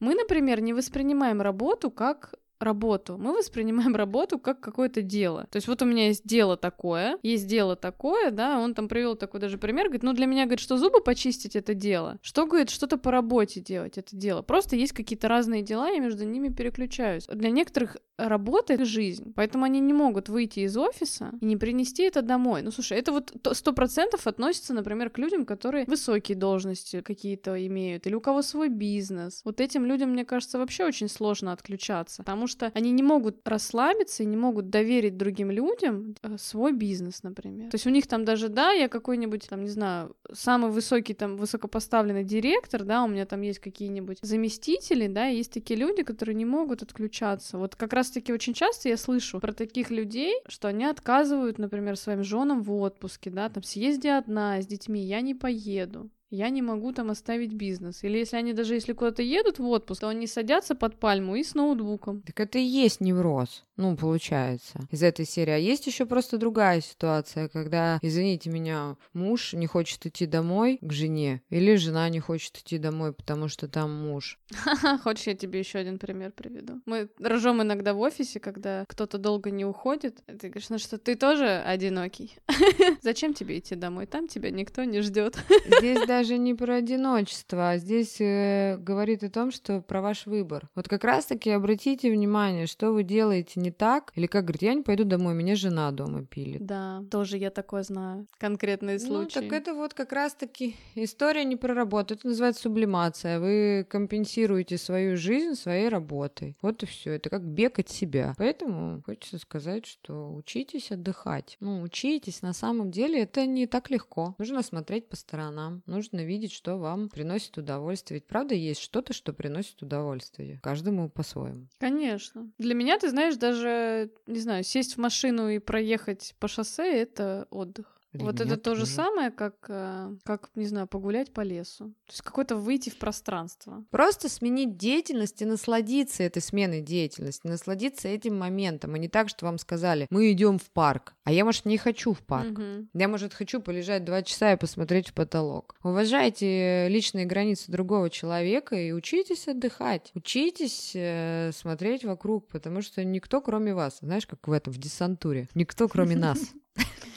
Мы, 0.00 0.14
например, 0.14 0.60
не 0.60 0.72
воспринимаем 0.72 1.40
работу 1.40 1.90
как 1.90 2.34
работу. 2.60 3.16
Мы 3.18 3.36
воспринимаем 3.36 3.96
работу 3.96 4.38
как 4.38 4.60
какое-то 4.60 5.02
дело. 5.02 5.46
То 5.50 5.56
есть 5.56 5.68
вот 5.68 5.82
у 5.82 5.84
меня 5.84 6.08
есть 6.08 6.26
дело 6.26 6.56
такое, 6.56 7.18
есть 7.22 7.46
дело 7.46 7.76
такое, 7.76 8.30
да, 8.30 8.58
он 8.58 8.74
там 8.74 8.88
привел 8.88 9.16
такой 9.16 9.40
даже 9.40 9.58
пример, 9.58 9.86
говорит, 9.86 10.02
ну 10.02 10.12
для 10.12 10.26
меня, 10.26 10.44
говорит, 10.44 10.60
что 10.60 10.76
зубы 10.76 11.00
почистить 11.00 11.56
это 11.56 11.74
дело, 11.74 12.18
что, 12.22 12.46
говорит, 12.46 12.70
что-то 12.70 12.98
по 12.98 13.10
работе 13.10 13.60
делать 13.60 13.98
это 13.98 14.14
дело. 14.14 14.42
Просто 14.42 14.76
есть 14.76 14.92
какие-то 14.92 15.28
разные 15.28 15.62
дела, 15.62 15.88
я 15.88 15.98
между 15.98 16.24
ними 16.24 16.48
переключаюсь. 16.48 17.26
Для 17.26 17.50
некоторых 17.50 17.96
работа— 18.18 18.72
это 18.74 18.84
жизнь, 18.84 19.32
поэтому 19.34 19.64
они 19.64 19.80
не 19.80 19.92
могут 19.92 20.28
выйти 20.28 20.60
из 20.60 20.76
офиса 20.76 21.32
и 21.40 21.44
не 21.44 21.56
принести 21.56 22.02
это 22.02 22.22
домой. 22.22 22.62
Ну, 22.62 22.70
слушай, 22.70 22.98
это 22.98 23.12
вот 23.12 23.32
сто 23.52 23.72
процентов 23.72 24.26
относится, 24.26 24.74
например, 24.74 25.10
к 25.10 25.18
людям, 25.18 25.46
которые 25.46 25.86
высокие 25.86 26.36
должности 26.36 27.00
какие-то 27.00 27.66
имеют, 27.66 28.06
или 28.06 28.14
у 28.14 28.20
кого 28.20 28.42
свой 28.42 28.68
бизнес. 28.68 29.40
Вот 29.44 29.60
этим 29.60 29.86
людям, 29.86 30.10
мне 30.10 30.24
кажется, 30.24 30.58
вообще 30.58 30.84
очень 30.84 31.08
сложно 31.08 31.52
отключаться, 31.52 32.22
потому 32.22 32.46
что 32.50 32.70
они 32.74 32.90
не 32.90 33.02
могут 33.02 33.46
расслабиться 33.48 34.22
и 34.22 34.26
не 34.26 34.36
могут 34.36 34.70
доверить 34.70 35.16
другим 35.16 35.50
людям 35.50 36.14
э, 36.22 36.36
свой 36.38 36.72
бизнес, 36.72 37.22
например. 37.22 37.70
То 37.70 37.76
есть 37.76 37.86
у 37.86 37.90
них 37.90 38.06
там 38.06 38.24
даже, 38.24 38.48
да, 38.48 38.72
я 38.72 38.88
какой-нибудь, 38.88 39.48
там, 39.48 39.62
не 39.62 39.70
знаю, 39.70 40.16
самый 40.32 40.70
высокий, 40.70 41.14
там, 41.14 41.36
высокопоставленный 41.36 42.24
директор, 42.24 42.84
да, 42.84 43.04
у 43.04 43.08
меня 43.08 43.26
там 43.26 43.40
есть 43.42 43.60
какие-нибудь 43.60 44.18
заместители, 44.22 45.06
да, 45.06 45.26
есть 45.26 45.52
такие 45.52 45.78
люди, 45.78 46.02
которые 46.02 46.34
не 46.34 46.44
могут 46.44 46.82
отключаться. 46.82 47.58
Вот 47.58 47.76
как 47.76 47.92
раз-таки 47.92 48.32
очень 48.32 48.54
часто 48.54 48.88
я 48.88 48.96
слышу 48.96 49.40
про 49.40 49.52
таких 49.52 49.90
людей, 49.90 50.34
что 50.48 50.68
они 50.68 50.84
отказывают, 50.84 51.58
например, 51.58 51.96
своим 51.96 52.24
женам 52.24 52.62
в 52.62 52.72
отпуске, 52.72 53.30
да, 53.30 53.48
там, 53.48 53.62
съезди 53.62 54.08
одна 54.08 54.60
с 54.60 54.66
детьми, 54.66 55.00
я 55.00 55.20
не 55.20 55.34
поеду 55.34 56.10
я 56.30 56.48
не 56.50 56.62
могу 56.62 56.92
там 56.92 57.10
оставить 57.10 57.52
бизнес. 57.52 58.04
Или 58.04 58.18
если 58.18 58.36
они 58.36 58.52
даже 58.52 58.74
если 58.74 58.92
куда-то 58.92 59.22
едут 59.22 59.58
в 59.58 59.66
отпуск, 59.66 60.00
то 60.00 60.08
они 60.08 60.26
садятся 60.26 60.74
под 60.74 60.98
пальму 60.98 61.34
и 61.34 61.42
с 61.42 61.54
ноутбуком. 61.54 62.22
Так 62.22 62.38
это 62.40 62.58
и 62.58 62.62
есть 62.62 63.00
невроз. 63.00 63.64
Ну, 63.76 63.96
получается, 63.96 64.78
из 64.90 65.02
этой 65.02 65.24
серии. 65.24 65.52
А 65.52 65.56
есть 65.56 65.86
еще 65.86 66.04
просто 66.04 66.36
другая 66.36 66.82
ситуация, 66.82 67.48
когда, 67.48 67.98
извините 68.02 68.50
меня, 68.50 68.96
муж 69.14 69.54
не 69.54 69.66
хочет 69.66 70.04
идти 70.04 70.26
домой 70.26 70.78
к 70.82 70.92
жене, 70.92 71.40
или 71.48 71.76
жена 71.76 72.08
не 72.10 72.20
хочет 72.20 72.58
идти 72.58 72.76
домой, 72.76 73.14
потому 73.14 73.48
что 73.48 73.68
там 73.68 73.90
муж. 73.90 74.38
Хочешь, 75.02 75.28
я 75.28 75.34
тебе 75.34 75.60
еще 75.60 75.78
один 75.78 75.98
пример 75.98 76.30
приведу? 76.30 76.82
Мы 76.84 77.08
ржем 77.24 77.62
иногда 77.62 77.94
в 77.94 78.00
офисе, 78.00 78.38
когда 78.38 78.84
кто-то 78.86 79.16
долго 79.16 79.50
не 79.50 79.64
уходит. 79.64 80.22
Ты 80.26 80.48
говоришь, 80.48 80.68
ну 80.68 80.78
что, 80.78 80.98
ты 80.98 81.14
тоже 81.14 81.46
одинокий? 81.46 82.36
Зачем 83.00 83.32
тебе 83.32 83.60
идти 83.60 83.76
домой? 83.76 84.04
Там 84.04 84.28
тебя 84.28 84.50
никто 84.50 84.84
не 84.84 85.00
ждет. 85.00 85.38
Здесь 85.78 86.06
даже 86.06 86.19
не 86.28 86.54
про 86.54 86.76
одиночество, 86.76 87.70
а 87.70 87.78
здесь 87.78 88.20
э, 88.20 88.76
говорит 88.78 89.22
о 89.22 89.30
том, 89.30 89.50
что 89.50 89.80
про 89.80 90.00
ваш 90.00 90.26
выбор. 90.26 90.68
Вот 90.74 90.88
как 90.88 91.04
раз-таки 91.04 91.50
обратите 91.50 92.10
внимание, 92.10 92.66
что 92.66 92.92
вы 92.92 93.02
делаете 93.02 93.60
не 93.60 93.70
так, 93.70 94.12
или 94.14 94.26
как 94.26 94.44
говорит, 94.44 94.62
я 94.62 94.74
не 94.74 94.82
пойду 94.82 95.04
домой, 95.04 95.34
меня 95.34 95.54
жена 95.56 95.90
дома 95.90 96.24
пилит. 96.24 96.64
Да, 96.64 97.02
тоже 97.10 97.38
я 97.38 97.50
такое 97.50 97.82
знаю. 97.82 98.26
Конкретные 98.38 98.98
случаи. 98.98 99.38
Ну, 99.38 99.48
так 99.48 99.52
это 99.52 99.74
вот 99.74 99.94
как 99.94 100.12
раз-таки 100.12 100.76
история 100.94 101.44
не 101.44 101.56
про 101.56 101.74
работу, 101.74 102.14
это 102.14 102.26
называется 102.26 102.62
сублимация. 102.62 103.40
Вы 103.40 103.86
компенсируете 103.88 104.78
свою 104.78 105.16
жизнь 105.16 105.54
своей 105.54 105.88
работой. 105.88 106.56
Вот 106.62 106.82
и 106.82 106.86
все. 106.86 107.12
Это 107.12 107.30
как 107.30 107.42
бег 107.44 107.78
от 107.78 107.88
себя. 107.88 108.34
Поэтому 108.38 109.02
хочется 109.04 109.38
сказать, 109.38 109.86
что 109.86 110.34
учитесь 110.34 110.90
отдыхать. 110.90 111.56
Ну, 111.60 111.82
учитесь. 111.82 112.42
На 112.42 112.52
самом 112.52 112.90
деле 112.90 113.22
это 113.22 113.46
не 113.46 113.66
так 113.66 113.90
легко. 113.90 114.34
Нужно 114.38 114.62
смотреть 114.62 115.08
по 115.08 115.16
сторонам. 115.16 115.82
Нужно 115.86 116.09
нужно 116.12 116.26
видеть, 116.26 116.52
что 116.52 116.76
вам 116.76 117.08
приносит 117.08 117.56
удовольствие. 117.58 118.18
Ведь 118.20 118.26
правда 118.26 118.54
есть 118.54 118.80
что-то, 118.80 119.12
что 119.12 119.32
приносит 119.32 119.82
удовольствие. 119.82 120.60
Каждому 120.62 121.08
по-своему. 121.08 121.68
Конечно. 121.78 122.50
Для 122.58 122.74
меня, 122.74 122.98
ты 122.98 123.10
знаешь, 123.10 123.36
даже, 123.36 124.10
не 124.26 124.40
знаю, 124.40 124.64
сесть 124.64 124.94
в 124.94 124.98
машину 124.98 125.48
и 125.48 125.58
проехать 125.58 126.34
по 126.38 126.48
шоссе— 126.48 127.00
это 127.02 127.46
отдых. 127.50 127.99
Для 128.12 128.24
вот 128.24 128.40
это 128.40 128.56
то 128.56 128.74
же 128.74 128.86
самое, 128.86 129.30
как, 129.30 129.54
э, 129.68 130.16
как, 130.24 130.50
не 130.56 130.66
знаю, 130.66 130.88
погулять 130.88 131.32
по 131.32 131.42
лесу. 131.42 131.90
То 132.06 132.12
есть 132.12 132.22
какой-то 132.22 132.56
выйти 132.56 132.90
в 132.90 132.98
пространство. 132.98 133.84
Просто 133.90 134.28
сменить 134.28 134.76
деятельность 134.76 135.40
и 135.42 135.44
насладиться 135.44 136.24
этой 136.24 136.42
сменой 136.42 136.80
деятельности, 136.80 137.46
насладиться 137.46 138.08
этим 138.08 138.36
моментом, 138.36 138.94
а 138.94 138.98
не 138.98 139.08
так, 139.08 139.28
что 139.28 139.46
вам 139.46 139.58
сказали, 139.58 140.08
мы 140.10 140.32
идем 140.32 140.58
в 140.58 140.70
парк, 140.70 141.14
а 141.22 141.32
я, 141.32 141.44
может, 141.44 141.66
не 141.66 141.78
хочу 141.78 142.12
в 142.12 142.20
парк. 142.20 142.58
Угу. 142.58 142.88
Я, 142.94 143.06
может, 143.06 143.32
хочу 143.32 143.60
полежать 143.60 144.04
два 144.04 144.22
часа 144.22 144.54
и 144.54 144.56
посмотреть 144.56 145.10
в 145.10 145.14
потолок. 145.14 145.76
Уважайте 145.84 146.88
личные 146.88 147.26
границы 147.26 147.70
другого 147.70 148.10
человека 148.10 148.74
и 148.74 148.90
учитесь 148.90 149.46
отдыхать. 149.46 150.10
Учитесь 150.14 150.92
э, 150.94 151.52
смотреть 151.54 152.04
вокруг, 152.04 152.48
потому 152.48 152.82
что 152.82 153.04
никто, 153.04 153.40
кроме 153.40 153.72
вас, 153.72 153.98
знаешь, 154.00 154.26
как 154.26 154.48
в 154.48 154.52
этом, 154.52 154.72
в 154.72 154.78
десантуре, 154.78 155.48
никто, 155.54 155.86
кроме 155.86 156.16
нас. 156.16 156.40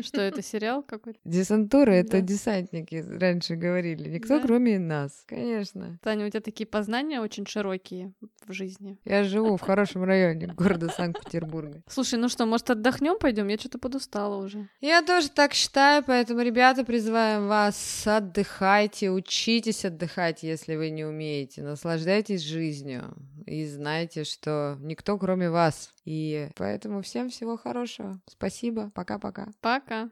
Что 0.00 0.20
это, 0.20 0.42
сериал 0.42 0.82
какой-то? 0.82 1.18
Десантура— 1.24 1.90
это 1.92 2.20
десантники, 2.20 3.04
раньше 3.18 3.56
говорили. 3.56 4.08
Никто, 4.08 4.40
кроме 4.40 4.78
нас, 4.78 5.24
конечно. 5.26 5.98
Таня, 6.02 6.26
у 6.26 6.30
тебя 6.30 6.40
такие 6.40 6.66
познания 6.66 7.20
очень 7.20 7.46
широкие 7.46 8.12
в 8.46 8.52
жизни. 8.52 8.98
Я 9.04 9.24
живу 9.24 9.56
в 9.56 9.60
хорошем 9.60 10.04
районе 10.04 10.48
города 10.48 10.88
Санкт-Петербурга. 10.88 11.82
Слушай, 11.88 12.18
ну 12.18 12.28
что, 12.28 12.46
может, 12.46 12.70
отдохнем 12.70 13.18
пойдем? 13.18 13.48
Я 13.48 13.58
что-то 13.58 13.78
подустала 13.78 14.36
уже. 14.36 14.68
Я 14.80 15.02
тоже 15.02 15.30
так 15.30 15.54
считаю, 15.54 16.02
поэтому, 16.04 16.40
ребята, 16.40 16.84
призываем 16.84 17.48
вас, 17.48 18.06
отдыхайте, 18.06 19.10
учитесь 19.10 19.84
отдыхать, 19.84 20.42
если 20.42 20.76
вы 20.76 20.90
не 20.90 21.04
умеете, 21.04 21.62
наслаждайтесь 21.62 22.42
жизнью 22.42 23.14
и 23.46 23.66
знайте, 23.66 24.24
что 24.24 24.78
никто, 24.80 25.18
кроме 25.18 25.50
вас. 25.50 25.93
И 26.04 26.48
поэтому 26.56 27.02
всем 27.02 27.30
всего 27.30 27.56
хорошего. 27.56 28.20
Спасибо. 28.26 28.90
Пока-пока. 28.94 29.48
Пока. 29.60 30.02